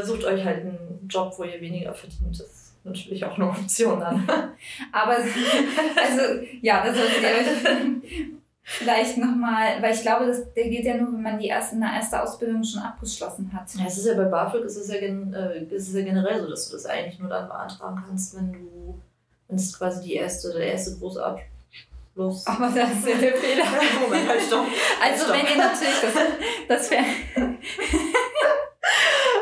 äh, 0.00 0.02
sucht 0.04 0.24
euch 0.24 0.44
halt 0.44 0.60
einen 0.60 1.06
Job, 1.08 1.32
wo 1.38 1.44
ihr 1.44 1.60
weniger 1.60 1.92
verdient. 1.94 2.38
Das 2.38 2.46
ist 2.46 2.74
natürlich 2.84 3.24
auch 3.24 3.36
eine 3.36 3.48
Option 3.48 3.98
dann. 4.00 4.26
Aber 4.92 5.12
also 5.16 6.44
ja, 6.60 6.84
das 6.84 6.96
solltet 6.96 7.22
ihr 7.22 7.28
euch 7.28 8.26
vielleicht 8.62 9.16
nochmal, 9.18 9.80
weil 9.82 9.94
ich 9.94 10.02
glaube, 10.02 10.26
das, 10.26 10.52
der 10.54 10.68
geht 10.68 10.84
ja 10.84 10.96
nur, 10.96 11.12
wenn 11.12 11.22
man 11.22 11.38
die 11.38 11.46
erste, 11.48 11.76
eine 11.76 11.94
erste 11.94 12.22
Ausbildung 12.22 12.62
schon 12.64 12.82
abgeschlossen 12.82 13.50
hat. 13.52 13.72
Ja, 13.74 13.86
es 13.86 13.98
ist 13.98 14.06
ja 14.06 14.14
bei 14.14 14.24
BAföG 14.24 14.64
ist 14.64 14.76
es 14.76 14.88
ja, 14.92 15.00
gen, 15.00 15.32
äh, 15.34 15.64
ist 15.64 15.88
es 15.88 15.94
ja 15.94 16.02
generell 16.02 16.40
so, 16.42 16.48
dass 16.50 16.68
du 16.68 16.74
das 16.76 16.86
eigentlich 16.86 17.18
nur 17.18 17.28
dann 17.30 17.48
beantragen 17.48 18.02
kannst, 18.06 18.36
wenn 18.36 18.52
du, 18.52 19.00
wenn 19.50 19.58
es 19.58 19.76
quasi 19.76 20.08
die 20.08 20.14
erste, 20.14 20.52
der 20.52 20.72
erste 20.72 20.96
große 20.96 21.22
Abschluss. 21.22 22.46
Aber 22.46 22.68
das 22.68 22.92
ist 22.92 23.08
ja 23.08 23.18
der 23.18 23.34
Fehler. 23.34 23.64
Moment, 24.00 24.28
halt 24.28 24.40
stopp. 24.40 24.66
Also 25.02 25.24
Stopp. 25.24 25.36
wenn 25.36 25.46
ihr 25.46 25.56
natürlich 25.58 26.00
das, 26.00 26.14
das 26.68 26.88
Fern 26.88 27.04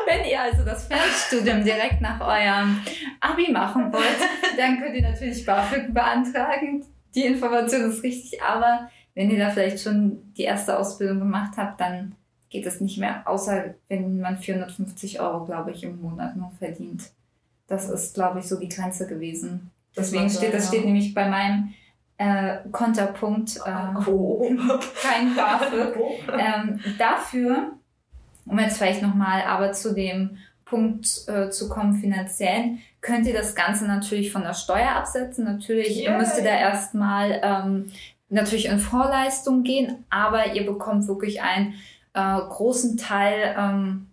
Wenn 0.07 0.25
ihr 0.25 0.41
also 0.41 0.65
das 0.65 0.87
Fernstudium 0.87 1.63
direkt 1.63 2.01
nach 2.01 2.19
eurem 2.21 2.81
Abi 3.21 3.53
machen 3.53 3.93
wollt, 3.93 4.19
dann 4.57 4.81
könnt 4.81 4.97
ihr 4.97 5.03
natürlich 5.03 5.45
BAföG 5.45 5.93
beantragen. 5.93 6.87
Die 7.15 7.27
Information 7.27 7.91
ist 7.91 8.03
richtig, 8.03 8.43
aber 8.43 8.91
wenn 9.15 9.31
ihr 9.31 9.39
da 9.39 9.51
vielleicht 9.51 9.81
schon 9.81 10.33
die 10.35 10.45
erste 10.45 10.79
Ausbildung 10.79 11.19
gemacht 11.19 11.59
habt, 11.59 11.79
dann 11.81 12.15
geht 12.49 12.65
es 12.65 12.81
nicht 12.81 12.99
mehr, 12.99 13.29
außer 13.29 13.75
wenn 13.89 14.21
man 14.21 14.39
450 14.39 15.21
Euro, 15.21 15.45
glaube 15.45 15.73
ich, 15.73 15.85
im 15.85 16.01
Monat 16.01 16.37
nur 16.37 16.51
verdient. 16.59 17.11
Das 17.67 17.91
ist, 17.91 18.15
glaube 18.15 18.39
ich, 18.39 18.47
so 18.49 18.59
die 18.59 18.71
Grenze 18.71 19.07
gewesen. 19.07 19.71
Deswegen 19.97 20.31
steht, 20.31 20.55
das 20.55 20.69
steht 20.69 20.85
nämlich 20.85 21.15
bei 21.15 21.29
meinem 21.29 21.75
äh, 22.19 22.59
Konterpunkt 22.73 23.57
äh, 23.65 23.99
Oh. 24.07 24.49
kein 25.03 25.35
BAföG. 25.37 25.97
Ähm, 26.39 26.81
dafür, 26.99 27.73
um 28.47 28.59
jetzt 28.59 28.79
vielleicht 28.79 29.03
nochmal 29.03 29.43
aber 29.43 29.73
zu 29.73 29.95
dem 29.95 30.39
Punkt 30.65 31.27
äh, 31.29 31.51
zu 31.51 31.69
kommen, 31.69 31.95
finanziellen, 31.95 32.81
könnt 33.01 33.27
ihr 33.27 33.35
das 33.35 33.55
Ganze 33.55 33.87
natürlich 33.87 34.33
von 34.33 34.43
der 34.43 34.55
Steuer 34.55 34.91
absetzen. 34.97 35.45
Natürlich 35.45 35.97
Yay. 36.05 36.17
müsst 36.17 36.37
ihr 36.37 36.45
da 36.45 36.51
erstmal 36.51 37.41
ähm, 37.43 37.93
natürlich 38.29 38.67
in 38.67 38.79
Vorleistung 38.79 39.63
gehen, 39.63 40.05
aber 40.11 40.55
ihr 40.55 40.67
bekommt 40.67 41.07
wirklich 41.09 41.41
einen 41.41 41.75
äh, 42.15 42.39
großen 42.39 42.97
Teil 42.97 43.55
ähm, 43.57 44.09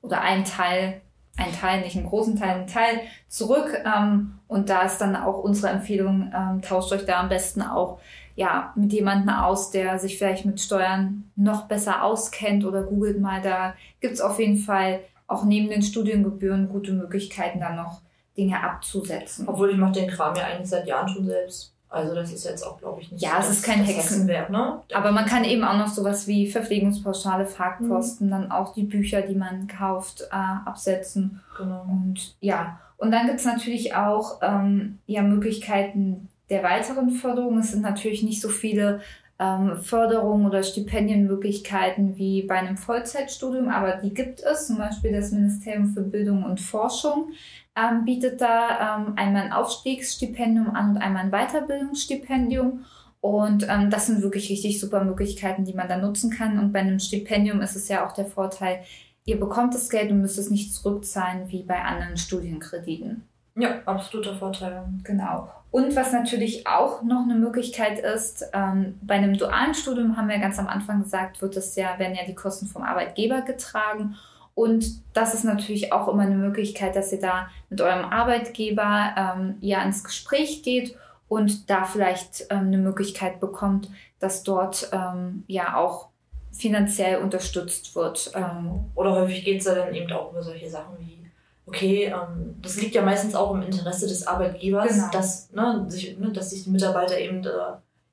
oder 0.00 0.22
einen 0.22 0.44
Teil, 0.44 1.00
einen 1.36 1.52
Teil, 1.52 1.80
nicht 1.80 1.96
einen 1.96 2.06
großen 2.06 2.36
Teil, 2.36 2.56
einen 2.56 2.66
Teil 2.66 3.00
zurück. 3.28 3.82
Ähm, 3.84 4.38
und 4.48 4.68
da 4.68 4.82
ist 4.82 4.98
dann 4.98 5.16
auch 5.16 5.38
unsere 5.38 5.72
Empfehlung, 5.72 6.32
ähm, 6.34 6.62
tauscht 6.62 6.92
euch 6.92 7.04
da 7.04 7.20
am 7.20 7.28
besten 7.28 7.62
auch 7.62 8.00
ja, 8.34 8.72
mit 8.76 8.92
jemandem 8.92 9.28
aus, 9.30 9.70
der 9.70 9.98
sich 9.98 10.16
vielleicht 10.16 10.44
mit 10.44 10.60
Steuern 10.60 11.30
noch 11.36 11.68
besser 11.68 12.02
auskennt 12.02 12.64
oder 12.64 12.82
googelt 12.82 13.20
mal. 13.20 13.42
Da 13.42 13.74
gibt's 14.00 14.20
auf 14.20 14.38
jeden 14.38 14.56
Fall 14.56 15.00
auch 15.26 15.44
neben 15.44 15.68
den 15.68 15.82
Studiengebühren 15.82 16.68
gute 16.68 16.92
Möglichkeiten, 16.92 17.60
da 17.60 17.74
noch 17.74 18.00
Dinge 18.36 18.62
abzusetzen. 18.62 19.48
Obwohl 19.48 19.70
ich 19.70 19.76
mache 19.76 19.92
den 19.92 20.08
Kram 20.08 20.34
ja 20.34 20.44
eigentlich 20.44 20.68
seit 20.68 20.86
Jahren 20.86 21.08
schon 21.08 21.26
selbst. 21.26 21.71
Also 21.92 22.14
das 22.14 22.32
ist 22.32 22.44
jetzt 22.44 22.66
auch, 22.66 22.78
glaube 22.78 23.02
ich, 23.02 23.12
nicht 23.12 23.22
Ja, 23.22 23.38
es 23.38 23.50
ist 23.50 23.64
kein 23.64 23.80
das 23.80 23.88
Hexenwerk. 23.88 24.50
ne? 24.50 24.80
Aber 24.94 25.12
man 25.12 25.26
kann 25.26 25.44
eben 25.44 25.62
auch 25.62 25.76
noch 25.76 25.88
sowas 25.88 26.26
wie 26.26 26.50
Verpflegungspauschale, 26.50 27.46
Fahrtkosten, 27.46 28.30
dann 28.30 28.50
auch 28.50 28.72
die 28.72 28.84
Bücher, 28.84 29.22
die 29.22 29.34
man 29.34 29.66
kauft, 29.66 30.22
äh, 30.30 30.34
absetzen. 30.34 31.40
Genau. 31.58 31.86
Und 31.88 32.34
ja, 32.40 32.78
und 32.96 33.10
dann 33.10 33.26
gibt's 33.26 33.44
natürlich 33.44 33.94
auch 33.94 34.38
ähm, 34.42 34.98
ja, 35.06 35.22
Möglichkeiten 35.22 36.28
der 36.50 36.62
weiteren 36.62 37.10
Förderung. 37.10 37.58
Es 37.58 37.72
sind 37.72 37.82
natürlich 37.82 38.22
nicht 38.22 38.40
so 38.40 38.48
viele 38.48 39.00
ähm, 39.38 39.76
Förderungen 39.82 40.46
oder 40.46 40.62
Stipendienmöglichkeiten 40.62 42.16
wie 42.16 42.42
bei 42.42 42.56
einem 42.56 42.76
Vollzeitstudium, 42.76 43.68
aber 43.68 43.96
die 43.96 44.14
gibt 44.14 44.40
es. 44.40 44.66
Zum 44.66 44.78
Beispiel 44.78 45.12
das 45.12 45.32
Ministerium 45.32 45.92
für 45.92 46.02
Bildung 46.02 46.44
und 46.44 46.60
Forschung 46.60 47.32
ähm, 47.76 48.04
bietet 48.04 48.40
da 48.40 48.96
ähm, 48.96 49.14
einmal 49.16 49.42
ein 49.42 49.52
Aufstiegsstipendium 49.52 50.74
an 50.74 50.90
und 50.90 50.98
einmal 50.98 51.24
ein 51.24 51.30
Weiterbildungsstipendium. 51.30 52.84
Und 53.20 53.66
ähm, 53.68 53.88
das 53.88 54.06
sind 54.06 54.22
wirklich 54.22 54.50
richtig 54.50 54.80
super 54.80 55.04
Möglichkeiten, 55.04 55.64
die 55.64 55.74
man 55.74 55.88
da 55.88 55.96
nutzen 55.96 56.30
kann. 56.30 56.58
Und 56.58 56.72
bei 56.72 56.80
einem 56.80 56.98
Stipendium 56.98 57.60
ist 57.60 57.76
es 57.76 57.88
ja 57.88 58.06
auch 58.06 58.12
der 58.12 58.26
Vorteil, 58.26 58.82
ihr 59.24 59.38
bekommt 59.38 59.74
das 59.74 59.88
Geld 59.88 60.10
und 60.10 60.20
müsst 60.20 60.38
es 60.38 60.50
nicht 60.50 60.74
zurückzahlen 60.74 61.48
wie 61.50 61.62
bei 61.62 61.80
anderen 61.82 62.16
Studienkrediten. 62.16 63.22
Ja, 63.54 63.82
absoluter 63.84 64.34
Vorteil. 64.34 64.84
Genau. 65.04 65.50
Und 65.70 65.94
was 65.94 66.12
natürlich 66.12 66.66
auch 66.66 67.02
noch 67.02 67.22
eine 67.22 67.34
Möglichkeit 67.34 67.98
ist, 67.98 68.44
ähm, 68.52 68.98
bei 69.02 69.14
einem 69.14 69.38
dualen 69.38 69.74
Studium 69.74 70.16
haben 70.16 70.28
wir 70.28 70.38
ganz 70.38 70.58
am 70.58 70.68
Anfang 70.68 71.02
gesagt, 71.02 71.40
wird 71.40 71.56
es 71.56 71.76
ja, 71.76 71.98
werden 71.98 72.14
ja 72.14 72.24
die 72.26 72.34
Kosten 72.34 72.66
vom 72.66 72.82
Arbeitgeber 72.82 73.42
getragen. 73.42 74.16
Und 74.54 75.02
das 75.14 75.34
ist 75.34 75.44
natürlich 75.44 75.92
auch 75.92 76.08
immer 76.08 76.22
eine 76.22 76.36
Möglichkeit, 76.36 76.94
dass 76.94 77.12
ihr 77.12 77.20
da 77.20 77.48
mit 77.70 77.80
eurem 77.80 78.04
Arbeitgeber 78.04 79.14
ähm, 79.16 79.56
ja 79.60 79.82
ins 79.82 80.04
Gespräch 80.04 80.62
geht 80.62 80.96
und 81.28 81.70
da 81.70 81.84
vielleicht 81.84 82.46
ähm, 82.50 82.66
eine 82.66 82.78
Möglichkeit 82.78 83.40
bekommt, 83.40 83.88
dass 84.18 84.42
dort 84.42 84.90
ähm, 84.92 85.44
ja 85.46 85.76
auch 85.76 86.08
finanziell 86.52 87.22
unterstützt 87.22 87.96
wird. 87.96 88.30
Ähm. 88.34 88.84
Oder 88.94 89.12
häufig 89.12 89.44
geht 89.44 89.60
es 89.60 89.66
ja 89.66 89.74
dann 89.74 89.94
eben 89.94 90.12
auch 90.12 90.30
über 90.30 90.42
solche 90.42 90.68
Sachen 90.68 90.98
wie, 90.98 91.26
okay, 91.66 92.04
ähm, 92.04 92.56
das 92.60 92.80
liegt 92.80 92.94
ja 92.94 93.02
meistens 93.02 93.34
auch 93.34 93.54
im 93.54 93.62
Interesse 93.62 94.06
des 94.06 94.26
Arbeitgebers, 94.26 94.88
Genau. 94.94 95.10
dass, 95.10 95.50
ne, 95.52 95.84
sich, 95.88 96.18
ne, 96.18 96.30
dass 96.30 96.50
sich 96.50 96.64
die 96.64 96.70
Mitarbeiter 96.70 97.18
eben 97.18 97.42
äh, 97.44 97.48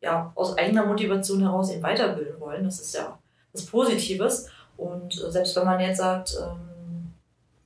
ja, 0.02 0.32
aus 0.36 0.58
eigener 0.58 0.86
Motivation 0.86 1.42
heraus 1.42 1.72
eben 1.72 1.84
weiterbilden 1.84 2.40
wollen. 2.40 2.64
Das 2.64 2.80
ist 2.80 2.96
ja 2.96 3.20
was 3.52 3.66
Positives. 3.66 4.48
Und 4.80 5.22
äh, 5.24 5.32
selbst 5.32 5.56
wenn 5.56 5.66
man 5.66 5.80
jetzt 5.80 5.98
sagt, 5.98 6.36
ähm, 6.42 7.14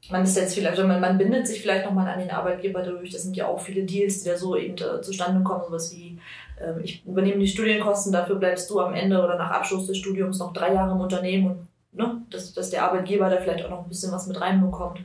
man 0.10 0.24
ist 0.24 0.36
jetzt 0.36 0.56
vielleicht, 0.56 0.78
oder 0.78 0.88
man, 0.88 1.00
man 1.00 1.18
bindet 1.18 1.48
sich 1.48 1.62
vielleicht 1.62 1.86
nochmal 1.86 2.08
an 2.10 2.20
den 2.20 2.32
Arbeitgeber 2.32 2.82
dadurch, 2.82 3.12
das 3.12 3.24
sind 3.24 3.38
ja 3.38 3.48
auch 3.48 3.60
viele 3.60 3.84
Deals, 3.84 4.24
die 4.24 4.30
da 4.30 4.38
so 4.38 4.56
eben 4.56 4.76
äh, 4.76 5.02
zustande 5.02 5.42
kommen, 5.44 5.64
sowas 5.66 5.94
wie, 5.96 6.20
ähm, 6.62 6.82
ich 6.84 7.06
übernehme 7.06 7.40
die 7.40 7.48
Studienkosten, 7.48 8.12
dafür 8.12 8.36
bleibst 8.36 8.70
du 8.70 8.80
am 8.82 8.94
Ende 8.94 9.24
oder 9.24 9.38
nach 9.38 9.52
Abschluss 9.52 9.88
des 9.88 9.98
Studiums 9.98 10.40
noch 10.40 10.52
drei 10.54 10.74
Jahre 10.74 10.94
im 10.94 11.02
Unternehmen 11.02 11.48
und 11.48 11.68
ne, 11.98 12.22
dass, 12.32 12.54
dass 12.54 12.70
der 12.70 12.84
Arbeitgeber 12.84 13.30
da 13.30 13.38
vielleicht 13.38 13.64
auch 13.66 13.70
noch 13.70 13.84
ein 13.84 13.90
bisschen 13.90 14.12
was 14.12 14.28
mit 14.28 14.42
reinbekommt. 14.42 15.00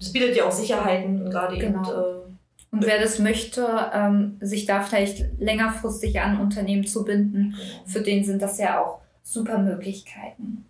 Das 0.00 0.12
bietet 0.12 0.36
ja 0.36 0.46
auch 0.46 0.52
Sicherheiten, 0.52 1.30
gerade 1.30 1.56
Genau. 1.56 1.82
eben. 1.82 2.00
Äh, 2.00 2.24
Und 2.72 2.84
wer 2.84 3.00
das 3.00 3.20
möchte, 3.20 3.64
ähm, 3.94 4.36
sich 4.40 4.66
da 4.66 4.80
vielleicht 4.80 5.38
längerfristig 5.38 6.20
an 6.20 6.40
Unternehmen 6.40 6.84
zu 6.86 7.04
binden, 7.04 7.54
für 7.86 8.00
den 8.00 8.24
sind 8.24 8.42
das 8.42 8.58
ja 8.58 8.80
auch 8.82 8.98
super 9.22 9.58
Möglichkeiten. 9.58 10.66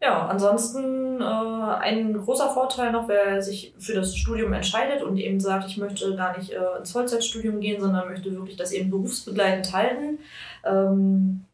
Ja, 0.00 0.26
ansonsten 0.28 1.20
äh, 1.20 1.24
ein 1.24 2.14
großer 2.14 2.50
Vorteil 2.50 2.92
noch, 2.92 3.08
wer 3.08 3.42
sich 3.42 3.74
für 3.78 3.94
das 3.94 4.16
Studium 4.16 4.52
entscheidet 4.52 5.02
und 5.02 5.16
eben 5.16 5.40
sagt, 5.40 5.68
ich 5.68 5.76
möchte 5.76 6.14
gar 6.14 6.38
nicht 6.38 6.52
äh, 6.52 6.78
ins 6.78 6.92
Vollzeitstudium 6.92 7.58
gehen, 7.58 7.80
sondern 7.80 8.08
möchte 8.08 8.32
wirklich 8.32 8.56
das 8.56 8.70
eben 8.70 8.90
berufsbegleitend 8.90 9.72
halten. 9.72 10.18
Ähm, 10.64 11.44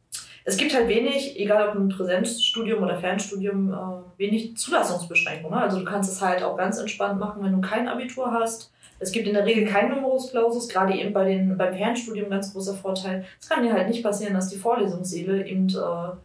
es 0.45 0.59
gibt 0.59 0.75
halt 0.75 0.89
wenig, 0.89 1.41
egal 1.41 1.71
ob 1.71 1.75
ein 1.75 1.89
Präsenzstudium 1.89 2.83
oder 2.83 2.99
Fernstudium, 2.99 3.73
äh, 3.73 4.19
wenig 4.19 4.59
Zulassungsbeschränkungen. 4.59 5.59
Also 5.59 5.79
du 5.79 5.85
kannst 5.87 6.13
es 6.13 6.21
halt 6.21 6.43
auch 6.43 6.59
ganz 6.59 6.79
entspannt 6.79 7.19
machen, 7.19 7.43
wenn 7.43 7.53
du 7.53 7.63
kein 7.63 7.89
Abitur 7.89 8.31
hast. 8.31 8.71
Es 8.99 9.11
gibt 9.11 9.27
in 9.27 9.35
der 9.35 9.47
Regel 9.47 9.67
kein 9.67 9.89
Numerus 9.89 10.31
Clausus, 10.31 10.69
gerade 10.69 10.95
eben 10.95 11.15
bei 11.15 11.25
den, 11.25 11.57
beim 11.57 11.75
Fernstudium 11.75 12.29
ganz 12.29 12.53
großer 12.53 12.75
Vorteil. 12.75 13.25
Es 13.41 13.49
kann 13.49 13.63
dir 13.63 13.73
halt 13.73 13.89
nicht 13.89 14.03
passieren, 14.03 14.35
dass 14.35 14.51
die 14.51 14.59
Vorlesungssäle 14.59 15.47
eben 15.47 15.69
äh, 15.71 16.17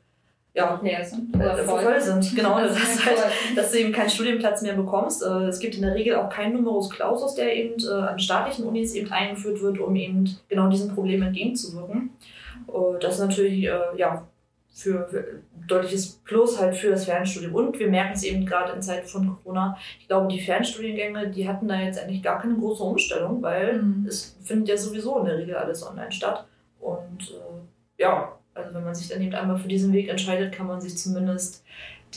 ja, 0.54 0.80
Leer 0.84 1.04
sind. 1.06 1.36
äh, 1.40 1.58
voll 1.64 2.02
sind. 2.02 2.36
Genau, 2.36 2.60
das 2.60 2.78
ist 2.78 3.06
halt, 3.06 3.18
dass 3.56 3.72
du 3.72 3.80
eben 3.80 3.92
keinen 3.94 4.10
Studienplatz 4.10 4.62
mehr 4.62 4.74
bekommst. 4.74 5.24
Äh, 5.24 5.48
Es 5.48 5.60
gibt 5.60 5.76
in 5.76 5.82
der 5.84 5.96
Regel 5.96 6.16
auch 6.16 6.30
keinen 6.30 6.54
Numerus 6.56 6.90
Clausus, 6.90 7.36
der 7.36 7.56
eben 7.56 7.76
äh, 7.84 7.90
an 7.92 8.20
staatlichen 8.20 8.66
Unis 8.66 8.94
eben 8.96 9.12
eingeführt 9.12 9.62
wird, 9.62 9.80
um 9.80 9.96
eben 9.96 10.30
genau 10.50 10.68
diesem 10.70 10.94
Problem 10.94 11.22
entgegenzuwirken. 11.22 12.12
Das 13.00 13.16
ist 13.16 13.20
natürlich 13.22 13.64
ja, 13.64 14.28
für, 14.72 15.08
für 15.10 15.20
ein 15.20 15.68
deutliches 15.68 16.20
Plus 16.24 16.60
halt 16.60 16.76
für 16.76 16.92
das 16.92 17.06
Fernstudium. 17.06 17.56
Und 17.56 17.80
wir 17.80 17.90
merken 17.90 18.14
es 18.14 18.24
eben 18.24 18.46
gerade 18.46 18.74
in 18.74 18.82
Zeiten 18.82 19.08
von 19.08 19.38
Corona. 19.44 19.76
Ich 20.00 20.08
glaube, 20.08 20.28
die 20.28 20.40
Fernstudiengänge, 20.40 21.30
die 21.30 21.48
hatten 21.48 21.68
da 21.68 21.80
jetzt 21.80 22.00
eigentlich 22.00 22.22
gar 22.22 22.40
keine 22.40 22.56
große 22.56 22.84
Umstellung, 22.84 23.42
weil 23.42 23.82
Mhm. 23.82 24.06
es 24.08 24.38
findet 24.44 24.70
ja 24.70 24.78
sowieso 24.78 25.18
in 25.20 25.26
der 25.26 25.38
Regel 25.40 25.56
alles 25.56 25.86
online 25.86 26.12
statt. 26.12 26.46
Und 26.80 27.32
äh, 27.32 28.02
ja, 28.04 28.34
also 28.60 28.76
wenn 28.76 28.84
man 28.84 28.96
sich 28.96 29.08
dann 29.08 29.22
eben 29.22 29.34
einmal 29.34 29.58
für 29.58 29.68
diesen 29.68 29.94
Weg 29.94 30.10
entscheidet, 30.10 30.54
kann 30.54 30.68
man 30.68 30.82
sich 30.82 30.98
zumindest 30.98 31.64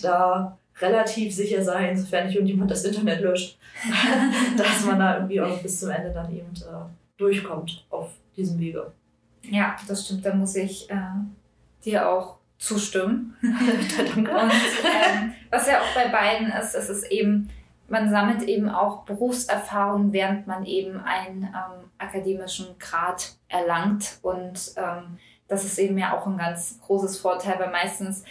da 0.02 0.58
relativ 0.80 1.34
sicher 1.34 1.62
sein, 1.62 1.96
sofern 1.96 2.26
nicht 2.26 2.34
irgendjemand 2.34 2.70
das 2.70 2.84
Internet 2.84 3.20
löscht, 3.20 3.58
dass 4.56 4.84
man 4.84 4.98
da 4.98 5.16
irgendwie 5.16 5.40
auch 5.40 5.58
bis 5.62 5.80
zum 5.80 5.90
Ende 5.90 6.12
dann 6.12 6.32
eben 6.32 6.52
äh, 6.56 7.18
durchkommt 7.18 7.84
auf 7.90 8.10
diesem 8.36 8.58
Wege. 8.58 8.92
Ja, 9.42 9.76
das 9.88 10.04
stimmt. 10.04 10.24
Da 10.24 10.34
muss 10.34 10.56
ich 10.56 10.90
äh, 10.90 10.96
dir 11.84 12.08
auch 12.08 12.38
zustimmen. 12.58 13.36
Und 13.42 14.26
ähm, 14.26 15.34
was 15.50 15.66
ja 15.66 15.80
auch 15.80 15.94
bei 15.94 16.08
beiden 16.08 16.48
ist, 16.48 16.74
ist 16.74 16.88
es 16.88 17.02
eben, 17.04 17.50
man 17.88 18.08
sammelt 18.08 18.42
eben 18.42 18.68
auch 18.68 19.04
Berufserfahrung, 19.04 20.12
während 20.12 20.46
man 20.46 20.64
eben 20.64 21.00
einen 21.00 21.42
ähm, 21.42 21.90
akademischen 21.98 22.78
Grad 22.78 23.34
erlangt. 23.48 24.18
Und 24.22 24.74
ähm, 24.76 25.18
das 25.52 25.64
ist 25.64 25.78
eben 25.78 25.98
ja 25.98 26.16
auch 26.16 26.26
ein 26.26 26.38
ganz 26.38 26.80
großes 26.86 27.18
Vorteil, 27.18 27.58
weil 27.58 27.70
meistens 27.70 28.24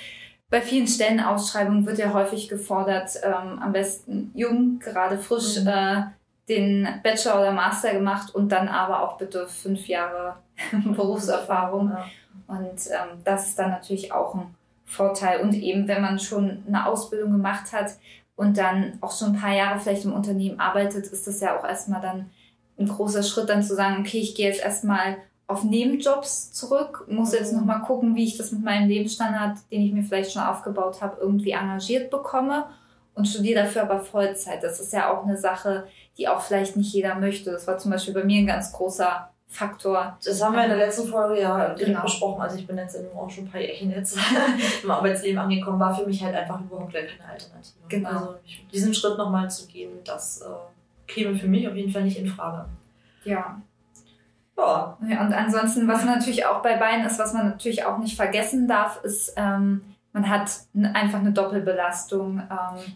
bei 0.50 0.62
vielen 0.62 0.88
Stellenausschreibungen 0.88 1.86
wird 1.86 1.98
ja 1.98 2.14
häufig 2.14 2.50
gefordert, 2.50 3.12
ähm, 3.24 3.60
am 3.60 3.72
besten 3.72 4.32
jung, 4.34 4.80
gerade 4.80 5.18
frisch 5.18 5.60
Mhm. 5.60 5.68
äh, 5.68 6.04
den 6.50 6.88
Bachelor 7.04 7.40
oder 7.40 7.52
Master 7.54 7.94
gemacht 7.94 8.36
und 8.36 8.50
dann 8.50 8.68
aber 8.68 9.02
auch 9.02 9.18
bitte 9.18 9.48
fünf 9.48 9.88
Jahre 9.88 10.36
Berufserfahrung. 10.72 11.92
Ja. 11.92 12.06
Und 12.48 12.88
ähm, 12.88 13.22
das 13.24 13.48
ist 13.48 13.60
dann 13.60 13.70
natürlich 13.70 14.12
auch 14.12 14.36
ein 14.36 14.54
Vorteil. 14.84 15.40
Und 15.40 15.54
eben, 15.54 15.88
wenn 15.88 16.02
man 16.02 16.20
schon 16.20 16.64
eine 16.68 16.86
Ausbildung 16.86 17.32
gemacht 17.32 17.72
hat 17.72 17.92
und 18.36 18.58
dann 18.58 18.98
auch 19.00 19.18
schon 19.18 19.34
ein 19.36 19.40
paar 19.40 19.54
Jahre 19.54 19.80
vielleicht 19.80 20.04
im 20.04 20.14
Unternehmen 20.14 20.60
arbeitet, 20.60 21.06
ist 21.08 21.28
das 21.28 21.40
ja 21.40 21.58
auch 21.58 21.64
erstmal 21.64 22.02
dann 22.02 22.30
ein 22.78 22.88
großer 22.88 23.24
Schritt, 23.24 23.48
dann 23.48 23.64
zu 23.64 23.76
sagen, 23.76 24.02
okay, 24.02 24.20
ich 24.20 24.36
gehe 24.36 24.48
jetzt 24.50 24.62
erstmal 24.62 25.18
auf 25.52 25.64
Nebenjobs 25.64 26.52
zurück, 26.54 27.06
muss 27.08 27.34
jetzt 27.34 27.52
Mhm. 27.54 27.60
nochmal 27.60 27.82
gucken, 27.82 28.16
wie 28.16 28.24
ich 28.26 28.38
das 28.38 28.52
mit 28.52 28.64
meinem 28.64 28.88
Lebensstandard, 28.88 29.58
den 29.72 29.82
ich 29.82 29.92
mir 29.94 30.04
vielleicht 30.04 30.32
schon 30.34 30.42
aufgebaut 30.44 31.02
habe, 31.02 31.18
irgendwie 31.22 31.52
engagiert 31.52 32.10
bekomme 32.10 32.66
und 33.16 33.28
studiere 33.28 33.64
dafür 33.64 33.84
aber 33.84 34.00
Vollzeit. 34.00 34.64
Das 34.64 34.80
ist 34.80 34.94
ja 34.94 35.12
auch 35.12 35.24
eine 35.26 35.38
Sache, 35.38 35.86
die 36.18 36.28
auch 36.28 36.42
vielleicht 36.42 36.76
nicht 36.78 36.94
jeder 36.94 37.16
möchte. 37.16 37.52
Das 37.52 37.68
war 37.68 37.78
zum 37.78 37.92
Beispiel 37.92 38.14
bei 38.14 38.24
mir 38.24 38.40
ein 38.40 38.48
ganz 38.48 38.72
großer 38.72 39.30
Faktor. 39.48 40.18
Das 40.24 40.42
haben 40.42 40.56
wir 40.56 40.64
in 40.64 40.70
der 40.70 40.78
letzten 40.78 41.10
Folge 41.10 41.42
ja 41.42 41.58
direkt 41.74 41.86
Genau. 41.88 42.02
besprochen. 42.04 42.42
Also 42.42 42.58
ich 42.58 42.66
bin 42.66 42.78
jetzt 42.78 42.98
auch 43.14 43.30
schon 43.30 43.44
ein 43.46 43.52
paar 43.52 43.60
Jährchen 43.60 43.92
jetzt 43.92 44.18
im 44.84 44.90
Arbeitsleben 44.92 45.38
angekommen, 45.38 45.78
war 45.80 45.94
für 45.94 46.06
mich 46.06 46.24
halt 46.24 46.34
einfach 46.36 46.62
überhaupt 46.62 46.94
keine 46.94 47.08
Alternative. 47.30 47.74
Genau. 47.90 48.10
Also 48.10 48.36
diesen 48.72 48.94
Schritt 48.94 49.18
nochmal 49.18 49.52
zu 49.52 49.68
gehen, 49.68 49.92
das 50.06 50.42
äh, 50.42 50.46
käme 51.12 51.36
für 51.38 51.48
mich 51.48 51.68
auf 51.68 51.76
jeden 51.76 51.92
Fall 51.92 52.04
nicht 52.04 52.18
in 52.18 52.28
Frage. 52.28 52.66
Ja, 53.26 53.62
Ja, 55.08 55.26
und 55.26 55.34
ansonsten, 55.34 55.88
was 55.88 56.06
natürlich 56.06 56.46
auch 56.46 56.62
bei 56.62 56.78
beiden 56.78 57.06
ist, 57.06 57.20
was 57.20 57.34
man 57.34 57.48
natürlich 57.48 57.86
auch 57.86 57.98
nicht 57.98 58.16
vergessen 58.16 58.68
darf, 58.68 59.04
ist, 59.04 59.34
ähm, 59.38 59.82
man 60.14 60.30
hat 60.30 60.52
einfach 60.94 61.20
eine 61.20 61.32
Doppelbelastung. 61.32 62.40
Ähm, 62.40 62.94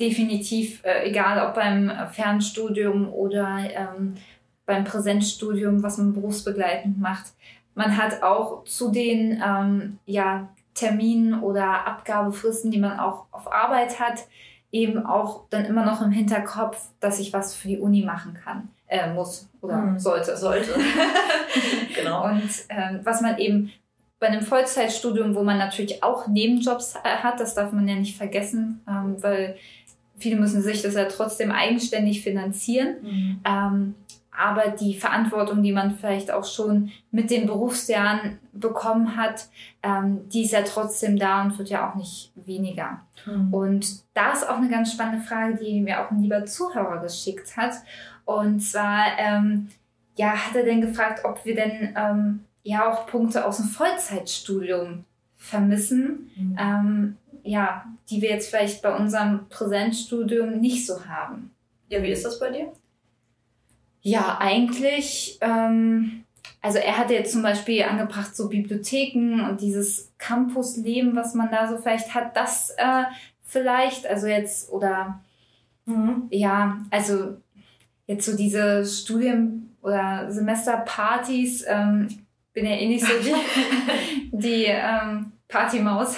Definitiv, 0.00 0.82
äh, 0.84 1.08
egal 1.08 1.46
ob 1.46 1.54
beim 1.54 1.92
Fernstudium 2.10 3.08
oder 3.12 3.58
ähm, 3.70 4.14
beim 4.66 4.84
Präsenzstudium, 4.84 5.82
was 5.82 5.98
man 5.98 6.14
berufsbegleitend 6.14 6.98
macht. 6.98 7.32
Man 7.74 7.96
hat 7.96 8.22
auch 8.22 8.64
zu 8.64 8.90
den 8.90 9.42
ähm, 9.44 9.98
ja, 10.06 10.48
Terminen 10.74 11.40
oder 11.40 11.86
Abgabefristen, 11.86 12.70
die 12.70 12.78
man 12.78 12.98
auch 12.98 13.26
auf 13.30 13.52
Arbeit 13.52 14.00
hat, 14.00 14.24
eben 14.70 15.04
auch 15.04 15.44
dann 15.50 15.66
immer 15.66 15.84
noch 15.84 16.00
im 16.00 16.10
Hinterkopf, 16.10 16.88
dass 17.00 17.18
ich 17.18 17.32
was 17.32 17.54
für 17.54 17.68
die 17.68 17.78
Uni 17.78 18.02
machen 18.02 18.34
kann, 18.34 18.70
äh, 18.92 19.12
muss 19.12 19.48
oder 19.60 19.82
Hm. 19.82 19.98
sollte. 19.98 20.36
sollte. 20.36 20.70
genau. 21.96 22.24
Und 22.26 22.50
ähm, 22.68 23.00
was 23.04 23.20
man 23.20 23.38
eben 23.38 23.72
bei 24.20 24.28
einem 24.28 24.42
Vollzeitstudium, 24.42 25.34
wo 25.34 25.42
man 25.42 25.58
natürlich 25.58 26.02
auch 26.02 26.28
Nebenjobs 26.28 26.94
äh, 26.96 27.08
hat, 27.22 27.40
das 27.40 27.54
darf 27.54 27.72
man 27.72 27.88
ja 27.88 27.96
nicht 27.96 28.16
vergessen, 28.16 28.80
ähm, 28.88 29.16
weil 29.20 29.56
viele 30.16 30.36
müssen 30.36 30.62
sich 30.62 30.82
das 30.82 30.94
ja 30.94 31.06
trotzdem 31.06 31.50
eigenständig 31.50 32.22
finanzieren. 32.22 32.96
Mhm. 33.02 33.40
Ähm, 33.44 33.94
aber 34.34 34.70
die 34.70 34.94
Verantwortung, 34.94 35.62
die 35.62 35.72
man 35.72 35.96
vielleicht 35.96 36.30
auch 36.30 36.44
schon 36.44 36.90
mit 37.10 37.30
den 37.30 37.46
Berufsjahren 37.46 38.38
bekommen 38.52 39.16
hat, 39.16 39.48
ähm, 39.82 40.26
die 40.30 40.44
ist 40.44 40.52
ja 40.52 40.62
trotzdem 40.62 41.18
da 41.18 41.42
und 41.42 41.58
wird 41.58 41.68
ja 41.68 41.90
auch 41.90 41.96
nicht 41.96 42.32
weniger. 42.34 43.00
Mhm. 43.26 43.52
Und 43.52 43.86
da 44.14 44.32
ist 44.32 44.48
auch 44.48 44.56
eine 44.56 44.70
ganz 44.70 44.92
spannende 44.92 45.24
Frage, 45.24 45.56
die 45.56 45.80
mir 45.80 46.00
auch 46.00 46.10
ein 46.10 46.22
lieber 46.22 46.46
Zuhörer 46.46 47.00
geschickt 47.02 47.56
hat. 47.56 47.74
Und 48.24 48.60
zwar, 48.60 49.18
ähm, 49.18 49.68
ja, 50.16 50.32
hat 50.32 50.54
er 50.54 50.64
denn 50.64 50.80
gefragt, 50.80 51.24
ob 51.24 51.44
wir 51.44 51.54
denn 51.54 51.94
ähm, 51.96 52.44
ja 52.62 52.90
auch 52.90 53.06
Punkte 53.06 53.44
aus 53.46 53.56
dem 53.56 53.66
Vollzeitstudium 53.66 55.04
vermissen, 55.36 56.30
Mhm. 56.36 56.56
ähm, 56.58 57.16
ja, 57.44 57.84
die 58.08 58.22
wir 58.22 58.30
jetzt 58.30 58.50
vielleicht 58.50 58.82
bei 58.82 58.94
unserem 58.94 59.48
Präsenzstudium 59.48 60.60
nicht 60.60 60.86
so 60.86 61.06
haben. 61.06 61.50
Ja, 61.88 62.02
wie 62.02 62.10
ist 62.10 62.24
das 62.24 62.38
bei 62.38 62.50
dir? 62.50 62.72
Ja, 64.02 64.38
eigentlich, 64.40 65.38
ähm, 65.40 66.24
also 66.60 66.78
er 66.78 66.98
hatte 66.98 67.14
jetzt 67.14 67.32
zum 67.32 67.42
Beispiel 67.42 67.82
angebracht, 67.82 68.36
so 68.36 68.48
Bibliotheken 68.48 69.40
und 69.48 69.60
dieses 69.60 70.12
Campusleben, 70.18 71.16
was 71.16 71.34
man 71.34 71.50
da 71.50 71.68
so 71.68 71.78
vielleicht 71.78 72.14
hat, 72.14 72.36
das 72.36 72.70
äh, 72.78 73.04
vielleicht, 73.42 74.06
also 74.06 74.26
jetzt, 74.26 74.70
oder 74.70 75.20
Mhm. 75.84 76.28
ja, 76.30 76.78
also 76.90 77.38
jetzt 78.12 78.26
so 78.26 78.36
diese 78.36 78.84
Studien- 78.84 79.76
oder 79.82 80.30
Semesterpartys, 80.30 81.64
ähm, 81.66 82.06
ich 82.08 82.18
bin 82.52 82.66
ja 82.66 82.72
eh 82.72 82.88
nicht 82.88 83.04
so 83.04 83.12
die, 83.22 83.34
die 84.32 84.64
ähm, 84.66 85.32
Partymaus. 85.48 86.16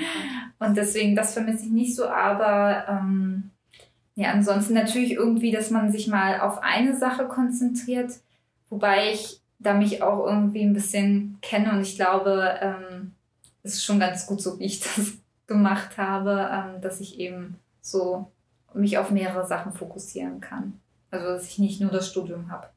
Und 0.58 0.76
deswegen, 0.76 1.14
das 1.14 1.34
vermisse 1.34 1.66
ich 1.66 1.70
nicht 1.70 1.94
so, 1.94 2.08
aber 2.08 2.86
ähm, 2.88 3.50
ja, 4.14 4.30
ansonsten 4.30 4.74
natürlich 4.74 5.12
irgendwie, 5.12 5.52
dass 5.52 5.70
man 5.70 5.92
sich 5.92 6.08
mal 6.08 6.40
auf 6.40 6.62
eine 6.62 6.96
Sache 6.96 7.26
konzentriert, 7.26 8.12
wobei 8.70 9.12
ich 9.12 9.40
da 9.58 9.74
mich 9.74 10.02
auch 10.02 10.26
irgendwie 10.26 10.62
ein 10.62 10.72
bisschen 10.72 11.38
kenne 11.42 11.72
und 11.72 11.82
ich 11.82 11.96
glaube, 11.96 12.58
ähm, 12.60 13.12
es 13.62 13.74
ist 13.74 13.84
schon 13.84 14.00
ganz 14.00 14.26
gut 14.26 14.40
so, 14.40 14.58
wie 14.58 14.64
ich 14.64 14.80
das 14.96 15.18
gemacht 15.46 15.98
habe, 15.98 16.48
ähm, 16.50 16.80
dass 16.80 17.00
ich 17.00 17.20
eben 17.20 17.56
so 17.80 18.30
mich 18.74 18.98
auf 18.98 19.10
mehrere 19.10 19.46
Sachen 19.46 19.72
fokussieren 19.72 20.40
kann. 20.40 20.80
Also, 21.10 21.26
dass 21.26 21.48
ich 21.48 21.58
nicht 21.58 21.80
nur 21.80 21.90
das 21.90 22.08
Studium 22.08 22.50
habe. 22.50 22.68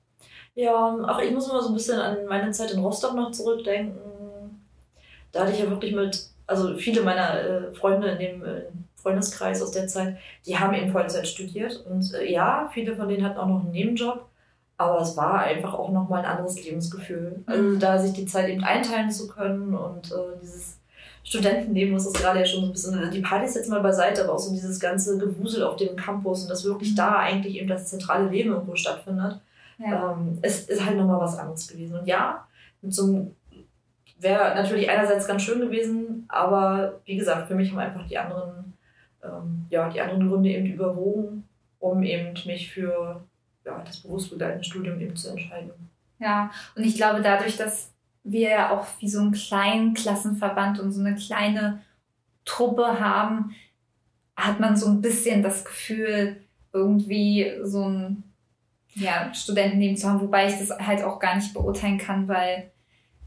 Ja, 0.55 0.97
ach, 1.05 1.19
ich 1.21 1.31
muss 1.31 1.47
mal 1.47 1.61
so 1.61 1.69
ein 1.69 1.73
bisschen 1.73 1.99
an 1.99 2.25
meine 2.27 2.51
Zeit 2.51 2.71
in 2.71 2.79
Rostock 2.79 3.15
noch 3.15 3.31
zurückdenken. 3.31 3.97
Da 5.31 5.41
hatte 5.41 5.51
ich 5.51 5.59
ja 5.59 5.69
wirklich 5.69 5.93
mit, 5.93 6.27
also 6.47 6.75
viele 6.75 7.01
meiner 7.01 7.39
äh, 7.39 7.73
Freunde 7.73 8.07
in 8.09 8.19
dem 8.19 8.43
äh, 8.45 8.61
Freundeskreis 8.95 9.61
aus 9.61 9.71
der 9.71 9.87
Zeit, 9.87 10.17
die 10.45 10.57
haben 10.57 10.73
eben 10.73 10.91
Vollzeit 10.91 11.27
studiert. 11.27 11.85
Und 11.89 12.13
äh, 12.13 12.31
ja, 12.31 12.69
viele 12.73 12.95
von 12.95 13.07
denen 13.07 13.23
hatten 13.23 13.37
auch 13.37 13.47
noch 13.47 13.61
einen 13.61 13.71
Nebenjob. 13.71 14.25
Aber 14.77 15.01
es 15.01 15.15
war 15.17 15.39
einfach 15.41 15.73
auch 15.73 15.91
nochmal 15.91 16.23
ein 16.23 16.31
anderes 16.31 16.63
Lebensgefühl. 16.63 17.43
Also 17.45 17.61
Mhm. 17.61 17.79
da 17.79 17.99
sich 17.99 18.13
die 18.13 18.25
Zeit 18.25 18.49
eben 18.49 18.63
einteilen 18.63 19.11
zu 19.11 19.27
können 19.27 19.75
und 19.75 20.11
äh, 20.11 20.15
dieses 20.41 20.78
Studentenleben, 21.29 21.95
was 21.95 22.07
ist 22.07 22.17
gerade 22.17 22.39
ja 22.39 22.45
schon 22.45 22.61
so 22.61 22.65
ein 22.67 22.71
bisschen, 22.71 23.11
die 23.11 23.21
Partys 23.21 23.55
jetzt 23.55 23.69
mal 23.69 23.81
beiseite, 23.81 24.23
aber 24.23 24.33
auch 24.33 24.39
so 24.39 24.51
dieses 24.51 24.79
ganze 24.79 25.17
Gewusel 25.17 25.63
auf 25.63 25.75
dem 25.77 25.95
Campus 25.95 26.41
und 26.43 26.49
dass 26.49 26.65
wirklich 26.65 26.91
Mhm. 26.91 26.95
da 26.95 27.17
eigentlich 27.19 27.55
eben 27.55 27.69
das 27.69 27.85
zentrale 27.85 28.29
Leben 28.29 28.51
irgendwo 28.51 28.75
stattfindet 28.75 29.39
ähm, 29.85 30.39
es 30.41 30.65
ist 30.65 30.85
halt 30.85 30.97
nochmal 30.97 31.19
was 31.19 31.37
anderes 31.37 31.67
gewesen. 31.67 31.99
Und 31.99 32.07
ja, 32.07 32.45
mit 32.81 32.93
so 32.93 33.03
einem 33.05 33.35
wäre 34.19 34.53
natürlich 34.55 34.89
einerseits 34.89 35.27
ganz 35.27 35.43
schön 35.43 35.61
gewesen, 35.61 36.25
aber 36.27 36.99
wie 37.05 37.15
gesagt, 37.15 37.47
für 37.47 37.55
mich 37.55 37.71
haben 37.71 37.79
einfach 37.79 38.05
die 38.07 38.17
anderen, 38.17 38.73
ähm, 39.23 39.65
ja, 39.69 39.89
die 39.89 40.01
anderen 40.01 40.27
Gründe 40.27 40.49
eben 40.49 40.65
überwogen, 40.65 41.47
um 41.79 42.03
eben 42.03 42.33
mich 42.45 42.71
für 42.71 43.23
ja, 43.65 43.81
das 43.85 44.01
berufsbegleitende 44.01 44.65
Studium 44.65 44.99
eben 44.99 45.15
zu 45.15 45.29
entscheiden. 45.29 45.71
Ja, 46.19 46.51
und 46.75 46.83
ich 46.83 46.95
glaube, 46.95 47.21
dadurch, 47.21 47.55
dass 47.55 47.93
wir 48.23 48.49
ja 48.49 48.69
auch 48.71 48.85
wie 48.99 49.09
so 49.09 49.19
einen 49.19 49.31
kleinen 49.31 49.93
Klassenverband 49.93 50.79
und 50.79 50.91
so 50.91 50.99
eine 51.01 51.15
kleine 51.15 51.81
Truppe 52.45 52.99
haben, 52.99 53.55
hat 54.35 54.59
man 54.59 54.75
so 54.75 54.87
ein 54.87 55.01
bisschen 55.01 55.43
das 55.43 55.65
Gefühl, 55.65 56.37
irgendwie 56.73 57.51
so 57.63 57.83
ein 57.87 58.23
ja, 58.95 59.33
Studentenleben 59.33 59.97
zu 59.97 60.07
haben, 60.09 60.21
wobei 60.21 60.47
ich 60.47 60.57
das 60.57 60.71
halt 60.79 61.03
auch 61.03 61.19
gar 61.19 61.35
nicht 61.35 61.53
beurteilen 61.53 61.97
kann, 61.97 62.27
weil 62.27 62.71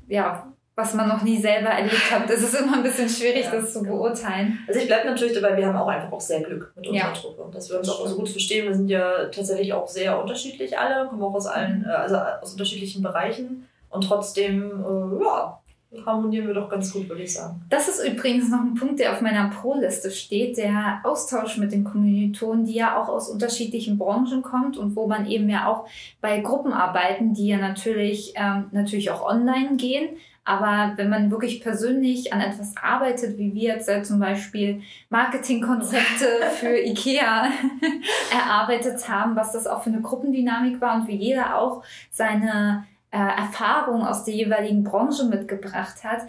ja, 0.09 0.53
was 0.74 0.95
man 0.95 1.09
noch 1.09 1.22
nie 1.22 1.38
selber 1.38 1.68
erlebt 1.68 2.11
hat, 2.11 2.28
das 2.28 2.43
ist 2.43 2.55
immer 2.55 2.74
ein 2.76 2.82
bisschen 2.82 3.09
schwierig, 3.09 3.45
Ja, 3.45 3.53
das 3.53 3.72
zu 3.74 3.82
genau. 3.82 3.97
beurteilen. 3.97 4.59
Also 4.66 4.80
ich 4.80 4.86
bleibe 4.86 5.07
natürlich 5.09 5.34
dabei, 5.38 5.57
wir 5.57 5.66
haben 5.66 5.76
auch 5.76 5.86
einfach 5.88 6.11
auch 6.11 6.20
sehr 6.20 6.40
Glück 6.40 6.72
mit 6.76 6.86
unserer 6.86 7.09
Ja. 7.09 7.12
Truppe. 7.12 7.43
Und 7.43 7.55
dass 7.55 7.68
wir 7.70 7.78
uns 7.78 7.88
auch 7.90 8.07
so 8.07 8.16
gut 8.16 8.28
verstehen. 8.28 8.66
Wir 8.66 8.74
sind 8.74 8.88
ja 8.88 9.26
tatsächlich 9.26 9.72
auch 9.72 9.86
sehr 9.86 10.18
unterschiedlich 10.20 10.78
alle, 10.78 11.09
kommen 11.09 11.22
auch 11.22 11.34
aus 11.34 11.47
allen, 11.47 11.84
äh, 11.84 11.88
also 11.88 12.16
aus 12.16 12.53
unterschiedlichen 12.53 13.03
Bereichen. 13.03 13.68
Und 13.93 14.05
trotzdem, 14.05 14.62
äh, 14.84 15.24
ja, 15.24 15.59
harmonieren 16.07 16.47
wir 16.47 16.55
doch 16.55 16.70
ganz 16.70 16.93
gut, 16.93 17.09
würde 17.09 17.22
ich 17.22 17.34
sagen. 17.34 17.61
Das 17.68 17.86
ist 17.86 18.03
übrigens 18.03 18.49
noch 18.49 18.61
ein 18.61 18.74
Punkt, 18.74 18.99
der 18.99 19.12
auf 19.12 19.20
meiner 19.20 19.51
Pro-Liste 19.51 20.11
steht, 20.11 20.57
der 20.57 21.01
Austausch 21.05 21.59
mit 21.59 21.72
den 21.72 21.84
Kommilitonen, 21.84 22.64
die 22.64 22.74
ja 22.74 23.01
auch 23.01 23.09
aus 23.09 23.28
unterschiedlichen 23.28 23.99
Branchen 23.99 24.43
kommt 24.43 24.78
und 24.78 24.97
wo 24.97 25.07
man 25.07 25.26
eben 25.26 25.51
ja 25.51 25.66
auch 25.68 25.86
bei 26.22 26.40
Gruppenarbeiten, 26.40 27.34
die 27.34 27.49
ja 27.49 27.59
natürlich, 27.59 28.32
ähm, 28.36 28.68
natürlich 28.72 29.11
auch 29.11 29.22
online 29.28 29.76
gehen, 29.76 30.16
aber 30.45 30.95
wenn 30.97 31.09
man 31.09 31.30
wirklich 31.30 31.61
persönlich 31.61 32.32
an 32.32 32.40
etwas 32.40 32.76
arbeitet, 32.76 33.38
wie 33.38 33.55
wir 33.55 33.74
jetzt 33.74 33.88
ja 33.88 34.03
zum 34.03 34.18
Beispiel 34.18 34.82
Marketingkonzepte 35.09 36.26
für 36.59 36.78
IKEA 36.78 37.49
erarbeitet 38.32 39.09
haben, 39.09 39.36
was 39.36 39.53
das 39.53 39.68
auch 39.68 39.82
für 39.82 39.90
eine 39.90 40.01
Gruppendynamik 40.01 40.80
war 40.80 40.97
und 40.97 41.07
wie 41.07 41.14
jeder 41.14 41.59
auch 41.59 41.84
seine 42.11 42.86
äh, 43.12 43.18
Erfahrung 43.18 44.04
aus 44.04 44.24
der 44.24 44.34
jeweiligen 44.34 44.82
Branche 44.82 45.24
mitgebracht 45.26 46.02
hat, 46.02 46.22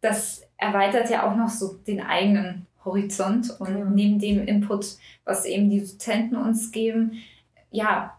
das 0.00 0.42
erweitert 0.56 1.10
ja 1.10 1.30
auch 1.30 1.36
noch 1.36 1.50
so 1.50 1.74
den 1.86 2.00
eigenen 2.00 2.66
Horizont 2.84 3.54
und 3.60 3.78
Mhm. 3.78 3.94
neben 3.94 4.18
dem 4.18 4.46
Input, 4.46 4.96
was 5.24 5.44
eben 5.44 5.68
die 5.68 5.80
Dozenten 5.80 6.36
uns 6.36 6.72
geben, 6.72 7.12
ja, 7.70 8.16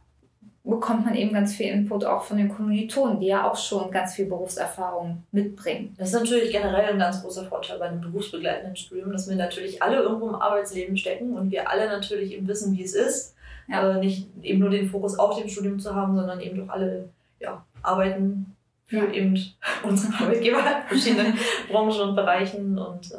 bekommt 0.63 1.05
man 1.05 1.15
eben 1.15 1.33
ganz 1.33 1.55
viel 1.55 1.73
Input 1.73 2.05
auch 2.05 2.21
von 2.21 2.37
den 2.37 2.49
Kommilitonen, 2.49 3.19
die 3.19 3.25
ja 3.27 3.49
auch 3.49 3.55
schon 3.55 3.89
ganz 3.89 4.13
viel 4.13 4.27
Berufserfahrung 4.27 5.23
mitbringen. 5.31 5.95
Das 5.97 6.09
ist 6.09 6.13
natürlich 6.13 6.51
generell 6.51 6.93
ein 6.93 6.99
ganz 6.99 7.23
großer 7.23 7.45
Vorteil 7.45 7.79
bei 7.79 7.85
einem 7.85 8.01
berufsbegleitenden 8.01 8.75
Studium, 8.75 9.11
dass 9.11 9.27
wir 9.27 9.35
natürlich 9.35 9.81
alle 9.81 9.97
irgendwo 10.03 10.29
im 10.29 10.35
Arbeitsleben 10.35 10.95
stecken 10.95 11.35
und 11.35 11.49
wir 11.49 11.67
alle 11.67 11.87
natürlich 11.87 12.33
eben 12.33 12.47
wissen, 12.47 12.77
wie 12.77 12.83
es 12.83 12.93
ist. 12.93 13.35
Ja. 13.67 13.95
Äh, 13.95 13.99
nicht 13.99 14.27
eben 14.43 14.59
nur 14.59 14.69
den 14.69 14.87
Fokus 14.87 15.17
auf 15.17 15.39
dem 15.39 15.49
Studium 15.49 15.79
zu 15.79 15.95
haben, 15.95 16.15
sondern 16.15 16.39
eben 16.39 16.57
doch 16.57 16.69
alle 16.69 17.09
ja, 17.39 17.65
arbeiten 17.83 18.55
für 18.85 18.97
Ja. 19.05 19.11
eben 19.11 19.37
unsere 19.83 20.13
Arbeitgeber 20.23 20.59
in 20.59 20.83
verschiedenen 20.87 21.37
Branchen 21.69 22.01
und 22.09 22.15
Bereichen. 22.15 22.77
Und 22.77 23.11
äh, 23.11 23.17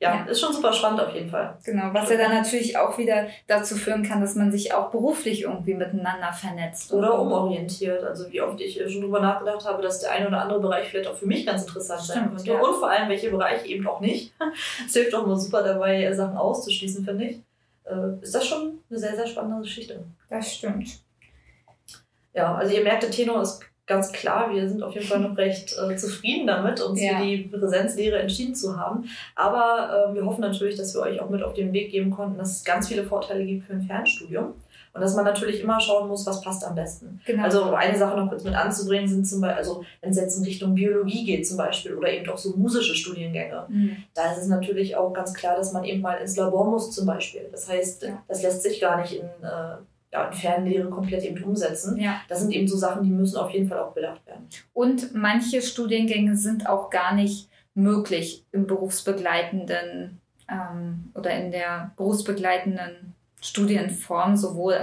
ja, 0.00 0.14
Ja. 0.16 0.24
ist 0.24 0.40
schon 0.40 0.52
super 0.52 0.72
spannend 0.72 1.00
auf 1.00 1.14
jeden 1.14 1.28
Fall. 1.30 1.56
Genau, 1.64 1.90
was 1.92 2.10
ja 2.10 2.16
dann 2.16 2.32
natürlich 2.34 2.76
auch 2.76 2.98
wieder 2.98 3.28
dazu 3.46 3.76
führen 3.76 4.02
kann, 4.02 4.20
dass 4.20 4.34
man 4.34 4.50
sich 4.50 4.74
auch 4.74 4.90
beruflich 4.90 5.42
irgendwie 5.42 5.74
miteinander 5.74 6.32
vernetzt. 6.32 6.92
Oder 6.92 7.20
umorientiert. 7.20 8.02
Also 8.02 8.30
wie 8.32 8.40
oft 8.42 8.60
ich 8.60 8.80
schon 8.92 9.02
drüber 9.02 9.20
nachgedacht 9.20 9.64
habe, 9.64 9.80
dass 9.82 10.00
der 10.00 10.10
eine 10.10 10.26
oder 10.26 10.40
andere 10.42 10.60
Bereich 10.60 10.88
vielleicht 10.88 11.08
auch 11.08 11.14
für 11.16 11.26
mich 11.26 11.46
ganz 11.46 11.62
interessant 11.62 12.00
sein 12.00 12.16
Stimmt, 12.18 12.36
könnte. 12.36 12.50
ja. 12.52 12.60
Und 12.60 12.74
vor 12.74 12.90
allem, 12.90 13.08
welche 13.08 13.30
Bereiche 13.30 13.66
eben 13.68 13.86
auch 13.86 14.00
nicht. 14.00 14.32
Es 14.86 14.92
hilft 14.92 15.14
auch 15.14 15.24
immer 15.24 15.36
super 15.36 15.62
dabei, 15.62 16.12
Sachen 16.12 16.36
auszuschließen, 16.36 17.04
finde 17.04 17.24
ich. 17.26 17.36
Äh, 17.84 18.22
Ist 18.22 18.34
das 18.34 18.44
schon 18.46 18.78
eine 18.90 18.98
sehr, 18.98 19.14
sehr 19.14 19.26
spannende 19.26 19.62
Geschichte. 19.62 20.02
Das 20.28 20.52
stimmt. 20.54 20.98
Ja, 22.34 22.54
also 22.54 22.74
ihr 22.74 22.82
merkt, 22.82 23.02
der 23.04 23.10
Tenor 23.10 23.42
ist 23.42 23.60
ganz 23.86 24.12
klar. 24.12 24.52
Wir 24.54 24.68
sind 24.68 24.82
auf 24.82 24.94
jeden 24.94 25.06
Fall 25.06 25.20
noch 25.20 25.36
recht 25.36 25.74
äh, 25.78 25.96
zufrieden 25.96 26.46
damit, 26.46 26.80
uns 26.80 27.00
Ja. 27.00 27.18
für 27.18 27.24
die 27.26 27.38
Präsenzlehre 27.44 28.18
entschieden 28.18 28.54
zu 28.54 28.78
haben. 28.78 29.04
Aber 29.34 30.08
äh, 30.10 30.14
wir 30.14 30.24
hoffen 30.24 30.40
natürlich, 30.40 30.76
dass 30.76 30.94
wir 30.94 31.02
euch 31.02 31.20
auch 31.20 31.30
mit 31.30 31.42
auf 31.42 31.54
den 31.54 31.72
Weg 31.72 31.90
geben 31.90 32.10
konnten, 32.10 32.38
dass 32.38 32.56
es 32.58 32.64
ganz 32.64 32.88
viele 32.88 33.04
Vorteile 33.04 33.44
gibt 33.44 33.66
für 33.66 33.72
ein 33.74 33.82
Fernstudium. 33.82 34.54
Und 34.94 35.00
dass 35.00 35.14
man 35.16 35.24
natürlich 35.24 35.62
immer 35.62 35.80
schauen 35.80 36.06
muss, 36.06 36.26
was 36.26 36.42
passt 36.42 36.66
am 36.66 36.74
besten. 36.74 37.18
Genau. 37.24 37.44
Also 37.44 37.72
eine 37.72 37.96
Sache 37.96 38.14
noch 38.14 38.28
kurz 38.28 38.44
mit 38.44 38.54
anzubringen 38.54 39.08
sind 39.08 39.26
zum 39.26 39.40
Beispiel, 39.40 39.56
also 39.56 39.84
wenn 40.02 40.10
es 40.10 40.18
jetzt 40.18 40.36
in 40.36 40.44
Richtung 40.44 40.74
Biologie 40.74 41.24
geht 41.24 41.48
zum 41.48 41.56
Beispiel 41.56 41.94
oder 41.94 42.12
eben 42.12 42.28
auch 42.28 42.36
so 42.36 42.54
musische 42.58 42.94
Studiengänge, 42.94 43.64
Mhm. 43.70 43.96
da 44.12 44.30
ist 44.32 44.42
es 44.42 44.48
natürlich 44.48 44.94
auch 44.94 45.10
ganz 45.14 45.32
klar, 45.32 45.56
dass 45.56 45.72
man 45.72 45.84
eben 45.84 46.02
mal 46.02 46.16
ins 46.16 46.36
Labor 46.36 46.66
muss 46.70 46.90
zum 46.90 47.06
Beispiel. 47.06 47.48
Das 47.50 47.70
heißt, 47.70 48.02
Ja. 48.02 48.22
das 48.28 48.42
lässt 48.42 48.62
sich 48.64 48.82
gar 48.82 49.00
nicht 49.00 49.14
in, 49.14 49.24
äh, 49.24 49.76
ja, 50.12 50.30
Fernlehre 50.30 50.90
komplett 50.90 51.24
eben 51.24 51.42
umsetzen. 51.42 51.98
Ja. 51.98 52.20
Das 52.28 52.40
sind 52.40 52.52
eben 52.52 52.68
so 52.68 52.76
Sachen, 52.76 53.02
die 53.02 53.10
müssen 53.10 53.36
auf 53.36 53.50
jeden 53.50 53.68
Fall 53.68 53.78
auch 53.78 53.92
bedacht 53.92 54.26
werden. 54.26 54.46
Und 54.72 55.14
manche 55.14 55.62
Studiengänge 55.62 56.36
sind 56.36 56.68
auch 56.68 56.90
gar 56.90 57.14
nicht 57.14 57.48
möglich 57.74 58.44
im 58.52 58.66
berufsbegleitenden 58.66 60.20
ähm, 60.50 61.10
oder 61.14 61.30
in 61.30 61.50
der 61.50 61.92
berufsbegleitenden 61.96 63.14
Studienform, 63.40 64.36
sowohl 64.36 64.78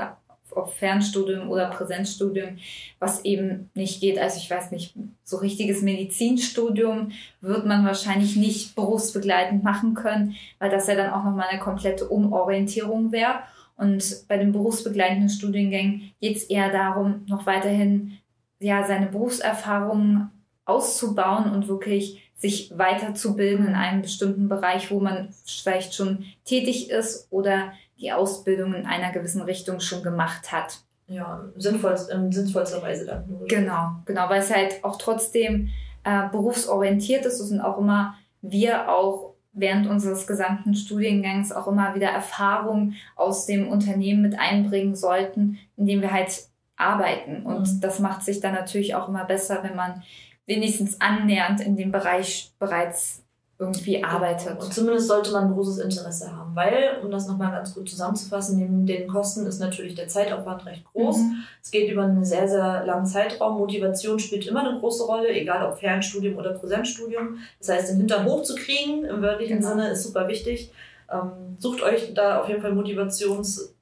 auf 0.56 0.76
Fernstudium 0.76 1.50
oder 1.50 1.70
Präsenzstudium, 1.70 2.58
was 2.98 3.24
eben 3.24 3.70
nicht 3.76 4.02
geht. 4.02 4.18
Also 4.18 4.38
ich 4.38 4.50
weiß 4.50 4.72
nicht, 4.72 4.96
so 5.24 5.38
richtiges 5.38 5.84
Medizinstudium 5.84 7.12
wird 7.42 7.68
man 7.68 7.86
wahrscheinlich 7.86 8.36
nicht 8.36 8.76
berufsbegleitend 8.76 9.64
machen 9.64 9.94
können, 9.94 10.36
weil 10.58 10.72
das 10.72 10.88
ja 10.88 10.96
dann 10.96 11.12
auch 11.12 11.24
nochmal 11.24 11.50
eine 11.50 11.60
komplette 11.60 12.08
Umorientierung 12.08 13.12
wäre. 13.12 13.44
Und 13.80 14.28
bei 14.28 14.38
den 14.38 14.52
berufsbegleitenden 14.52 15.30
Studiengängen 15.30 16.12
geht 16.20 16.36
es 16.36 16.44
eher 16.44 16.70
darum, 16.70 17.26
noch 17.28 17.46
weiterhin 17.46 18.18
ja, 18.60 18.86
seine 18.86 19.08
Berufserfahrungen 19.08 20.30
auszubauen 20.66 21.50
und 21.50 21.70
wirklich 21.70 22.30
sich 22.36 22.78
weiterzubilden 22.78 23.68
in 23.68 23.76
einem 23.76 24.02
bestimmten 24.02 24.50
Bereich, 24.50 24.92
wo 24.92 25.00
man 25.00 25.30
vielleicht 25.46 25.94
schon 25.94 26.26
tätig 26.44 26.90
ist 26.90 27.28
oder 27.32 27.72
die 28.00 28.12
Ausbildung 28.12 28.74
in 28.74 28.86
einer 28.86 29.12
gewissen 29.12 29.42
Richtung 29.42 29.80
schon 29.80 30.04
gemacht 30.04 30.52
hat. 30.52 30.80
ja, 31.08 31.46
sinnvollst, 31.56 32.12
in 32.12 32.32
sinnvollster 32.32 32.82
Weise 32.82 33.06
dann. 33.06 33.24
Genau, 33.48 33.92
genau, 34.06 34.30
weil 34.30 34.42
es 34.42 34.54
halt 34.54 34.84
auch 34.84 34.98
trotzdem 34.98 35.70
äh, 36.04 36.30
berufsorientiert 36.30 37.26
ist 37.26 37.42
und 37.42 37.62
auch 37.62 37.78
immer 37.78 38.16
wir 38.42 38.90
auch 38.90 39.29
während 39.52 39.88
unseres 39.88 40.28
gesamten 40.28 40.76
Studiengangs 40.76 41.52
auch 41.52 41.68
immer 41.68 41.96
wieder 41.96 42.10
Erfahrungen 42.10 42.96
aus 43.16 43.46
dem 43.46 43.68
Unternehmen 43.68 44.22
mit 44.22 44.40
einbringen 44.40 44.96
sollten, 44.96 45.58
indem 45.76 46.02
wir 46.02 46.12
halt 46.12 46.48
arbeiten. 46.76 47.44
Und 47.44 47.76
mhm. 47.76 47.82
das 47.82 48.00
macht 48.00 48.24
sich 48.24 48.40
dann 48.40 48.54
natürlich 48.54 48.96
auch 48.96 49.08
immer 49.10 49.26
besser, 49.26 49.64
wenn 49.64 49.76
man 49.76 50.04
wenigstens 50.46 51.00
annähernd 51.00 51.62
in 51.62 51.76
dem 51.76 51.92
Bereich 51.92 52.54
bereits 52.60 53.24
irgendwie 53.60 54.02
arbeitet. 54.02 54.58
Und 54.58 54.74
zumindest 54.74 55.10
sollte 55.10 55.32
man 55.34 55.48
ein 55.48 55.54
großes 55.54 55.80
Interesse 55.80 56.34
haben, 56.34 56.56
weil, 56.56 56.98
um 57.04 57.12
das 57.12 57.28
nochmal 57.28 57.52
ganz 57.52 57.76
gut 57.76 57.90
zusammenzufassen, 57.90 58.58
neben 58.58 58.86
den 58.86 59.06
Kosten 59.08 59.46
ist 59.46 59.60
natürlich 59.60 59.96
der 59.96 60.08
Zeitaufwand 60.08 60.66
recht 60.66 60.86
groß. 60.86 61.18
Mhm. 61.18 61.44
Es 61.62 61.70
geht 61.70 61.92
über 61.92 62.04
einen 62.04 62.24
sehr, 62.24 62.48
sehr 62.48 62.86
langen 62.86 63.06
Zeitraum. 63.06 63.58
Motivation 63.58 64.18
spielt 64.18 64.48
immer 64.48 64.66
eine 64.66 64.80
große 64.80 65.04
Rolle, 65.04 65.30
egal 65.30 65.70
ob 65.70 65.78
Fernstudium 65.78 66.38
oder 66.38 66.54
Präsenzstudium. 66.54 67.40
Das 67.60 67.68
heißt, 67.68 67.90
den 67.90 67.98
Hintern 67.98 68.26
hochzukriegen, 68.26 69.04
im 69.04 69.22
wörtlichen 69.22 69.58
genau. 69.58 69.70
Sinne, 69.70 69.90
ist 69.90 70.04
super 70.04 70.30
wichtig. 70.30 70.72
Ähm, 71.12 71.58
sucht 71.58 71.84
euch 71.84 72.14
da 72.14 72.40
auf 72.40 72.48
jeden 72.48 72.62
Fall 72.62 72.72
Motivations- 72.72 73.74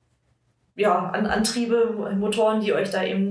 ja, 0.75 1.09
Antriebe, 1.09 2.13
Motoren, 2.17 2.61
die 2.61 2.71
euch 2.71 2.91
da 2.91 3.03
eben 3.03 3.30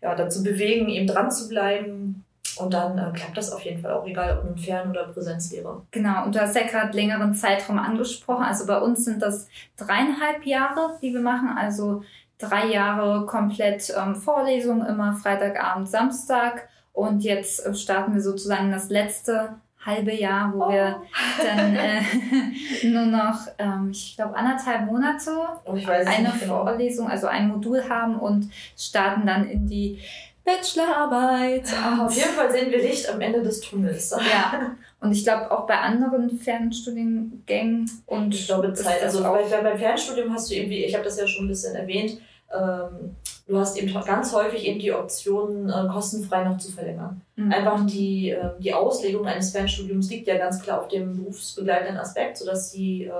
ja, 0.00 0.14
dazu 0.14 0.42
bewegen, 0.42 0.88
eben 0.88 1.08
dran 1.08 1.30
zu 1.30 1.48
bleiben, 1.48 2.24
und 2.60 2.74
dann 2.74 2.98
äh, 2.98 3.10
klappt 3.14 3.36
das 3.36 3.52
auf 3.52 3.62
jeden 3.62 3.80
Fall 3.80 3.92
auch, 3.92 4.06
egal 4.06 4.38
ob 4.38 4.44
nun 4.44 4.56
Fern- 4.56 4.90
oder 4.90 5.08
Präsenzlehre. 5.08 5.82
Genau, 5.90 6.24
und 6.24 6.34
du 6.34 6.40
hast 6.40 6.56
ja 6.56 6.66
gerade 6.66 6.96
längeren 6.96 7.34
Zeitraum 7.34 7.78
angesprochen. 7.78 8.44
Also 8.44 8.66
bei 8.66 8.78
uns 8.78 9.04
sind 9.04 9.22
das 9.22 9.48
dreieinhalb 9.76 10.44
Jahre, 10.44 10.98
die 11.02 11.12
wir 11.12 11.20
machen. 11.20 11.56
Also 11.56 12.02
drei 12.38 12.66
Jahre 12.66 13.26
komplett 13.26 13.92
ähm, 13.96 14.14
Vorlesungen, 14.14 14.86
immer 14.86 15.14
Freitagabend, 15.14 15.88
Samstag. 15.88 16.68
Und 16.92 17.22
jetzt 17.22 17.64
äh, 17.64 17.74
starten 17.74 18.14
wir 18.14 18.20
sozusagen 18.20 18.70
das 18.70 18.90
letzte 18.90 19.56
halbe 19.84 20.12
Jahr, 20.12 20.52
wo 20.52 20.64
oh. 20.64 20.70
wir 20.70 21.02
dann 21.42 21.76
äh, 21.76 22.02
nur 22.84 23.06
noch, 23.06 23.46
ähm, 23.58 23.90
ich 23.90 24.16
glaube, 24.16 24.36
anderthalb 24.36 24.86
Monate 24.86 25.30
oh, 25.64 25.72
eine 25.72 26.32
genau. 26.38 26.64
Vorlesung, 26.64 27.08
also 27.08 27.26
ein 27.26 27.48
Modul 27.48 27.88
haben 27.88 28.16
und 28.16 28.50
starten 28.76 29.26
dann 29.26 29.48
in 29.48 29.66
die 29.66 30.00
Bachelorarbeit. 30.48 31.64
Ah, 31.74 32.06
auf 32.06 32.14
jeden 32.14 32.30
Fall 32.30 32.50
sehen 32.50 32.70
wir 32.70 32.78
Licht 32.78 33.08
am 33.08 33.20
Ende 33.20 33.42
des 33.42 33.60
Tunnels. 33.60 34.14
Ja. 34.28 34.76
Und 35.00 35.12
ich 35.12 35.22
glaube 35.22 35.50
auch 35.50 35.66
bei 35.66 35.78
anderen 35.78 36.38
Fernstudiengängen 36.38 37.88
und 38.06 38.34
ich 38.34 38.46
glaube 38.46 38.72
Zeit. 38.72 39.02
Also 39.02 39.22
bei, 39.22 39.44
beim 39.44 39.78
Fernstudium 39.78 40.32
hast 40.32 40.50
du 40.50 40.54
irgendwie, 40.54 40.84
ich 40.84 40.94
habe 40.94 41.04
das 41.04 41.20
ja 41.20 41.26
schon 41.26 41.44
ein 41.44 41.48
bisschen 41.48 41.76
erwähnt, 41.76 42.18
ähm, 42.52 43.14
du 43.46 43.58
hast 43.58 43.76
eben 43.76 43.92
ganz 44.04 44.32
häufig 44.32 44.64
eben 44.66 44.80
die 44.80 44.92
Option, 44.92 45.68
äh, 45.68 45.86
kostenfrei 45.88 46.44
noch 46.44 46.58
zu 46.58 46.72
verlängern. 46.72 47.20
Mhm. 47.36 47.52
Einfach 47.52 47.86
die, 47.86 48.30
äh, 48.30 48.50
die 48.58 48.74
Auslegung 48.74 49.26
eines 49.26 49.50
Fernstudiums 49.50 50.10
liegt 50.10 50.26
ja 50.26 50.36
ganz 50.36 50.60
klar 50.60 50.80
auf 50.80 50.88
dem 50.88 51.16
berufsbegleitenden 51.16 51.98
Aspekt, 51.98 52.38
sodass 52.38 52.72
die 52.72 53.04
äh, 53.04 53.12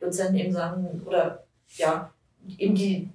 Dozenten 0.00 0.36
eben 0.36 0.52
sagen, 0.52 1.02
oder 1.04 1.44
ja, 1.76 2.10
eben 2.58 2.74
die 2.74 3.10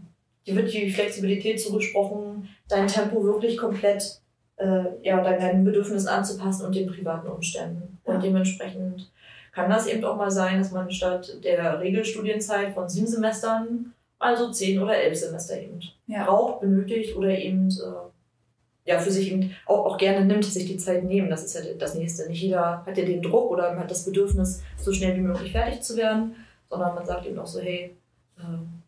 dir 0.50 0.56
wird 0.56 0.74
die 0.74 0.92
Flexibilität 0.92 1.62
zugesprochen, 1.62 2.50
dein 2.68 2.88
Tempo 2.88 3.24
wirklich 3.24 3.58
komplett 3.58 4.22
äh, 4.58 4.84
ja, 5.04 5.22
deinen 5.22 5.64
Bedürfnissen 5.64 6.10
anzupassen 6.10 6.66
und 6.66 6.76
den 6.76 6.88
privaten 6.88 7.28
Umständen. 7.28 8.00
Ja. 8.06 8.14
Und 8.14 8.24
dementsprechend 8.24 9.12
kann 9.52 9.70
das 9.70 9.88
eben 9.88 10.04
auch 10.04 10.18
mal 10.18 10.32
sein, 10.32 10.60
dass 10.60 10.72
man 10.72 10.92
statt 10.92 11.40
der 11.44 11.80
Regelstudienzeit 11.80 12.74
von 12.74 12.88
sieben 12.88 13.08
Semestern 13.08 13.94
also 14.20 14.52
zehn 14.52 14.82
oder 14.82 14.98
elf 14.98 15.18
Semester 15.18 15.60
eben 15.60 15.80
ja. 16.08 16.26
braucht, 16.26 16.60
benötigt 16.60 17.16
oder 17.16 17.30
eben 17.30 17.70
äh, 17.70 18.90
ja, 18.90 19.00
für 19.00 19.12
sich 19.12 19.32
eben 19.32 19.56
auch, 19.66 19.86
auch 19.86 19.98
gerne 19.98 20.26
nimmt, 20.26 20.44
sich 20.44 20.66
die 20.66 20.78
Zeit 20.78 21.04
nehmen. 21.04 21.30
Das 21.30 21.44
ist 21.44 21.56
ja 21.56 21.74
das 21.78 21.96
Nächste. 21.96 22.28
Nicht 22.28 22.42
jeder 22.42 22.86
hat 22.86 22.98
ja 22.98 23.06
den 23.06 23.22
Druck 23.22 23.52
oder 23.52 23.78
hat 23.78 23.90
das 23.90 24.06
Bedürfnis, 24.06 24.62
so 24.78 24.92
schnell 24.92 25.16
wie 25.16 25.22
möglich 25.22 25.52
fertig 25.52 25.82
zu 25.82 25.96
werden, 25.96 26.36
sondern 26.70 26.96
man 26.96 27.06
sagt 27.06 27.26
eben 27.26 27.40
auch 27.40 27.48
so, 27.48 27.62
hey, 27.62 27.96
äh, 28.38 28.79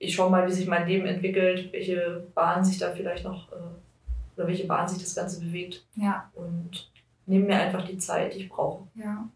ich 0.00 0.14
schaue 0.14 0.30
mal, 0.30 0.48
wie 0.48 0.52
sich 0.52 0.66
mein 0.66 0.88
Leben 0.88 1.06
entwickelt, 1.06 1.72
welche 1.72 2.26
Bahn 2.34 2.64
sich 2.64 2.78
da 2.78 2.90
vielleicht 2.90 3.22
noch, 3.22 3.52
äh, 3.52 4.36
oder 4.36 4.48
welche 4.48 4.66
Bahn 4.66 4.88
sich 4.88 4.98
das 4.98 5.14
Ganze 5.14 5.40
bewegt. 5.40 5.84
Ja. 5.94 6.30
Und 6.34 6.90
nehme 7.26 7.46
mir 7.46 7.60
einfach 7.60 7.86
die 7.86 7.98
Zeit, 7.98 8.34
die 8.34 8.38
ich 8.38 8.48
brauche. 8.48 8.88
Ja. 8.94 9.28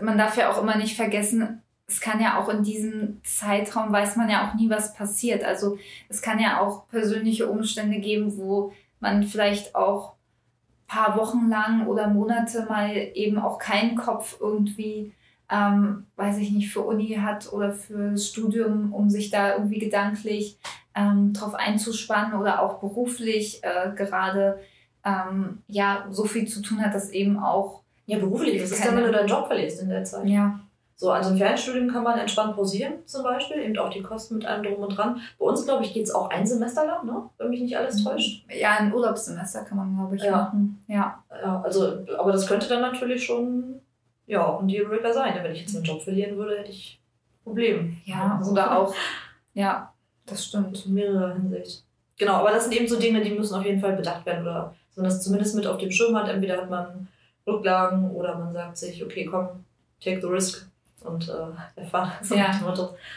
Man 0.00 0.16
darf 0.16 0.36
ja 0.36 0.50
auch 0.50 0.62
immer 0.62 0.76
nicht 0.76 0.96
vergessen, 0.96 1.60
es 1.86 2.00
kann 2.00 2.20
ja 2.20 2.40
auch 2.40 2.48
in 2.48 2.62
diesem 2.62 3.20
Zeitraum, 3.24 3.92
weiß 3.92 4.16
man 4.16 4.30
ja 4.30 4.48
auch 4.48 4.54
nie, 4.54 4.70
was 4.70 4.94
passiert. 4.94 5.44
Also 5.44 5.76
es 6.08 6.22
kann 6.22 6.38
ja 6.38 6.60
auch 6.60 6.88
persönliche 6.88 7.48
Umstände 7.48 7.98
geben, 7.98 8.38
wo 8.38 8.72
man 9.00 9.24
vielleicht 9.24 9.74
auch 9.74 10.14
paar 10.86 11.16
Wochen 11.16 11.48
lang 11.48 11.86
oder 11.86 12.08
Monate 12.08 12.66
mal 12.68 12.96
eben 13.14 13.38
auch 13.38 13.58
keinen 13.58 13.96
Kopf 13.96 14.38
irgendwie 14.40 15.12
ähm, 15.50 16.06
weiß 16.16 16.38
ich 16.38 16.50
nicht, 16.50 16.72
für 16.72 16.80
Uni 16.80 17.18
hat 17.20 17.52
oder 17.52 17.72
für 17.72 18.16
Studium, 18.16 18.92
um 18.92 19.10
sich 19.10 19.30
da 19.30 19.54
irgendwie 19.54 19.78
gedanklich 19.78 20.58
ähm, 20.94 21.32
drauf 21.32 21.54
einzuspannen 21.54 22.40
oder 22.40 22.62
auch 22.62 22.78
beruflich 22.78 23.62
äh, 23.62 23.90
gerade 23.94 24.60
ähm, 25.04 25.62
ja 25.66 26.06
so 26.10 26.24
viel 26.24 26.48
zu 26.48 26.62
tun 26.62 26.80
hat, 26.80 26.94
dass 26.94 27.10
eben 27.10 27.38
auch 27.38 27.82
ja 28.06 28.18
beruflich. 28.18 28.60
Das 28.60 28.72
ist 28.72 28.84
dann, 28.84 28.96
wenn 28.96 29.04
du 29.04 29.12
deinen 29.12 29.28
Job 29.28 29.46
verlierst 29.46 29.82
in 29.82 29.88
der 29.88 30.04
Zeit. 30.04 30.26
Ja. 30.26 30.60
So, 30.96 31.10
also 31.10 31.30
im 31.30 31.38
Fernstudium 31.38 31.88
kann 31.88 32.04
man 32.04 32.18
entspannt 32.18 32.54
pausieren, 32.54 33.04
zum 33.04 33.24
Beispiel, 33.24 33.58
eben 33.58 33.76
auch 33.78 33.90
die 33.90 34.00
Kosten 34.00 34.36
mit 34.36 34.46
allem 34.46 34.62
drum 34.62 34.84
und 34.84 34.96
dran. 34.96 35.20
Bei 35.40 35.46
uns, 35.46 35.64
glaube 35.64 35.84
ich, 35.84 35.92
geht 35.92 36.04
es 36.04 36.14
auch 36.14 36.30
ein 36.30 36.46
Semester 36.46 36.86
lang, 36.86 37.04
ne? 37.04 37.28
wenn 37.36 37.50
mich 37.50 37.60
nicht 37.60 37.76
alles 37.76 38.02
täuscht. 38.04 38.46
Ja, 38.48 38.76
ein 38.78 38.94
Urlaubssemester 38.94 39.64
kann 39.64 39.76
man, 39.76 39.96
glaube 39.96 40.14
ich, 40.14 40.22
ja. 40.22 40.30
machen. 40.30 40.84
Ja. 40.86 41.22
ja. 41.42 41.62
Also, 41.62 42.06
aber 42.16 42.30
das 42.30 42.46
könnte 42.46 42.68
dann 42.68 42.80
natürlich 42.80 43.24
schon 43.24 43.80
ja, 44.26 44.44
auch 44.44 44.60
ein 44.60 44.68
Dealbreaker 44.68 45.12
sein. 45.12 45.34
Wenn 45.42 45.52
ich 45.52 45.60
jetzt 45.60 45.74
meinen 45.74 45.84
Job 45.84 46.02
verlieren 46.02 46.36
würde, 46.36 46.58
hätte 46.58 46.70
ich 46.70 47.00
Probleme. 47.42 47.92
Ja, 48.04 48.40
oder 48.50 48.78
auch, 48.78 48.94
ja, 49.52 49.92
das 50.26 50.46
stimmt. 50.46 50.86
In 50.86 50.94
mehrerer 50.94 51.34
Hinsicht. 51.34 51.84
Genau, 52.16 52.34
aber 52.34 52.52
das 52.52 52.64
sind 52.64 52.74
eben 52.74 52.88
so 52.88 52.98
Dinge, 52.98 53.20
die 53.20 53.30
müssen 53.30 53.54
auf 53.54 53.64
jeden 53.64 53.80
Fall 53.80 53.96
bedacht 53.96 54.24
werden 54.24 54.42
oder 54.42 54.74
so 54.94 55.02
das 55.02 55.22
zumindest 55.22 55.56
mit 55.56 55.66
auf 55.66 55.78
dem 55.78 55.90
Schirm 55.90 56.16
hat. 56.16 56.28
Entweder 56.28 56.58
hat 56.58 56.70
man 56.70 57.08
Rücklagen 57.46 58.10
oder 58.12 58.38
man 58.38 58.52
sagt 58.52 58.78
sich, 58.78 59.04
okay, 59.04 59.26
komm, 59.26 59.48
take 60.02 60.20
the 60.20 60.26
risk 60.26 60.66
und 61.02 61.28
äh, 61.28 61.80
erfahren. 61.80 62.12
So 62.22 62.34
ja. 62.34 62.50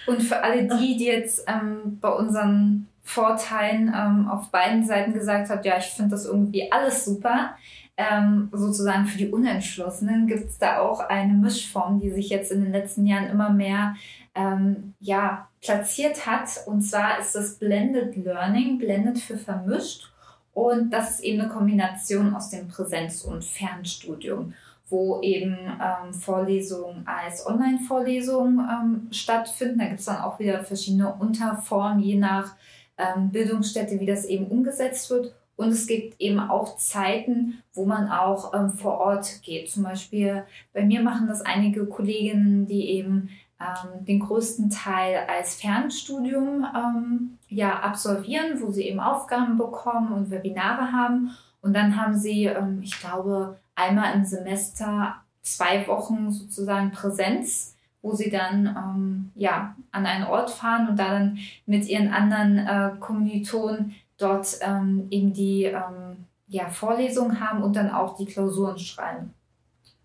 Und 0.08 0.22
für 0.22 0.44
alle 0.44 0.68
die, 0.68 0.98
die 0.98 1.06
jetzt 1.06 1.46
ähm, 1.48 2.00
bei 2.02 2.10
unseren 2.10 2.88
Vorteilen 3.04 3.94
ähm, 3.96 4.28
auf 4.30 4.50
beiden 4.50 4.86
Seiten 4.86 5.14
gesagt 5.14 5.50
hat, 5.50 5.66
ja, 5.66 5.78
ich 5.78 5.86
finde 5.86 6.12
das 6.12 6.26
irgendwie 6.26 6.70
alles 6.72 7.06
super, 7.06 7.56
ähm, 7.98 8.50
sozusagen 8.52 9.08
für 9.08 9.18
die 9.18 9.32
Unentschlossenen 9.32 10.28
gibt 10.28 10.50
es 10.50 10.60
da 10.60 10.80
auch 10.80 11.00
eine 11.00 11.34
Mischform, 11.34 12.00
die 12.00 12.12
sich 12.12 12.30
jetzt 12.30 12.52
in 12.52 12.62
den 12.62 12.72
letzten 12.72 13.08
Jahren 13.08 13.28
immer 13.28 13.50
mehr 13.50 13.96
ähm, 14.36 14.94
ja, 15.00 15.48
platziert 15.62 16.28
hat. 16.28 16.48
Und 16.68 16.84
zwar 16.84 17.20
ist 17.20 17.34
das 17.34 17.56
Blended 17.56 18.16
Learning, 18.16 18.78
Blended 18.78 19.18
für 19.18 19.38
vermischt. 19.38 20.12
Und 20.54 20.92
das 20.92 21.12
ist 21.12 21.20
eben 21.22 21.42
eine 21.42 21.50
Kombination 21.50 22.36
aus 22.36 22.52
dem 22.52 22.68
Präsenz- 22.68 23.24
und 23.24 23.44
Fernstudium, 23.44 24.54
wo 24.90 25.22
eben 25.22 25.56
ähm, 25.56 26.14
Vorlesungen 26.14 27.06
als 27.08 27.46
Online-Vorlesungen 27.48 28.60
ähm, 28.60 29.08
stattfinden. 29.12 29.80
Da 29.80 29.86
gibt 29.86 30.00
es 30.00 30.06
dann 30.06 30.22
auch 30.22 30.38
wieder 30.38 30.64
verschiedene 30.64 31.14
Unterformen, 31.14 32.00
je 32.00 32.18
nach 32.18 32.56
ähm, 32.98 33.32
Bildungsstätte, 33.32 34.00
wie 34.00 34.06
das 34.06 34.26
eben 34.26 34.48
umgesetzt 34.48 35.10
wird. 35.10 35.34
Und 35.58 35.70
es 35.70 35.88
gibt 35.88 36.22
eben 36.22 36.40
auch 36.40 36.78
Zeiten, 36.78 37.62
wo 37.74 37.86
man 37.86 38.10
auch 38.10 38.54
ähm, 38.54 38.70
vor 38.70 39.00
Ort 39.00 39.42
geht. 39.42 39.70
Zum 39.70 39.84
Beispiel 39.84 40.44
bei 40.72 40.86
mir 40.86 41.02
machen 41.02 41.28
das 41.28 41.42
einige 41.42 41.88
Kolleginnen, 41.88 42.68
die 42.68 42.90
eben 42.92 43.30
ähm, 43.60 44.06
den 44.06 44.20
größten 44.20 44.70
Teil 44.70 45.26
als 45.28 45.56
Fernstudium 45.56 46.66
ähm, 46.76 47.38
ja, 47.50 47.80
absolvieren, 47.80 48.62
wo 48.62 48.72
sie 48.72 48.84
eben 48.84 49.00
Aufgaben 49.00 49.58
bekommen 49.58 50.14
und 50.14 50.30
Webinare 50.30 50.92
haben. 50.92 51.32
Und 51.62 51.74
dann 51.74 52.00
haben 52.00 52.16
sie, 52.16 52.46
ähm, 52.46 52.82
ich 52.84 53.00
glaube, 53.00 53.58
einmal 53.74 54.14
im 54.14 54.26
Semester 54.26 55.16
zwei 55.42 55.88
Wochen 55.88 56.32
sozusagen 56.32 56.92
Präsenz 56.92 57.76
wo 58.08 58.14
sie 58.14 58.30
dann 58.30 58.66
ähm, 58.68 59.32
ja, 59.36 59.76
an 59.92 60.06
einen 60.06 60.26
Ort 60.26 60.50
fahren 60.50 60.88
und 60.88 60.98
da 60.98 61.12
dann 61.12 61.40
mit 61.66 61.88
ihren 61.88 62.14
anderen 62.14 62.58
äh, 62.58 62.92
Kommilitonen 63.00 63.96
dort 64.18 64.58
ähm, 64.62 65.08
eben 65.10 65.34
die 65.34 65.66
ähm, 65.66 66.26
ja, 66.48 66.70
Vorlesungen 66.70 67.40
haben 67.40 67.64
und 67.64 67.76
dann 67.76 67.92
auch 67.92 68.16
die 68.16 68.26
Klausuren 68.26 68.78
schreiben. 68.78 69.34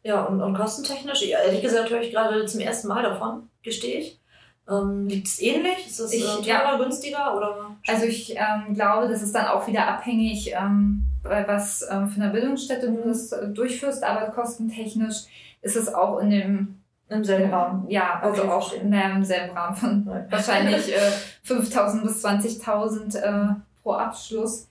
Ja, 0.02 0.24
und, 0.24 0.42
und 0.42 0.54
kostentechnisch, 0.54 1.22
ehrlich 1.22 1.62
gesagt, 1.62 1.90
höre 1.90 2.00
ich 2.00 2.10
gerade 2.10 2.44
zum 2.46 2.60
ersten 2.60 2.88
Mal 2.88 3.02
davon, 3.02 3.48
gestehe 3.62 4.00
ich. 4.00 4.20
Ähm, 4.68 5.06
Liegt 5.08 5.28
es 5.28 5.40
ähnlich? 5.40 5.86
Ist 5.86 6.00
es 6.00 6.12
äh, 6.12 6.20
teurer, 6.20 6.44
ja, 6.46 6.76
günstiger? 6.76 7.36
Oder? 7.36 7.76
Also 7.86 8.06
ich 8.06 8.36
ähm, 8.36 8.74
glaube, 8.74 9.08
das 9.08 9.22
ist 9.22 9.34
dann 9.34 9.46
auch 9.46 9.66
wieder 9.66 9.86
abhängig, 9.86 10.52
ähm, 10.52 11.06
was 11.22 11.86
ähm, 11.90 12.08
für 12.08 12.20
eine 12.20 12.32
Bildungsstätte 12.32 12.90
du 12.90 13.08
das 13.08 13.32
äh, 13.32 13.48
durchführst, 13.48 14.02
aber 14.02 14.30
kostentechnisch 14.30 15.24
ist 15.62 15.76
es 15.76 15.92
auch 15.92 16.18
in 16.18 16.30
dem 16.30 16.78
im 17.08 17.24
selben 17.24 17.52
Rahmen. 17.52 17.90
Ja, 17.90 18.20
also 18.22 18.44
auch 18.44 18.72
in, 18.72 18.92
im 18.92 19.24
selben 19.24 19.56
Rahmen 19.56 19.76
von 19.76 20.06
wahrscheinlich 20.30 20.92
äh, 20.96 21.12
5.000 21.46 22.02
bis 22.02 22.24
20.000 22.24 23.18
äh, 23.18 23.54
pro 23.82 23.92
Abschluss. 23.92 24.68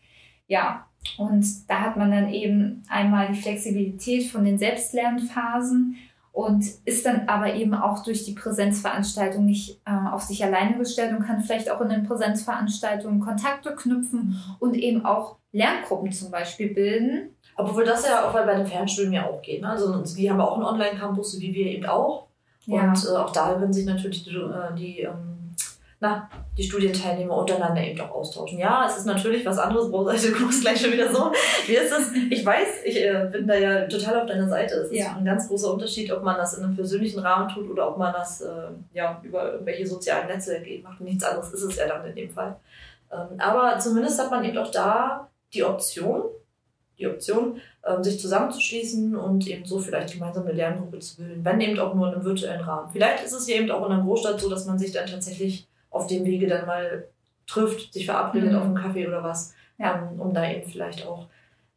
Ja, 0.47 0.87
und 1.17 1.45
da 1.69 1.81
hat 1.81 1.97
man 1.97 2.11
dann 2.11 2.31
eben 2.31 2.83
einmal 2.89 3.27
die 3.31 3.41
Flexibilität 3.41 4.25
von 4.25 4.43
den 4.43 4.57
Selbstlernphasen 4.57 5.97
und 6.31 6.63
ist 6.85 7.05
dann 7.05 7.27
aber 7.27 7.53
eben 7.55 7.73
auch 7.73 8.03
durch 8.03 8.23
die 8.23 8.33
Präsenzveranstaltung 8.33 9.45
nicht 9.45 9.81
äh, 9.85 10.09
auf 10.11 10.21
sich 10.21 10.43
alleine 10.43 10.77
gestellt 10.77 11.11
und 11.11 11.25
kann 11.25 11.41
vielleicht 11.41 11.69
auch 11.69 11.81
in 11.81 11.89
den 11.89 12.03
Präsenzveranstaltungen 12.03 13.19
Kontakte 13.19 13.75
knüpfen 13.75 14.41
und 14.59 14.75
eben 14.75 15.05
auch 15.05 15.37
Lerngruppen 15.51 16.11
zum 16.11 16.31
Beispiel 16.31 16.73
bilden. 16.73 17.35
Obwohl 17.57 17.83
das 17.83 18.07
ja 18.07 18.27
auch 18.27 18.33
bei 18.33 18.55
den 18.55 18.65
Fernstudium 18.65 19.13
ja 19.13 19.27
auch 19.27 19.41
geht. 19.41 19.61
Ne? 19.61 19.69
Also 19.69 20.01
die 20.01 20.31
haben 20.31 20.39
auch 20.39 20.55
einen 20.55 20.65
Online-Campus, 20.65 21.33
so 21.33 21.41
wie 21.41 21.53
wir 21.53 21.65
eben 21.65 21.85
auch. 21.85 22.27
Ja. 22.65 22.83
Und 22.83 23.05
äh, 23.05 23.17
auch 23.17 23.31
da 23.31 23.59
würden 23.59 23.73
sich 23.73 23.85
natürlich 23.85 24.23
die, 24.23 24.35
äh, 24.35 24.75
die 24.75 24.99
ähm, 25.01 25.30
na, 26.01 26.27
die 26.57 26.63
Studienteilnehmer 26.63 27.37
untereinander 27.37 27.81
eben 27.83 28.01
auch 28.01 28.09
austauschen. 28.09 28.57
Ja, 28.57 28.87
es 28.87 28.97
ist 28.97 29.05
natürlich 29.05 29.45
was 29.45 29.59
anderes, 29.59 29.91
Brauseite, 29.91 30.31
du 30.31 30.39
guckst 30.39 30.61
gleich 30.61 30.81
schon 30.81 30.91
wieder 30.91 31.13
so. 31.13 31.31
Wie 31.67 31.75
ist 31.75 31.91
es? 31.91 32.11
Ich 32.31 32.43
weiß, 32.43 32.83
ich 32.85 32.97
äh, 32.97 33.29
bin 33.31 33.47
da 33.47 33.53
ja 33.53 33.85
total 33.85 34.21
auf 34.21 34.25
deiner 34.25 34.49
Seite. 34.49 34.75
Es 34.77 34.91
ja. 34.91 35.11
ist 35.11 35.17
ein 35.17 35.25
ganz 35.25 35.47
großer 35.47 35.71
Unterschied, 35.71 36.11
ob 36.11 36.23
man 36.23 36.37
das 36.37 36.57
in 36.57 36.63
einem 36.63 36.75
persönlichen 36.75 37.19
Rahmen 37.19 37.49
tut 37.49 37.69
oder 37.69 37.87
ob 37.87 37.99
man 37.99 38.11
das 38.13 38.41
äh, 38.41 38.69
ja, 38.93 39.21
über 39.21 39.53
irgendwelche 39.53 39.85
sozialen 39.85 40.27
Netzwerke 40.27 40.79
macht. 40.81 40.99
Nichts 41.01 41.23
anderes 41.23 41.53
ist 41.53 41.61
es 41.61 41.75
ja 41.75 41.87
dann 41.87 42.03
in 42.07 42.15
dem 42.15 42.31
Fall. 42.31 42.55
Ähm, 43.11 43.39
aber 43.39 43.77
zumindest 43.77 44.19
hat 44.19 44.31
man 44.31 44.43
eben 44.43 44.57
auch 44.57 44.71
da 44.71 45.29
die 45.53 45.63
Option, 45.63 46.23
die 46.97 47.07
Option, 47.07 47.61
ähm, 47.85 48.03
sich 48.03 48.19
zusammenzuschließen 48.19 49.15
und 49.15 49.47
eben 49.47 49.65
so 49.65 49.77
vielleicht 49.77 50.13
gemeinsam 50.13 50.45
eine 50.45 50.53
Lerngruppe 50.53 50.97
zu 50.97 51.17
bilden, 51.17 51.45
wenn 51.45 51.61
eben 51.61 51.79
auch 51.79 51.93
nur 51.93 52.07
in 52.07 52.15
einem 52.15 52.23
virtuellen 52.23 52.61
Rahmen. 52.61 52.89
Vielleicht 52.91 53.23
ist 53.23 53.33
es 53.33 53.47
ja 53.47 53.57
eben 53.57 53.69
auch 53.69 53.85
in 53.85 53.91
einer 53.91 54.03
Großstadt 54.03 54.39
so, 54.39 54.49
dass 54.49 54.65
man 54.65 54.79
sich 54.79 54.91
dann 54.91 55.05
tatsächlich 55.05 55.67
auf 55.91 56.07
dem 56.07 56.25
Wege 56.25 56.47
dann 56.47 56.65
mal 56.65 57.05
trifft, 57.45 57.93
sich 57.93 58.05
verabredet 58.05 58.51
mhm. 58.51 58.57
auf 58.57 58.63
einen 58.63 58.75
Kaffee 58.75 59.07
oder 59.07 59.23
was, 59.23 59.53
ja. 59.77 60.01
um, 60.01 60.19
um 60.19 60.33
da 60.33 60.49
eben 60.49 60.69
vielleicht 60.69 61.05
auch 61.05 61.27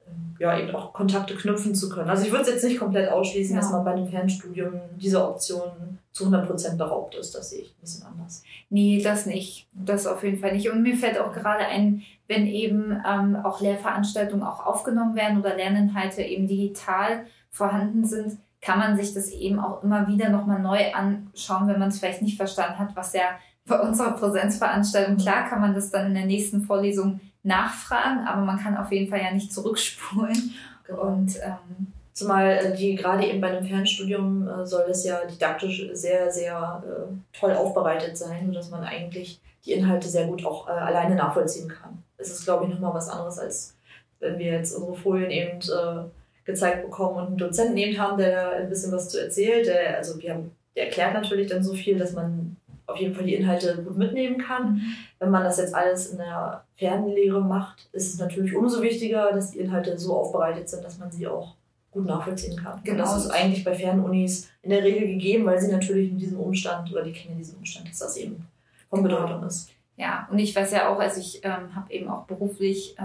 ähm, 0.07 0.37
ja, 0.39 0.59
eben 0.59 0.75
auch 0.75 0.93
Kontakte 0.93 1.35
knüpfen 1.35 1.75
zu 1.75 1.89
können. 1.89 2.11
Also 2.11 2.25
ich 2.25 2.31
würde 2.31 2.45
es 2.45 2.51
jetzt 2.51 2.65
nicht 2.65 2.79
komplett 2.79 3.11
ausschließen, 3.11 3.55
ja. 3.55 3.61
dass 3.61 3.71
man 3.71 3.85
bei 3.85 3.93
einem 3.93 4.07
Fernstudium 4.07 4.81
dieser 4.97 5.29
Option 5.29 5.99
zu 6.13 6.27
100% 6.27 6.77
beraubt 6.77 7.17
ist. 7.17 7.35
Das 7.35 7.51
sehe 7.51 7.63
ich 7.63 7.71
ein 7.71 7.81
bisschen 7.81 8.07
anders. 8.07 8.45
Nee, 8.71 9.03
das 9.03 9.27
nicht. 9.27 9.67
Das 9.73 10.07
auf 10.07 10.23
jeden 10.23 10.39
Fall 10.39 10.53
nicht. 10.53 10.71
Und 10.71 10.83
mir 10.83 10.97
fällt 10.97 11.19
auch 11.19 11.33
gerade 11.33 11.67
ein, 11.67 12.03
wenn 12.29 12.47
eben 12.47 13.03
ähm, 13.07 13.37
auch 13.37 13.61
Lehrveranstaltungen 13.61 14.47
auch 14.47 14.65
aufgenommen 14.65 15.17
werden 15.17 15.39
oder 15.39 15.57
Lerninhalte 15.57 16.23
eben 16.23 16.47
digital 16.47 17.27
vorhanden 17.51 18.05
sind, 18.05 18.39
kann 18.61 18.79
man 18.79 18.97
sich 18.97 19.13
das 19.13 19.29
eben 19.31 19.59
auch 19.59 19.83
immer 19.83 20.09
wieder 20.09 20.31
nochmal 20.31 20.61
neu 20.61 20.93
anschauen, 20.95 21.69
wenn 21.69 21.79
man 21.79 21.89
es 21.89 21.99
vielleicht 21.99 22.23
nicht 22.23 22.37
verstanden 22.37 22.79
hat, 22.79 22.97
was 22.97 23.13
ja 23.13 23.39
bei 23.67 23.81
unserer 23.81 24.13
Präsenzveranstaltung, 24.13 25.17
klar 25.17 25.49
kann 25.49 25.61
man 25.61 25.75
das 25.75 25.91
dann 25.91 26.09
in 26.09 26.15
der 26.15 26.27
nächsten 26.27 26.63
Vorlesung 26.63 27.21
nachfragen, 27.43 28.27
aber 28.27 28.43
man 28.43 28.59
kann 28.59 28.77
auf 28.77 28.93
jeden 28.93 29.11
Fall 29.11 29.21
ja 29.21 29.33
nicht 29.33 29.53
zurückspulen. 29.53 30.55
Genau. 30.87 31.03
Und 31.03 31.37
ähm, 31.37 31.93
Zumal 32.15 32.59
äh, 32.59 32.77
die 32.77 32.95
gerade 32.95 33.27
eben 33.27 33.41
bei 33.41 33.49
einem 33.49 33.67
Fernstudium 33.67 34.49
äh, 34.49 34.65
soll 34.65 34.85
es 34.89 35.05
ja 35.05 35.25
didaktisch 35.27 35.89
sehr, 35.95 36.31
sehr 36.31 36.83
äh, 36.87 37.13
toll 37.37 37.53
aufbereitet 37.53 38.17
sein, 38.17 38.47
sodass 38.47 38.71
man 38.71 38.85
eigentlich 38.85 39.41
die 39.67 39.73
Inhalte 39.73 40.09
sehr 40.09 40.29
gut 40.29 40.47
auch 40.47 40.69
äh, 40.69 40.71
alleine 40.71 41.17
nachvollziehen 41.17 41.69
kann. 41.69 42.05
Es 42.17 42.31
ist, 42.31 42.45
glaube 42.45 42.65
ich, 42.65 42.71
nochmal 42.71 42.95
was 42.95 43.09
anderes, 43.09 43.41
als 43.41 43.77
wenn 44.21 44.39
wir 44.39 44.53
jetzt 44.53 44.77
unsere 44.77 44.95
Folien 44.95 45.31
eben 45.33 45.59
äh, 45.59 46.05
gezeigt 46.45 46.85
bekommen 46.85 47.17
und 47.17 47.27
einen 47.27 47.37
Dozenten 47.37 47.77
eben 47.77 47.99
haben, 47.99 48.17
der 48.17 48.53
ein 48.53 48.69
bisschen 48.69 48.93
was 48.93 49.09
zu 49.09 49.21
erzählt. 49.21 49.67
Der, 49.67 49.97
also 49.97 50.17
wir 50.23 50.35
haben, 50.35 50.53
der 50.77 50.85
erklärt 50.85 51.15
natürlich 51.15 51.51
dann 51.51 51.65
so 51.65 51.75
viel, 51.75 51.99
dass 51.99 52.13
man 52.13 52.57
auf 52.87 52.99
jeden 52.99 53.15
Fall 53.15 53.25
die 53.25 53.35
Inhalte 53.35 53.83
gut 53.83 53.97
mitnehmen 53.97 54.39
kann. 54.39 54.81
Wenn 55.19 55.31
man 55.31 55.45
das 55.45 55.59
jetzt 55.59 55.75
alles 55.75 56.09
in 56.09 56.19
der 56.19 56.65
Fernlehre 56.77 57.41
macht, 57.41 57.89
ist 57.93 58.15
es 58.15 58.21
natürlich 58.21 58.55
umso 58.55 58.83
wichtiger, 58.83 59.33
dass 59.33 59.53
die 59.53 59.61
Inhalte 59.61 59.99
so 59.99 60.15
aufbereitet 60.15 60.69
sind, 60.69 60.85
dass 60.85 60.99
man 60.99 61.11
sie 61.11 61.27
auch 61.27 61.55
gut 61.91 62.07
nachvollziehen 62.07 62.57
kann. 62.57 62.81
Genau. 62.83 62.93
Und 62.93 62.99
das 62.99 63.25
ist 63.25 63.31
eigentlich 63.31 63.65
bei 63.65 63.75
Fernunis 63.75 64.51
in 64.63 64.71
der 64.71 64.83
Regel 64.83 65.07
gegeben, 65.07 65.47
weil 65.47 65.61
sie 65.61 65.71
natürlich 65.71 66.11
in 66.11 66.19
diesem 66.19 66.41
Umstand 66.41 66.91
oder 66.93 67.05
die 67.05 67.13
kennen 67.13 67.39
diesen 67.39 67.57
Umstand, 67.57 67.89
dass 67.89 67.99
das 67.99 68.17
eben 68.17 68.47
von 68.91 69.03
genau. 69.03 69.23
Bedeutung 69.23 69.45
ist. 69.45 69.71
Ja, 69.97 70.29
und 70.31 70.39
ich 70.39 70.55
weiß 70.55 70.73
ja 70.73 70.89
auch, 70.89 70.99
also 70.99 71.21
ich 71.21 71.41
ähm, 71.45 71.75
habe 71.75 71.93
eben 71.93 72.09
auch 72.09 72.25
beruflich 72.25 72.97
äh, 72.99 73.05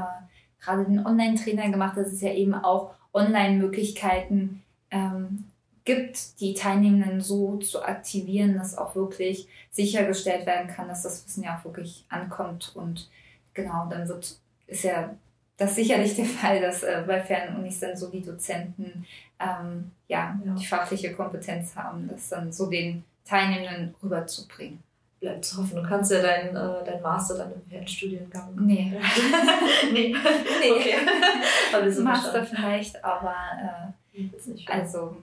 gerade 0.59 0.85
den 0.85 1.05
Online-Trainer 1.05 1.69
gemacht, 1.69 1.97
dass 1.97 2.07
es 2.07 2.21
ja 2.21 2.33
eben 2.33 2.55
auch 2.55 2.95
Online-Möglichkeiten 3.13 4.63
ähm, 4.89 5.45
gibt, 5.89 6.39
die 6.39 6.53
Teilnehmenden 6.53 7.19
so 7.19 7.57
zu 7.57 7.83
aktivieren, 7.83 8.55
dass 8.55 8.77
auch 8.77 8.95
wirklich 8.95 9.47
sichergestellt 9.71 10.45
werden 10.45 10.67
kann, 10.67 10.87
dass 10.87 11.01
das 11.01 11.25
Wissen 11.25 11.43
ja 11.43 11.57
auch 11.57 11.65
wirklich 11.65 12.05
ankommt. 12.09 12.73
Und 12.75 13.09
genau, 13.55 13.87
dann 13.89 14.07
wird, 14.07 14.37
ist 14.67 14.83
ja 14.83 15.15
das 15.57 15.73
sicherlich 15.73 16.15
der 16.15 16.25
Fall, 16.25 16.61
dass 16.61 16.83
äh, 16.83 17.03
bei 17.07 17.19
Fernunis 17.19 17.79
dann 17.79 17.97
so 17.97 18.07
die 18.09 18.21
Dozenten 18.21 19.07
ähm, 19.39 19.89
ja, 20.07 20.39
ja, 20.45 20.53
die 20.53 20.65
fachliche 20.65 21.13
Kompetenz 21.13 21.75
haben, 21.75 22.07
das 22.07 22.29
dann 22.29 22.51
so 22.51 22.69
den 22.69 23.03
Teilnehmenden 23.25 23.95
rüberzubringen. 24.03 24.83
Bleibt 25.19 25.43
zu 25.43 25.57
hoffen. 25.57 25.77
Du 25.77 25.89
kannst 25.89 26.11
ja 26.11 26.21
deinen 26.21 26.55
äh, 26.55 26.85
dein 26.85 27.01
Master 27.01 27.35
dann 27.35 27.51
im 27.51 27.61
Fernstudiengang. 27.67 28.55
Nee. 28.59 28.93
nee. 29.91 30.15
nee. 30.61 30.71
Okay. 30.71 31.99
Master 32.03 32.45
vielleicht, 32.45 33.03
aber 33.03 33.35
äh, 34.15 34.71
also 34.71 35.17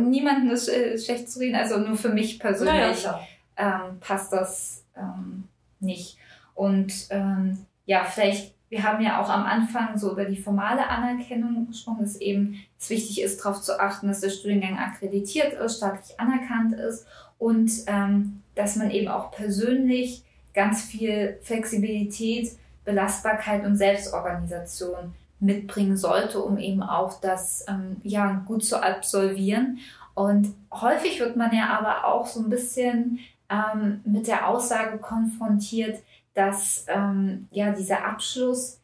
niemanden 0.00 0.50
ist 0.50 0.68
äh, 0.68 0.98
schlecht 0.98 1.30
zu 1.30 1.38
reden, 1.38 1.56
also 1.56 1.78
nur 1.78 1.96
für 1.96 2.10
mich 2.10 2.38
persönlich 2.38 3.04
naja, 3.04 3.20
ähm, 3.56 4.00
passt 4.00 4.32
das 4.32 4.84
ähm, 4.96 5.44
nicht. 5.80 6.18
Und 6.54 6.92
ähm, 7.10 7.66
ja, 7.86 8.04
vielleicht, 8.04 8.54
wir 8.68 8.82
haben 8.82 9.02
ja 9.02 9.20
auch 9.20 9.28
am 9.28 9.44
Anfang 9.44 9.98
so 9.98 10.12
über 10.12 10.24
die 10.24 10.36
formale 10.36 10.88
Anerkennung 10.88 11.66
gesprochen, 11.66 12.02
dass 12.02 12.16
eben 12.16 12.62
es 12.78 12.90
wichtig 12.90 13.22
ist, 13.22 13.44
darauf 13.44 13.60
zu 13.60 13.80
achten, 13.80 14.08
dass 14.08 14.20
der 14.20 14.30
Studiengang 14.30 14.78
akkreditiert 14.78 15.54
ist, 15.54 15.78
staatlich 15.78 16.18
anerkannt 16.18 16.74
ist 16.74 17.06
und 17.38 17.70
ähm, 17.86 18.42
dass 18.54 18.76
man 18.76 18.90
eben 18.90 19.08
auch 19.08 19.30
persönlich 19.30 20.22
ganz 20.54 20.82
viel 20.82 21.38
Flexibilität, 21.42 22.52
Belastbarkeit 22.84 23.64
und 23.64 23.76
Selbstorganisation 23.76 25.14
mitbringen 25.42 25.96
sollte, 25.96 26.40
um 26.40 26.56
eben 26.56 26.82
auch 26.82 27.20
das 27.20 27.66
ähm, 27.68 27.96
ja, 28.02 28.42
gut 28.46 28.64
zu 28.64 28.82
absolvieren. 28.82 29.78
Und 30.14 30.54
häufig 30.72 31.20
wird 31.20 31.36
man 31.36 31.54
ja 31.54 31.78
aber 31.78 32.06
auch 32.06 32.26
so 32.26 32.40
ein 32.40 32.48
bisschen 32.48 33.18
ähm, 33.50 34.00
mit 34.04 34.26
der 34.26 34.48
Aussage 34.48 34.98
konfrontiert, 34.98 35.98
dass 36.34 36.86
ähm, 36.88 37.48
ja 37.50 37.72
dieser 37.72 38.04
Abschluss 38.04 38.80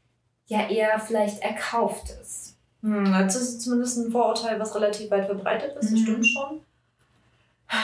ja 0.46 0.68
eher 0.68 0.98
vielleicht 0.98 1.42
erkauft 1.42 2.10
ist. 2.20 2.56
Hm, 2.82 3.04
das 3.04 3.36
ist 3.36 3.62
zumindest 3.62 3.98
ein 3.98 4.10
Vorurteil, 4.10 4.58
was 4.58 4.74
relativ 4.74 5.10
weit 5.10 5.26
verbreitet 5.26 5.76
ist, 5.76 5.92
das 5.92 6.00
mhm. 6.00 6.02
stimmt 6.04 6.26
schon. 6.26 6.60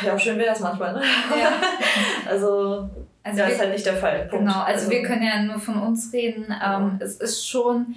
Ja, 0.03 0.19
schön 0.19 0.39
wäre 0.39 0.49
das 0.49 0.61
manchmal, 0.61 0.95
ne? 0.95 1.03
Ja. 1.39 1.53
also, 2.31 2.89
also 3.23 3.39
ja, 3.39 3.47
wir, 3.47 3.53
ist 3.53 3.61
halt 3.61 3.73
nicht 3.73 3.85
der 3.85 3.97
Fall. 3.97 4.21
Punkt. 4.21 4.47
Genau, 4.47 4.61
also, 4.61 4.81
also, 4.87 4.91
wir 4.91 5.03
können 5.03 5.23
ja 5.23 5.43
nur 5.43 5.59
von 5.59 5.77
uns 5.81 6.13
reden. 6.13 6.47
Ähm, 6.65 6.99
es 7.01 7.17
ist 7.17 7.47
schon 7.47 7.95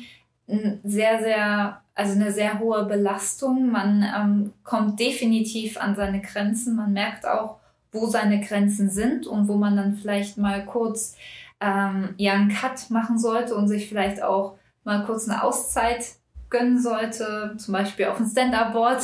sehr, 0.84 1.20
sehr, 1.20 1.82
also 1.94 2.14
eine 2.14 2.32
sehr 2.32 2.60
hohe 2.60 2.86
Belastung. 2.86 3.72
Man 3.72 4.04
ähm, 4.04 4.54
kommt 4.64 5.00
definitiv 5.00 5.78
an 5.78 5.96
seine 5.96 6.22
Grenzen. 6.22 6.76
Man 6.76 6.94
merkt 6.94 7.26
auch, 7.28 7.58
wo 7.92 8.08
seine 8.08 8.42
Grenzen 8.42 8.90
sind 8.90 9.28
und 9.28 9.48
wo 9.48 9.56
man 9.56 9.76
dann 9.76 9.96
vielleicht 9.96 10.38
mal 10.38 10.66
kurz 10.66 11.16
ähm, 11.60 12.14
ja 12.18 12.34
einen 12.34 12.50
Cut 12.50 12.90
machen 12.90 13.18
sollte 13.18 13.56
und 13.56 13.68
sich 13.68 13.90
vielleicht 13.90 14.22
auch 14.22 14.58
mal 14.84 15.04
kurz 15.04 15.28
eine 15.28 15.44
Auszeit 15.44 16.06
gönnen 16.50 16.82
sollte, 16.82 17.56
zum 17.58 17.74
Beispiel 17.74 18.06
auf 18.06 18.18
dem 18.18 18.28
Stand-Up-Board. 18.28 19.04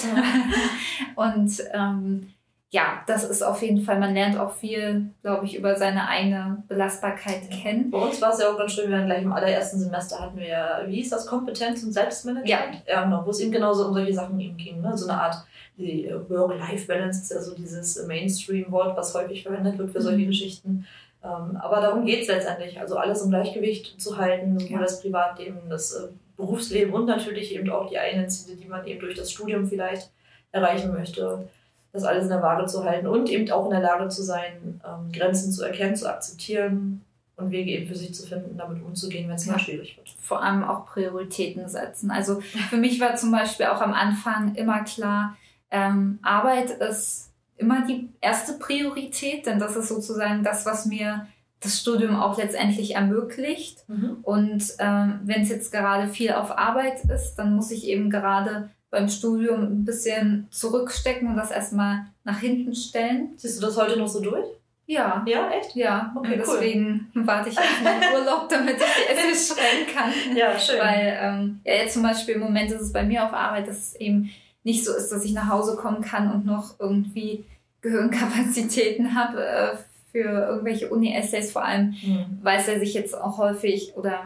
und 1.16 1.52
ähm, 1.74 2.34
ja, 2.74 3.04
das 3.06 3.24
ist 3.24 3.44
auf 3.44 3.62
jeden 3.62 3.84
Fall, 3.84 4.00
man 4.00 4.16
lernt 4.16 4.36
auch 4.36 4.52
viel, 4.52 5.12
glaube 5.22 5.46
ich, 5.46 5.56
über 5.56 5.76
seine 5.76 6.08
eigene 6.08 6.64
Belastbarkeit 6.68 7.52
kennen. 7.52 7.92
Bei 7.92 8.00
uns 8.00 8.20
war 8.20 8.34
es 8.34 8.40
ja 8.40 8.52
auch 8.52 8.58
ganz 8.58 8.72
schön, 8.72 8.90
wir 8.90 8.98
hatten 8.98 9.06
gleich 9.06 9.22
im 9.22 9.32
allerersten 9.32 9.78
Semester 9.78 10.20
hatten 10.20 10.38
wir 10.38 10.48
ja, 10.48 10.82
wie 10.88 10.96
hieß 10.96 11.12
das, 11.12 11.28
Kompetenz 11.28 11.84
und 11.84 11.92
Selbstmanagement? 11.92 12.50
Ja. 12.50 12.62
Ja, 12.92 13.04
genau, 13.04 13.24
wo 13.28 13.30
es 13.30 13.42
eben 13.42 13.52
genauso 13.52 13.86
um 13.86 13.94
solche 13.94 14.16
Sachen 14.16 14.40
eben 14.40 14.58
ging, 14.58 14.82
ne? 14.82 14.98
so 14.98 15.08
eine 15.08 15.22
Art, 15.22 15.36
die 15.78 16.12
Work-Life-Balance 16.30 17.22
ist 17.22 17.32
ja 17.32 17.42
so 17.42 17.54
dieses 17.54 18.08
Mainstream-Wort, 18.08 18.98
was 18.98 19.14
häufig 19.14 19.44
verwendet 19.44 19.78
wird 19.78 19.92
für 19.92 20.02
solche 20.02 20.24
mhm. 20.24 20.28
Geschichten. 20.30 20.88
Ähm, 21.24 21.56
aber 21.58 21.80
darum 21.80 22.08
geht 22.08 22.24
es 22.24 22.28
letztendlich, 22.28 22.80
also 22.80 22.98
alles 22.98 23.22
im 23.22 23.30
Gleichgewicht 23.30 24.02
zu 24.02 24.18
halten, 24.18 24.58
sowohl 24.58 24.78
ja. 24.78 24.82
das 24.82 25.00
Privatleben, 25.00 25.60
das 25.70 25.94
äh, 25.94 26.08
Berufsleben 26.38 26.92
und 26.92 27.06
natürlich 27.06 27.54
eben 27.54 27.70
auch 27.70 27.88
die 27.88 28.00
eigenen 28.00 28.32
Ziele, 28.32 28.58
die 28.58 28.68
man 28.68 28.88
eben 28.88 29.00
durch 29.00 29.16
das 29.16 29.32
Studium 29.32 29.68
vielleicht 29.68 30.10
erreichen 30.52 30.92
möchte 30.92 31.48
das 31.94 32.04
alles 32.04 32.24
in 32.24 32.30
der 32.30 32.41
Waage 32.41 32.66
zu 32.66 32.84
halten 32.84 33.08
und 33.08 33.30
eben 33.30 33.50
auch 33.52 33.66
in 33.66 33.72
der 33.72 33.80
Lage 33.80 34.10
zu 34.10 34.24
sein, 34.24 34.82
ähm, 34.86 35.12
Grenzen 35.12 35.52
zu 35.52 35.64
erkennen, 35.64 35.96
zu 35.96 36.10
akzeptieren 36.10 37.02
und 37.38 37.52
Wege 37.52 37.72
eben 37.72 37.88
für 37.88 37.96
sich 37.96 38.14
zu 38.14 38.26
finden, 38.26 38.58
damit 38.58 38.84
umzugehen, 38.84 39.30
wenn 39.30 39.36
es 39.36 39.46
mal 39.46 39.60
schwierig 39.60 39.96
wird. 39.98 40.10
Vor 40.20 40.44
allem 40.44 40.64
auch 40.64 40.88
Prioritäten 40.88 41.68
setzen. 41.70 42.12
Also 42.12 42.41
für 42.41 42.78
mich 42.78 43.00
war 43.00 43.16
zum 43.16 43.32
Beispiel 43.32 43.68
auch 43.68 43.82
am 43.82 43.94
Anfang 43.94 44.56
immer 44.56 44.84
klar, 44.84 45.38
ähm, 45.70 46.20
Arbeit 46.22 46.72
ist 46.72 47.32
immer 47.58 47.86
die 47.86 48.10
erste 48.22 48.54
Priorität, 48.54 49.46
denn 49.46 49.60
das 49.60 49.76
ist 49.76 49.88
sozusagen 49.88 50.44
das, 50.44 50.66
was 50.66 50.86
mir 50.86 51.28
das 51.60 51.80
Studium 51.80 52.16
auch 52.16 52.38
letztendlich 52.38 52.96
ermöglicht. 52.96 53.88
Mhm. 53.88 54.18
Und 54.24 54.64
ähm, 54.80 55.20
wenn 55.24 55.44
es 55.44 55.50
jetzt 55.50 55.72
gerade 55.72 56.08
viel 56.08 56.34
auf 56.34 56.58
Arbeit 56.58 57.06
ist, 57.06 57.36
dann 57.36 57.56
muss 57.56 57.72
ich 57.72 57.88
eben 57.88 58.10
gerade 58.10 58.70
beim 58.94 59.10
Studium 59.10 59.62
ein 59.64 59.86
bisschen 59.86 60.48
zurückstecken 60.52 61.28
und 61.28 61.36
das 61.36 61.52
erstmal 61.52 62.06
nach 62.24 62.39
hinten 62.39 62.74
stellen. 62.76 63.30
Siehst 63.38 63.58
du 63.62 63.66
das 63.66 63.76
heute 63.76 63.98
noch 64.00 64.08
so 64.08 64.22
durch? 64.22 64.46
Ja. 64.86 65.24
Ja, 65.28 65.50
echt? 65.50 65.76
Ja, 65.76 66.14
Okay, 66.16 66.34
und 66.36 66.48
cool. 66.48 66.58
deswegen 66.60 67.12
warte 67.14 67.50
ich 67.50 67.58
auf 67.58 67.66
den 67.84 68.14
Urlaub, 68.20 68.48
damit 68.50 68.76
ich 68.78 68.84
die 68.84 69.12
Essays 69.14 69.48
schreiben 69.56 69.88
kann. 69.96 70.38
Ja, 70.38 70.58
schön. 70.60 70.80
Weil 70.80 71.18
ähm, 71.22 71.60
ja, 71.66 71.74
jetzt 71.74 71.94
zum 71.96 72.04
Beispiel 72.04 72.36
im 72.36 72.41
Moment 72.41 72.70
ist 72.72 72.82
es 72.82 72.94
bei 72.94 73.04
mir 73.04 73.26
auf 73.26 73.34
Arbeit, 73.34 73.68
dass 73.68 73.78
es 73.78 73.96
eben 73.96 74.30
nicht 74.64 74.86
so 74.86 74.94
ist, 74.96 75.10
dass 75.10 75.26
ich 75.26 75.34
nach 75.34 75.50
Hause 75.50 75.76
kommen 75.76 76.02
kann 76.02 76.32
und 76.32 76.46
noch 76.46 76.80
irgendwie 76.80 77.44
Gehirnkapazitäten 77.82 79.16
habe 79.16 79.44
äh, 79.46 79.78
für 80.12 80.20
irgendwelche 80.30 80.89
Uni-Essays, 80.89 81.52
vor 81.52 81.66
allem, 81.66 81.96
Mhm. 82.04 82.39
weil 82.44 82.60
es 82.60 82.68
ja 82.68 82.78
sich 82.80 82.94
jetzt 82.94 83.18
auch 83.20 83.38
häufig 83.38 83.94
oder 83.96 84.26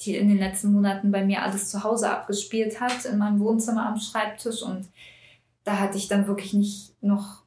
die 0.00 0.16
in 0.16 0.28
den 0.28 0.38
letzten 0.38 0.72
Monaten 0.72 1.10
bei 1.10 1.24
mir 1.24 1.42
alles 1.42 1.70
zu 1.70 1.82
Hause 1.82 2.10
abgespielt 2.10 2.80
hat, 2.80 3.04
in 3.04 3.18
meinem 3.18 3.40
Wohnzimmer 3.40 3.86
am 3.86 3.98
Schreibtisch 3.98 4.62
und 4.62 4.86
da 5.64 5.78
hatte 5.78 5.98
ich 5.98 6.08
dann 6.08 6.26
wirklich 6.26 6.54
nicht 6.54 6.92
noch 7.02 7.42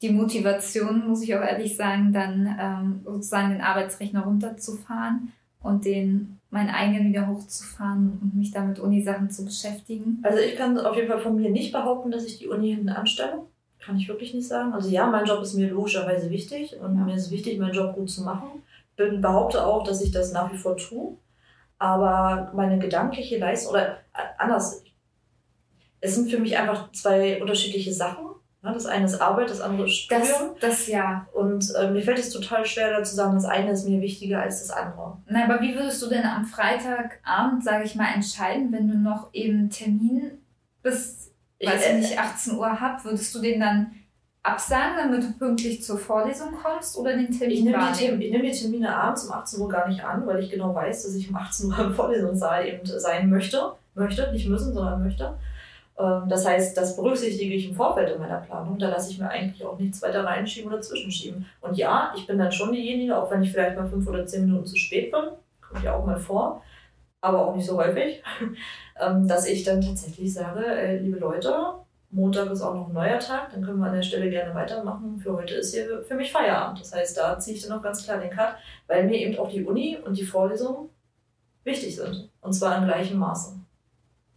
die 0.00 0.10
Motivation, 0.10 1.06
muss 1.08 1.22
ich 1.22 1.34
auch 1.36 1.42
ehrlich 1.42 1.76
sagen, 1.76 2.12
dann 2.12 2.56
ähm, 2.58 3.00
sozusagen 3.04 3.50
den 3.50 3.60
Arbeitsrechner 3.60 4.22
runterzufahren 4.24 5.32
und 5.62 5.84
den 5.84 6.38
meinen 6.50 6.70
eigenen 6.70 7.08
wieder 7.08 7.28
hochzufahren 7.28 8.18
und 8.20 8.34
mich 8.34 8.50
damit 8.50 8.78
Uni-Sachen 8.78 9.30
zu 9.30 9.44
beschäftigen. 9.44 10.18
Also 10.22 10.38
ich 10.38 10.56
kann 10.56 10.78
auf 10.78 10.96
jeden 10.96 11.08
Fall 11.08 11.20
von 11.20 11.36
mir 11.36 11.50
nicht 11.50 11.72
behaupten, 11.72 12.10
dass 12.10 12.24
ich 12.24 12.38
die 12.38 12.48
Uni 12.48 12.70
hinten 12.74 12.88
anstelle. 12.88 13.42
Kann 13.78 13.96
ich 13.96 14.08
wirklich 14.08 14.34
nicht 14.34 14.46
sagen. 14.46 14.72
Also 14.72 14.88
ja, 14.90 15.06
mein 15.06 15.24
Job 15.24 15.42
ist 15.42 15.54
mir 15.54 15.70
logischerweise 15.70 16.30
wichtig 16.30 16.76
und 16.80 16.96
Ja. 16.98 17.04
mir 17.04 17.14
ist 17.14 17.30
wichtig, 17.30 17.58
meinen 17.58 17.74
Job 17.74 17.94
gut 17.94 18.10
zu 18.10 18.22
machen. 18.22 18.48
Bin, 18.96 19.20
behaupte 19.20 19.64
auch, 19.64 19.84
dass 19.84 20.02
ich 20.02 20.10
das 20.10 20.32
nach 20.32 20.52
wie 20.52 20.58
vor 20.58 20.76
tue. 20.76 21.16
Aber 21.82 22.52
meine 22.54 22.78
gedankliche 22.78 23.38
Leistung, 23.38 23.72
oder 23.72 23.96
äh, 24.14 24.22
anders, 24.38 24.84
es 26.00 26.14
sind 26.14 26.30
für 26.30 26.38
mich 26.38 26.56
einfach 26.56 26.92
zwei 26.92 27.40
unterschiedliche 27.42 27.92
Sachen. 27.92 28.26
Ja, 28.62 28.72
das 28.72 28.86
eine 28.86 29.06
ist 29.06 29.20
Arbeit, 29.20 29.50
das 29.50 29.60
andere 29.60 29.88
ist 29.88 30.06
Das, 30.08 30.28
Studium. 30.28 30.54
das 30.60 30.86
ja. 30.86 31.26
Und 31.34 31.74
äh, 31.74 31.90
mir 31.90 32.02
fällt 32.02 32.20
es 32.20 32.30
total 32.30 32.64
schwer, 32.64 32.96
da 32.96 33.02
zu 33.02 33.16
sagen, 33.16 33.34
das 33.34 33.44
eine 33.46 33.72
ist 33.72 33.88
mir 33.88 34.00
wichtiger 34.00 34.40
als 34.40 34.60
das 34.60 34.70
andere. 34.70 35.18
Na, 35.26 35.44
aber 35.44 35.60
wie 35.60 35.74
würdest 35.74 36.00
du 36.00 36.06
denn 36.08 36.24
am 36.24 36.44
Freitagabend, 36.44 37.64
sage 37.64 37.82
ich 37.84 37.96
mal, 37.96 38.14
entscheiden, 38.14 38.70
wenn 38.70 38.86
du 38.88 38.96
noch 38.96 39.30
eben 39.32 39.68
Termin 39.68 40.38
bis, 40.84 41.32
Ich- 41.58 41.68
weiß 41.68 41.84
äh, 41.84 41.96
ich 41.98 42.02
nicht, 42.10 42.18
18 42.20 42.54
Uhr 42.56 42.80
habt, 42.80 43.04
würdest 43.04 43.34
du 43.34 43.40
den 43.40 43.58
dann 43.58 43.92
absagen, 44.42 44.96
damit 44.96 45.22
du 45.22 45.32
pünktlich 45.38 45.82
zur 45.82 45.98
Vorlesung 45.98 46.52
kommst 46.62 46.96
oder 46.98 47.12
den 47.12 47.30
Termin 47.30 47.56
Ich 47.56 47.64
nehme 47.64 47.76
die, 47.76 47.82
wahrnehmen? 47.82 48.20
Ich 48.20 48.32
nehme 48.32 48.50
die 48.50 48.58
Termine 48.58 48.96
abends 48.96 49.24
um 49.24 49.32
18 49.32 49.60
Uhr 49.60 49.68
gar 49.68 49.88
nicht 49.88 50.04
an, 50.04 50.26
weil 50.26 50.42
ich 50.42 50.50
genau 50.50 50.74
weiß, 50.74 51.04
dass 51.04 51.14
ich 51.14 51.30
um 51.30 51.36
18 51.36 51.70
Uhr 51.70 51.78
im 51.86 51.94
Vorlesungssaal 51.94 52.66
eben 52.66 52.84
sein 52.84 53.30
möchte. 53.30 53.72
Möchte, 53.94 54.32
nicht 54.32 54.48
müssen, 54.48 54.72
sondern 54.72 55.02
möchte. 55.02 55.38
Ähm, 55.98 56.22
Das 56.28 56.46
heißt, 56.46 56.76
das 56.76 56.96
berücksichtige 56.96 57.54
ich 57.54 57.68
im 57.68 57.74
Vorfeld 57.74 58.10
in 58.10 58.18
meiner 58.20 58.38
Planung. 58.38 58.78
Da 58.78 58.88
lasse 58.88 59.10
ich 59.10 59.18
mir 59.18 59.28
eigentlich 59.28 59.64
auch 59.64 59.78
nichts 59.78 60.02
weiter 60.02 60.24
reinschieben 60.24 60.72
oder 60.72 60.80
zwischenschieben. 60.80 61.46
Und 61.60 61.76
ja, 61.76 62.12
ich 62.16 62.26
bin 62.26 62.38
dann 62.38 62.50
schon 62.50 62.72
diejenige, 62.72 63.16
auch 63.16 63.30
wenn 63.30 63.42
ich 63.42 63.52
vielleicht 63.52 63.76
mal 63.76 63.86
fünf 63.88 64.08
oder 64.08 64.26
zehn 64.26 64.46
Minuten 64.46 64.66
zu 64.66 64.76
spät 64.76 65.12
bin, 65.12 65.24
kommt 65.60 65.84
ja 65.84 65.94
auch 65.94 66.04
mal 66.04 66.18
vor, 66.18 66.62
aber 67.20 67.46
auch 67.46 67.54
nicht 67.54 67.66
so 67.66 67.76
häufig, 67.76 68.22
ähm, 69.00 69.28
dass 69.28 69.46
ich 69.46 69.62
dann 69.62 69.80
tatsächlich 69.80 70.32
sage, 70.32 70.64
äh, 70.64 70.98
liebe 70.98 71.18
Leute, 71.18 71.54
Montag 72.12 72.50
ist 72.50 72.60
auch 72.60 72.74
noch 72.74 72.88
ein 72.88 72.92
neuer 72.92 73.18
Tag, 73.18 73.50
dann 73.50 73.64
können 73.64 73.78
wir 73.78 73.86
an 73.86 73.94
der 73.94 74.02
Stelle 74.02 74.28
gerne 74.28 74.54
weitermachen. 74.54 75.18
Für 75.18 75.32
heute 75.32 75.54
ist 75.54 75.74
hier 75.74 76.02
für 76.02 76.14
mich 76.14 76.30
Feierabend. 76.30 76.78
Das 76.78 76.94
heißt, 76.94 77.16
da 77.16 77.38
ziehe 77.38 77.56
ich 77.56 77.66
dann 77.66 77.78
auch 77.78 77.82
ganz 77.82 78.04
klar 78.04 78.18
den 78.18 78.30
Cut, 78.30 78.56
weil 78.86 79.06
mir 79.06 79.16
eben 79.16 79.38
auch 79.38 79.48
die 79.48 79.64
Uni 79.64 79.96
und 79.96 80.16
die 80.18 80.24
Vorlesung 80.24 80.90
wichtig 81.64 81.96
sind. 81.96 82.30
Und 82.42 82.52
zwar 82.52 82.76
in 82.78 82.84
gleichem 82.84 83.18
Maße. 83.18 83.58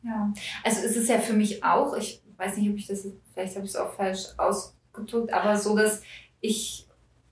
Ja, 0.04 0.32
also 0.64 0.86
es 0.86 0.96
ist 0.96 1.10
ja 1.10 1.20
für 1.20 1.34
mich 1.34 1.64
auch, 1.64 1.98
ich 1.98 2.24
weiß 2.38 2.56
nicht, 2.58 2.70
ob 2.70 2.78
ich 2.78 2.88
das, 2.88 3.08
vielleicht 3.34 3.56
habe 3.56 3.66
ich 3.66 3.72
es 3.72 3.76
auch 3.76 3.92
falsch 3.94 4.28
ausgedrückt, 4.38 5.34
aber 5.34 5.58
so, 5.58 5.76
dass 5.76 6.02
ich, 6.40 6.85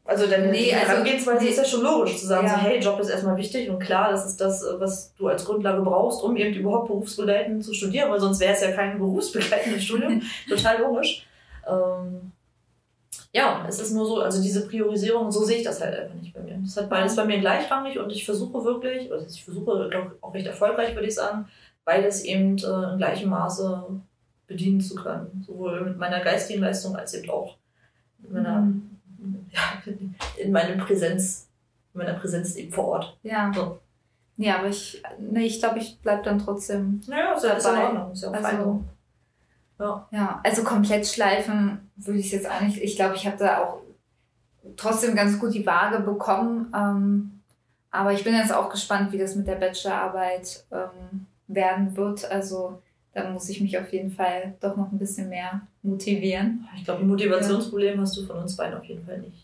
Also 0.06 0.28
deine 0.28 0.48
Nee, 0.48 0.74
also- 0.74 0.88
Herangehensweise 0.88 1.44
nee. 1.46 1.50
ist 1.52 1.58
ja 1.58 1.64
schon 1.64 1.82
logisch 1.82 2.18
zu 2.18 2.28
sagen, 2.28 2.46
Ja. 2.48 2.56
so, 2.56 2.60
hey, 2.62 2.80
Job 2.80 3.00
ist 3.00 3.10
erstmal 3.10 3.38
wichtig 3.38 3.70
und 3.70 3.80
klar, 3.80 4.12
das 4.12 4.26
ist 4.26 4.42
das, 4.42 4.66
was 4.78 5.14
du 5.16 5.28
als 5.30 5.46
Grundlage 5.46 5.82
brauchst, 5.82 6.22
um 6.24 6.36
eben 6.36 6.54
überhaupt 6.54 6.88
berufsbegleitend 6.88 7.64
zu 7.64 7.74
studieren, 7.74 8.12
weil 8.12 8.20
sonst 8.20 8.42
wäre 8.42 8.52
es 8.54 8.62
ja 8.62 8.72
kein 8.72 8.98
berufsbegleitendes 8.98 9.84
Studium. 9.86 10.22
Total 10.50 10.82
logisch. 10.82 11.26
Ähm, 11.66 12.32
ja, 13.32 13.66
es 13.68 13.80
ist 13.80 13.94
nur 13.94 14.06
so, 14.06 14.20
also 14.20 14.42
diese 14.42 14.68
Priorisierung, 14.68 15.32
so 15.32 15.44
sehe 15.46 15.58
ich 15.60 15.64
das 15.64 15.80
halt 15.82 15.98
einfach 15.98 16.16
nicht 16.16 16.34
bei 16.34 16.42
mir. 16.42 16.60
Das 16.62 16.76
hat 16.76 16.90
beides 16.90 17.16
bei 17.16 17.24
mir 17.24 17.40
gleichrangig 17.40 17.98
und 17.98 18.12
ich 18.12 18.26
versuche 18.26 18.64
wirklich, 18.66 19.10
also 19.12 19.26
ich 19.26 19.44
versuche 19.44 19.90
auch 20.22 20.34
recht 20.34 20.46
erfolgreich, 20.48 20.94
würde 20.96 21.08
ich 21.08 21.16
sagen, 21.16 21.48
beides 21.86 22.24
eben 22.26 22.58
äh, 22.58 22.92
in 22.92 22.98
gleichem 22.98 23.30
Maße 23.30 23.86
bedienen 24.48 24.82
zu 24.82 24.96
können. 24.96 25.44
Sowohl 25.48 25.82
mit 25.82 25.98
meiner 25.98 26.20
geistigen 26.20 26.62
Leistung 26.62 26.96
als 26.98 27.14
eben 27.14 27.30
auch 27.30 27.56
mit 28.20 28.32
meiner 28.34 28.62
Mhm. 28.62 28.90
Ja, 29.54 29.94
in 30.38 30.52
meiner 30.52 30.84
Präsenz, 30.84 31.48
in 31.94 32.00
meiner 32.00 32.14
Präsenz 32.16 32.56
eben 32.56 32.72
vor 32.72 32.86
Ort. 32.86 33.18
ja. 33.24 33.52
So. 33.54 33.80
Ja, 34.36 34.58
aber 34.58 34.68
ich, 34.70 35.04
nee, 35.20 35.46
ich 35.46 35.60
glaube, 35.60 35.78
ich 35.78 36.00
bleib 36.02 36.24
dann 36.24 36.40
trotzdem 36.40 37.02
Naja, 37.06 37.34
ist 37.34 37.44
ist 37.44 37.52
in 37.68 37.76
Dabei. 37.76 37.86
Ordnung. 37.86 38.12
Ist 38.14 38.24
ja 38.24 38.30
auch 38.30 38.34
Also-. 38.34 38.84
Ja. 39.80 40.08
Ja, 40.12 40.42
also 40.44 40.64
komplett 40.64 41.06
schleifen 41.06 41.92
würde 41.98 42.20
ich 42.20 42.26
es 42.28 42.32
jetzt 42.32 42.50
auch 42.50 42.62
nicht. 42.62 42.78
Ich 42.80 42.96
glaube, 42.96 43.16
ich 43.16 43.28
habe 43.28 43.38
da 43.38 43.60
auch 43.64 43.82
trotzdem 44.76 45.16
ganz 45.16 45.38
gut 45.40 45.54
die 45.54 45.66
Waage 45.68 46.00
bekommen. 46.00 46.74
Ähm, 46.76 47.42
aber 47.92 48.14
ich 48.14 48.24
bin 48.24 48.34
jetzt 48.34 48.52
auch 48.52 48.70
gespannt, 48.72 49.12
wie 49.12 49.20
das 49.20 49.36
mit 49.36 49.46
der 49.46 49.56
Bachelorarbeit 49.58 50.66
ähm, 50.72 51.28
werden 51.48 51.96
wird. 51.96 52.26
Also 52.32 52.82
da 53.14 53.30
muss 53.30 53.50
ich 53.50 53.62
mich 53.62 53.78
auf 53.78 53.94
jeden 53.94 54.10
Fall 54.12 54.56
doch 54.62 54.76
noch 54.76 54.92
ein 54.92 54.98
bisschen 54.98 55.30
mehr 55.30 55.62
motivieren. 55.84 56.68
Ich 56.76 56.86
glaube, 56.86 57.02
ein 57.02 57.08
Motivationsproblem 57.08 58.00
hast 58.02 58.18
du 58.18 58.26
von 58.26 58.38
uns 58.38 58.56
beiden 58.56 58.80
auf 58.80 58.86
jeden 58.86 59.06
Fall 59.06 59.20
nicht. 59.20 59.43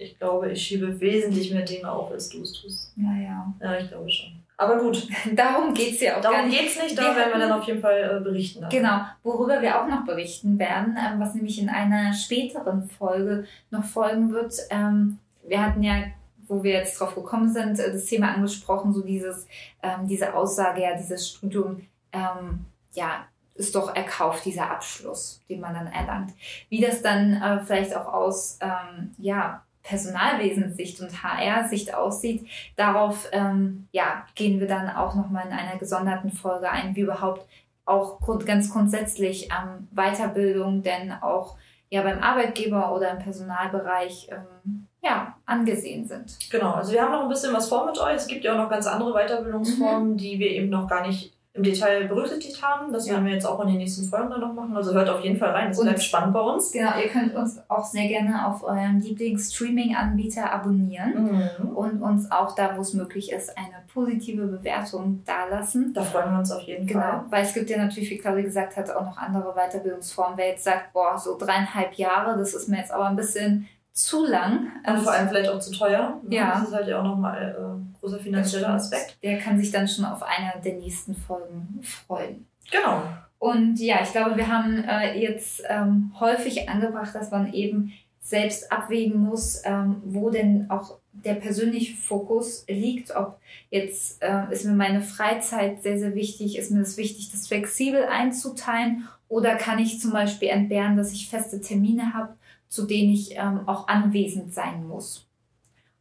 Ich 0.00 0.18
glaube, 0.18 0.50
ich 0.50 0.62
schiebe 0.62 0.98
wesentlich 0.98 1.52
mehr 1.52 1.62
Dinge 1.62 1.90
auf, 1.92 2.10
als 2.10 2.30
du 2.30 2.40
es 2.40 2.52
tust. 2.54 2.92
Naja, 2.96 3.52
Ja, 3.60 3.76
ich 3.78 3.88
glaube 3.88 4.10
schon. 4.10 4.30
Aber 4.56 4.78
gut, 4.78 5.06
darum 5.34 5.74
geht 5.74 5.94
es 5.94 6.00
ja 6.00 6.16
auch 6.16 6.22
darum 6.22 6.48
nicht. 6.48 6.58
geht's 6.58 6.82
nicht. 6.82 6.96
Da 6.96 7.14
werden 7.14 7.32
wir 7.34 7.38
dann 7.38 7.52
auf 7.52 7.64
jeden 7.64 7.80
Fall 7.80 8.16
äh, 8.18 8.24
berichten. 8.24 8.62
dann. 8.62 8.70
Genau, 8.70 9.00
worüber 9.22 9.60
wir 9.60 9.78
auch 9.80 9.86
noch 9.86 10.06
berichten 10.06 10.58
werden, 10.58 10.96
ähm, 10.98 11.20
was 11.20 11.34
nämlich 11.34 11.60
in 11.60 11.68
einer 11.68 12.14
späteren 12.14 12.88
Folge 12.88 13.44
noch 13.70 13.84
folgen 13.84 14.32
wird. 14.32 14.54
Ähm, 14.70 15.18
wir 15.46 15.64
hatten 15.64 15.82
ja, 15.82 16.04
wo 16.48 16.62
wir 16.62 16.72
jetzt 16.72 16.98
drauf 16.98 17.14
gekommen 17.14 17.50
sind, 17.52 17.78
äh, 17.78 17.92
das 17.92 18.06
Thema 18.06 18.34
angesprochen, 18.34 18.94
so 18.94 19.02
dieses, 19.02 19.46
ähm, 19.82 20.06
diese 20.08 20.34
Aussage, 20.34 20.80
ja, 20.80 20.96
dieses 20.96 21.28
Studium, 21.28 21.86
ähm, 22.12 22.64
ja, 22.94 23.26
ist 23.54 23.74
doch 23.74 23.94
erkauft, 23.94 24.46
dieser 24.46 24.70
Abschluss, 24.70 25.42
den 25.50 25.60
man 25.60 25.74
dann 25.74 25.86
erlangt. 25.88 26.32
Wie 26.70 26.80
das 26.80 27.02
dann 27.02 27.34
äh, 27.42 27.60
vielleicht 27.64 27.94
auch 27.94 28.10
aus, 28.10 28.58
ähm, 28.62 29.10
ja, 29.18 29.62
Personalwesenssicht 29.90 31.00
und 31.00 31.22
HR-Sicht 31.22 31.94
aussieht, 31.94 32.46
darauf 32.76 33.28
ähm, 33.32 33.88
ja, 33.90 34.24
gehen 34.36 34.60
wir 34.60 34.68
dann 34.68 34.88
auch 34.88 35.16
nochmal 35.16 35.46
in 35.46 35.52
einer 35.52 35.78
gesonderten 35.78 36.30
Folge 36.30 36.70
ein, 36.70 36.94
wie 36.94 37.00
überhaupt 37.00 37.44
auch 37.84 38.20
grund 38.20 38.46
ganz 38.46 38.70
grundsätzlich 38.70 39.48
ähm, 39.50 39.88
Weiterbildung 39.90 40.82
denn 40.82 41.12
auch 41.12 41.56
ja 41.88 42.02
beim 42.02 42.20
Arbeitgeber 42.20 42.94
oder 42.94 43.10
im 43.10 43.18
Personalbereich 43.18 44.28
ähm, 44.30 44.86
ja, 45.02 45.34
angesehen 45.44 46.06
sind. 46.06 46.38
Genau, 46.50 46.72
also 46.74 46.92
wir 46.92 47.02
haben 47.02 47.10
noch 47.10 47.22
ein 47.22 47.28
bisschen 47.28 47.52
was 47.52 47.68
vor 47.68 47.86
mit 47.86 47.98
euch. 47.98 48.14
Es 48.14 48.28
gibt 48.28 48.44
ja 48.44 48.52
auch 48.52 48.58
noch 48.58 48.70
ganz 48.70 48.86
andere 48.86 49.10
Mhm. 49.10 49.14
Weiterbildungsformen, 49.14 50.16
die 50.16 50.38
wir 50.38 50.50
eben 50.50 50.68
noch 50.68 50.86
gar 50.86 51.04
nicht 51.04 51.34
im 51.52 51.64
Detail 51.64 52.06
berücksichtigt 52.06 52.62
haben. 52.62 52.92
Das 52.92 53.08
werden 53.08 53.24
wir 53.26 53.32
jetzt 53.32 53.44
auch 53.44 53.60
in 53.60 53.66
den 53.68 53.78
nächsten 53.78 54.08
Folgen 54.08 54.30
dann 54.30 54.40
noch 54.40 54.52
machen. 54.54 54.76
Also 54.76 54.94
hört 54.94 55.08
auf 55.08 55.20
jeden 55.24 55.36
Fall 55.36 55.50
rein. 55.50 55.70
Es 55.72 55.80
bleibt 55.80 56.00
spannend 56.00 56.32
bei 56.32 56.40
uns. 56.40 56.70
Genau, 56.70 56.92
ihr 56.96 57.08
könnt 57.08 57.34
uns 57.34 57.58
auch 57.68 57.84
sehr 57.84 58.06
gerne 58.06 58.46
auf 58.46 58.62
eurem 58.62 59.00
Lieblings-Streaming-Anbieter 59.00 60.52
abonnieren 60.52 61.30
Mhm. 61.60 61.68
und 61.76 62.02
uns 62.02 62.30
auch 62.30 62.54
da, 62.54 62.76
wo 62.76 62.80
es 62.82 62.94
möglich 62.94 63.32
ist, 63.32 63.56
eine 63.58 63.82
positive 63.92 64.46
Bewertung 64.46 65.22
dalassen. 65.24 65.92
Da 65.92 66.02
freuen 66.02 66.32
wir 66.32 66.38
uns 66.38 66.52
auf 66.52 66.62
jeden 66.62 66.86
Genau, 66.86 67.00
Fall. 67.00 67.24
weil 67.30 67.42
es 67.44 67.52
gibt 67.54 67.68
ja 67.70 67.78
natürlich, 67.78 68.10
wie 68.10 68.18
Claudia 68.18 68.42
gesagt 68.44 68.76
hat, 68.76 68.90
auch 68.94 69.04
noch 69.04 69.18
andere 69.18 69.52
Weiterbildungsformen. 69.54 70.38
Wer 70.38 70.48
jetzt 70.50 70.64
sagt, 70.64 70.92
boah, 70.92 71.18
so 71.18 71.36
dreieinhalb 71.36 71.94
Jahre, 71.94 72.38
das 72.38 72.54
ist 72.54 72.68
mir 72.68 72.78
jetzt 72.78 72.92
aber 72.92 73.06
ein 73.06 73.16
bisschen 73.16 73.68
zu 73.92 74.24
lang. 74.24 74.68
Und 74.86 74.98
vor 75.00 75.12
allem 75.12 75.28
vielleicht 75.28 75.50
auch 75.50 75.58
zu 75.58 75.72
teuer. 75.72 76.14
Ja. 76.28 76.52
Das 76.52 76.68
ist 76.68 76.74
halt 76.74 76.86
ja 76.88 77.00
auch 77.00 77.04
nochmal 77.04 77.56
äh, 77.58 77.89
großer 78.00 78.18
finanzieller 78.18 78.70
Aspekt. 78.70 79.18
Der 79.22 79.38
kann 79.38 79.58
sich 79.58 79.70
dann 79.70 79.88
schon 79.88 80.04
auf 80.04 80.22
eine 80.22 80.60
der 80.64 80.74
nächsten 80.74 81.14
Folgen 81.14 81.80
freuen. 81.82 82.46
Genau. 82.70 83.02
Und 83.38 83.80
ja, 83.80 84.02
ich 84.02 84.12
glaube, 84.12 84.36
wir 84.36 84.48
haben 84.48 84.84
äh, 84.84 85.18
jetzt 85.18 85.62
ähm, 85.68 86.12
häufig 86.20 86.68
angebracht, 86.68 87.14
dass 87.14 87.30
man 87.30 87.52
eben 87.52 87.92
selbst 88.20 88.70
abwägen 88.70 89.18
muss, 89.18 89.62
ähm, 89.64 90.02
wo 90.04 90.30
denn 90.30 90.70
auch 90.70 90.98
der 91.12 91.34
persönliche 91.34 91.96
Fokus 91.96 92.64
liegt. 92.68 93.16
Ob 93.16 93.40
jetzt 93.70 94.22
äh, 94.22 94.52
ist 94.52 94.64
mir 94.64 94.74
meine 94.74 95.00
Freizeit 95.00 95.82
sehr, 95.82 95.98
sehr 95.98 96.14
wichtig, 96.14 96.58
ist 96.58 96.70
mir 96.70 96.80
das 96.80 96.96
wichtig, 96.96 97.30
das 97.32 97.48
flexibel 97.48 98.04
einzuteilen 98.04 99.08
oder 99.28 99.56
kann 99.56 99.78
ich 99.78 100.00
zum 100.00 100.12
Beispiel 100.12 100.48
entbehren, 100.48 100.96
dass 100.96 101.12
ich 101.12 101.30
feste 101.30 101.60
Termine 101.60 102.12
habe, 102.12 102.34
zu 102.68 102.86
denen 102.86 103.12
ich 103.12 103.36
ähm, 103.36 103.66
auch 103.66 103.88
anwesend 103.88 104.52
sein 104.52 104.86
muss. 104.86 105.29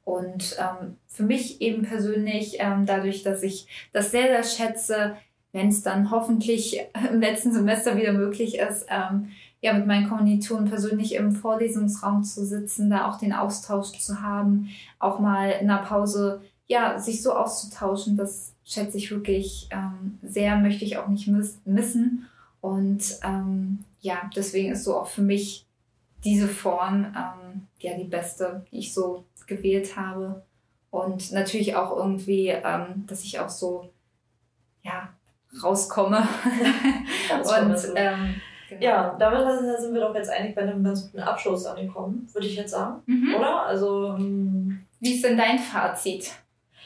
Und 0.09 0.57
ähm, 0.57 0.95
für 1.05 1.21
mich 1.21 1.61
eben 1.61 1.83
persönlich, 1.83 2.55
ähm, 2.57 2.87
dadurch, 2.87 3.21
dass 3.21 3.43
ich 3.43 3.67
das 3.93 4.09
sehr, 4.09 4.23
sehr 4.23 4.43
schätze, 4.43 5.15
wenn 5.51 5.69
es 5.69 5.83
dann 5.83 6.09
hoffentlich 6.09 6.79
im 7.11 7.21
letzten 7.21 7.53
Semester 7.53 7.95
wieder 7.95 8.11
möglich 8.11 8.57
ist, 8.57 8.87
ähm, 8.89 9.29
ja, 9.61 9.71
mit 9.73 9.85
meinen 9.85 10.09
Kommilitonen 10.09 10.67
persönlich 10.67 11.13
im 11.13 11.31
Vorlesungsraum 11.31 12.23
zu 12.23 12.43
sitzen, 12.43 12.89
da 12.89 13.07
auch 13.07 13.19
den 13.19 13.33
Austausch 13.33 13.91
zu 13.99 14.23
haben, 14.23 14.69
auch 14.97 15.19
mal 15.19 15.51
in 15.61 15.67
der 15.67 15.83
Pause, 15.83 16.41
ja, 16.65 16.97
sich 16.97 17.21
so 17.21 17.33
auszutauschen, 17.33 18.17
das 18.17 18.53
schätze 18.65 18.97
ich 18.97 19.11
wirklich 19.11 19.69
ähm, 19.69 20.17
sehr, 20.23 20.55
möchte 20.55 20.85
ich 20.85 20.97
auch 20.97 21.07
nicht 21.07 21.27
miss 21.27 21.59
missen. 21.65 22.27
Und 22.61 23.19
ähm, 23.23 23.83
ja, 23.99 24.27
deswegen 24.35 24.71
ist 24.71 24.85
so 24.85 24.97
auch 24.97 25.07
für 25.07 25.21
mich 25.21 25.67
diese 26.23 26.47
Form 26.47 27.05
ähm, 27.15 27.67
ja 27.79 27.95
die 27.95 28.05
beste, 28.05 28.65
die 28.71 28.79
ich 28.79 28.93
so 28.93 29.23
gewählt 29.49 29.97
habe. 29.97 30.43
Und 30.91 31.31
natürlich 31.33 31.75
auch 31.75 31.95
irgendwie, 31.97 32.47
ähm, 32.47 33.05
dass 33.07 33.23
ich 33.23 33.39
auch 33.39 33.49
so 33.49 33.89
ja, 34.83 35.09
rauskomme. 35.61 36.17
und 37.31 37.77
ähm, 37.95 38.35
Genau. 38.69 38.83
Ja, 38.83 39.15
damit 39.17 39.79
sind 39.79 39.95
wir 39.95 40.01
doch 40.01 40.13
jetzt 40.13 40.29
eigentlich 40.29 40.53
bei 40.53 40.61
einem 40.61 40.83
ganz 40.83 41.05
guten 41.05 41.23
Abschluss 41.23 41.65
angekommen, 41.65 42.27
würde 42.33 42.45
ich 42.45 42.55
jetzt 42.55 42.71
sagen. 42.71 43.01
Mhm. 43.07 43.35
Oder? 43.35 43.63
Also. 43.63 44.15
Ähm, 44.15 44.85
Wie 44.99 45.15
ist 45.15 45.23
denn 45.23 45.37
dein 45.37 45.57
Fazit? 45.57 46.31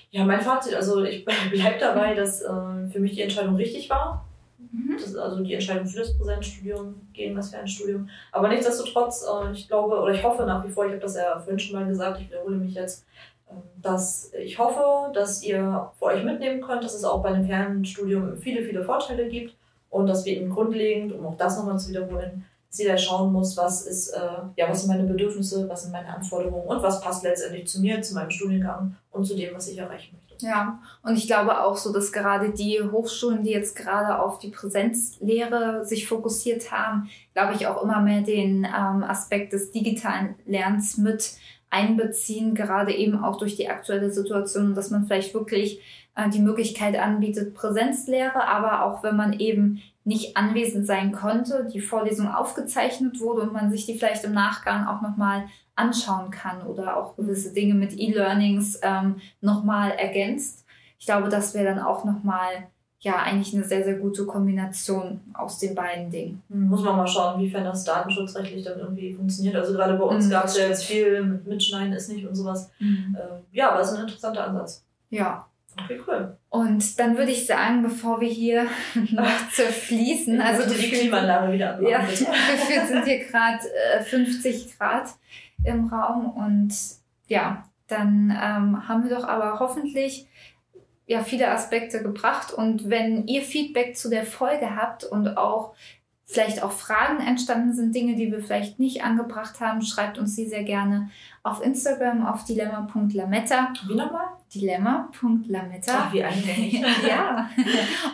Ja, 0.09 0.23
mein 0.23 0.39
Fazit, 0.39 0.75
also 0.75 1.03
ich 1.03 1.25
bleibe 1.51 1.79
dabei, 1.79 2.13
dass 2.13 2.41
äh, 2.41 2.87
für 2.89 2.99
mich 2.99 3.15
die 3.15 3.21
Entscheidung 3.21 3.55
richtig 3.55 3.89
war. 3.89 4.22
Mhm. 4.71 4.97
Das, 4.99 5.15
also 5.15 5.43
die 5.43 5.53
Entscheidung 5.53 5.85
für 5.85 5.99
das 5.99 6.17
Präsenzstudium 6.17 6.95
gegen 7.13 7.35
das 7.35 7.49
Fernstudium. 7.49 8.09
Aber 8.31 8.47
nichtsdestotrotz, 8.47 9.25
äh, 9.25 9.51
ich 9.51 9.67
glaube 9.67 9.99
oder 9.99 10.13
ich 10.13 10.23
hoffe 10.23 10.45
nach 10.45 10.65
wie 10.65 10.69
vor, 10.69 10.85
ich 10.85 10.91
habe 10.91 11.01
das 11.01 11.15
ja 11.15 11.39
vorhin 11.39 11.59
schon 11.59 11.79
mal 11.79 11.87
gesagt, 11.87 12.21
ich 12.21 12.29
wiederhole 12.29 12.57
mich 12.57 12.73
jetzt, 12.73 13.05
äh, 13.49 13.53
dass 13.81 14.31
ich 14.33 14.57
hoffe, 14.57 15.11
dass 15.13 15.43
ihr 15.43 15.91
für 15.97 16.05
euch 16.05 16.23
mitnehmen 16.23 16.61
könnt, 16.61 16.83
dass 16.83 16.93
es 16.93 17.03
auch 17.03 17.21
bei 17.21 17.29
einem 17.29 17.45
Fernstudium 17.45 18.37
viele, 18.37 18.63
viele 18.63 18.83
Vorteile 18.83 19.27
gibt 19.27 19.55
und 19.89 20.07
dass 20.07 20.25
wir 20.25 20.35
eben 20.35 20.49
grundlegend, 20.49 21.13
um 21.13 21.25
auch 21.25 21.37
das 21.37 21.57
nochmal 21.57 21.79
zu 21.79 21.89
wiederholen, 21.89 22.45
dass 22.69 22.79
jeder 22.79 22.97
schauen 22.97 23.31
muss, 23.31 23.55
was 23.55 23.85
ist, 23.85 24.09
äh, 24.09 24.19
ja, 24.55 24.67
was 24.67 24.81
sind 24.81 24.89
meine 24.89 25.07
Bedürfnisse, 25.07 25.69
was 25.69 25.83
sind 25.83 25.91
meine 25.91 26.07
Anforderungen 26.07 26.65
und 26.65 26.81
was 26.81 27.01
passt 27.01 27.23
letztendlich 27.23 27.67
zu 27.67 27.79
mir, 27.79 28.01
zu 28.01 28.15
meinem 28.15 28.31
Studiengang 28.31 28.95
und 29.11 29.25
zu 29.25 29.35
dem, 29.35 29.53
was 29.53 29.67
ich 29.67 29.77
erreichen 29.77 30.15
möchte. 30.15 30.22
Ja, 30.43 30.81
und 31.03 31.17
ich 31.17 31.25
glaube 31.25 31.61
auch 31.61 31.77
so, 31.77 31.93
dass 31.93 32.11
gerade 32.11 32.49
die 32.49 32.81
Hochschulen, 32.81 33.43
die 33.43 33.51
jetzt 33.51 33.77
gerade 33.77 34.19
auf 34.19 34.39
die 34.39 34.49
Präsenzlehre 34.49 35.85
sich 35.85 36.05
fokussiert 36.07 36.69
haben, 36.71 37.09
glaube 37.33 37.53
ich 37.53 37.65
auch 37.65 37.81
immer 37.81 38.01
mehr 38.01 38.21
den 38.21 38.65
ähm, 38.65 39.03
Aspekt 39.03 39.53
des 39.53 39.71
digitalen 39.71 40.35
Lernens 40.45 40.97
mit 40.97 41.37
einbeziehen, 41.69 42.55
gerade 42.55 42.93
eben 42.93 43.23
auch 43.23 43.37
durch 43.37 43.55
die 43.55 43.69
aktuelle 43.69 44.11
Situation, 44.11 44.75
dass 44.75 44.91
man 44.91 45.05
vielleicht 45.05 45.33
wirklich 45.33 45.79
äh, 46.15 46.29
die 46.29 46.41
Möglichkeit 46.41 46.99
anbietet, 46.99 47.55
Präsenzlehre, 47.55 48.45
aber 48.45 48.83
auch 48.83 49.01
wenn 49.01 49.15
man 49.15 49.39
eben 49.39 49.81
nicht 50.03 50.35
anwesend 50.35 50.85
sein 50.85 51.13
konnte, 51.13 51.69
die 51.73 51.79
Vorlesung 51.79 52.27
aufgezeichnet 52.27 53.21
wurde 53.21 53.43
und 53.43 53.53
man 53.53 53.71
sich 53.71 53.85
die 53.85 53.97
vielleicht 53.97 54.25
im 54.25 54.33
Nachgang 54.33 54.87
auch 54.87 55.01
nochmal 55.01 55.45
anschauen 55.75 56.29
kann 56.31 56.61
oder 56.63 56.97
auch 56.97 57.15
gewisse 57.15 57.53
Dinge 57.53 57.73
mit 57.73 57.97
E-Learnings 57.97 58.79
ähm, 58.83 59.21
nochmal 59.41 59.91
ergänzt. 59.91 60.65
Ich 60.99 61.05
glaube, 61.05 61.29
das 61.29 61.53
wäre 61.53 61.65
dann 61.65 61.79
auch 61.79 62.05
nochmal 62.05 62.67
ja 62.99 63.17
eigentlich 63.17 63.53
eine 63.53 63.65
sehr, 63.65 63.83
sehr 63.83 63.95
gute 63.95 64.25
Kombination 64.25 65.19
aus 65.33 65.59
den 65.59 65.75
beiden 65.75 66.09
Dingen. 66.09 66.41
Hm, 66.49 66.69
muss 66.69 66.83
man 66.83 66.95
mal 66.95 67.07
schauen, 67.07 67.35
inwiefern 67.35 67.65
das 67.65 67.83
datenschutzrechtlich 67.83 68.63
dann 68.63 68.79
irgendwie 68.79 69.13
funktioniert. 69.13 69.55
Also 69.55 69.73
gerade 69.73 69.95
bei 69.95 70.05
uns 70.05 70.27
mhm, 70.27 70.31
gab 70.31 70.45
es 70.45 70.57
ja 70.57 70.67
jetzt 70.67 70.85
viel 70.85 71.21
mit 71.21 71.45
Mitschneiden 71.45 71.91
ist 71.93 72.09
nicht 72.09 72.25
und 72.25 72.35
sowas. 72.35 72.71
Mhm. 72.79 73.17
Ähm, 73.19 73.39
ja, 73.51 73.71
aber 73.71 73.81
es 73.81 73.91
ist 73.91 73.97
ein 73.97 74.03
interessanter 74.03 74.47
Ansatz. 74.47 74.85
Ja, 75.09 75.45
Okay, 75.81 75.99
cool. 76.07 76.37
Und 76.49 76.99
dann 76.99 77.17
würde 77.17 77.31
ich 77.31 77.47
sagen, 77.47 77.81
bevor 77.81 78.21
wir 78.21 78.29
hier 78.29 78.67
noch 79.11 79.49
zerfließen, 79.51 80.39
also 80.39 80.71
die 80.71 80.91
Klimaanlage 80.91 81.53
wieder 81.53 81.75
anmachen. 81.75 81.91
Ja, 81.91 81.99
gefühlt 82.05 82.87
sind 82.87 83.05
hier 83.05 83.25
gerade 83.25 83.59
äh, 83.97 84.03
50 84.03 84.77
Grad 84.77 85.07
im 85.65 85.87
Raum 85.87 86.29
und 86.29 86.73
ja, 87.27 87.63
dann 87.87 88.29
ähm, 88.31 88.87
haben 88.87 89.07
wir 89.07 89.15
doch 89.15 89.27
aber 89.27 89.59
hoffentlich 89.59 90.27
ja 91.05 91.21
viele 91.21 91.49
Aspekte 91.49 92.01
gebracht 92.01 92.53
und 92.53 92.89
wenn 92.89 93.27
ihr 93.27 93.41
Feedback 93.41 93.97
zu 93.97 94.09
der 94.09 94.25
Folge 94.25 94.75
habt 94.75 95.03
und 95.03 95.37
auch 95.37 95.73
vielleicht 96.25 96.63
auch 96.63 96.71
Fragen 96.71 97.19
entstanden 97.25 97.73
sind, 97.73 97.93
Dinge, 97.93 98.15
die 98.15 98.31
wir 98.31 98.41
vielleicht 98.41 98.79
nicht 98.79 99.03
angebracht 99.03 99.59
haben, 99.59 99.81
schreibt 99.81 100.17
uns 100.17 100.35
die 100.35 100.47
sehr 100.47 100.63
gerne 100.63 101.09
auf 101.43 101.63
Instagram 101.63 102.25
auf 102.25 102.45
dilemma.lametta. 102.45 103.73
Wie 103.87 103.95
nochmal? 103.95 104.27
Dilemma.lametta. 104.53 106.09
Wie 106.11 106.23
eingängig. 106.23 106.83
ja. 107.07 107.49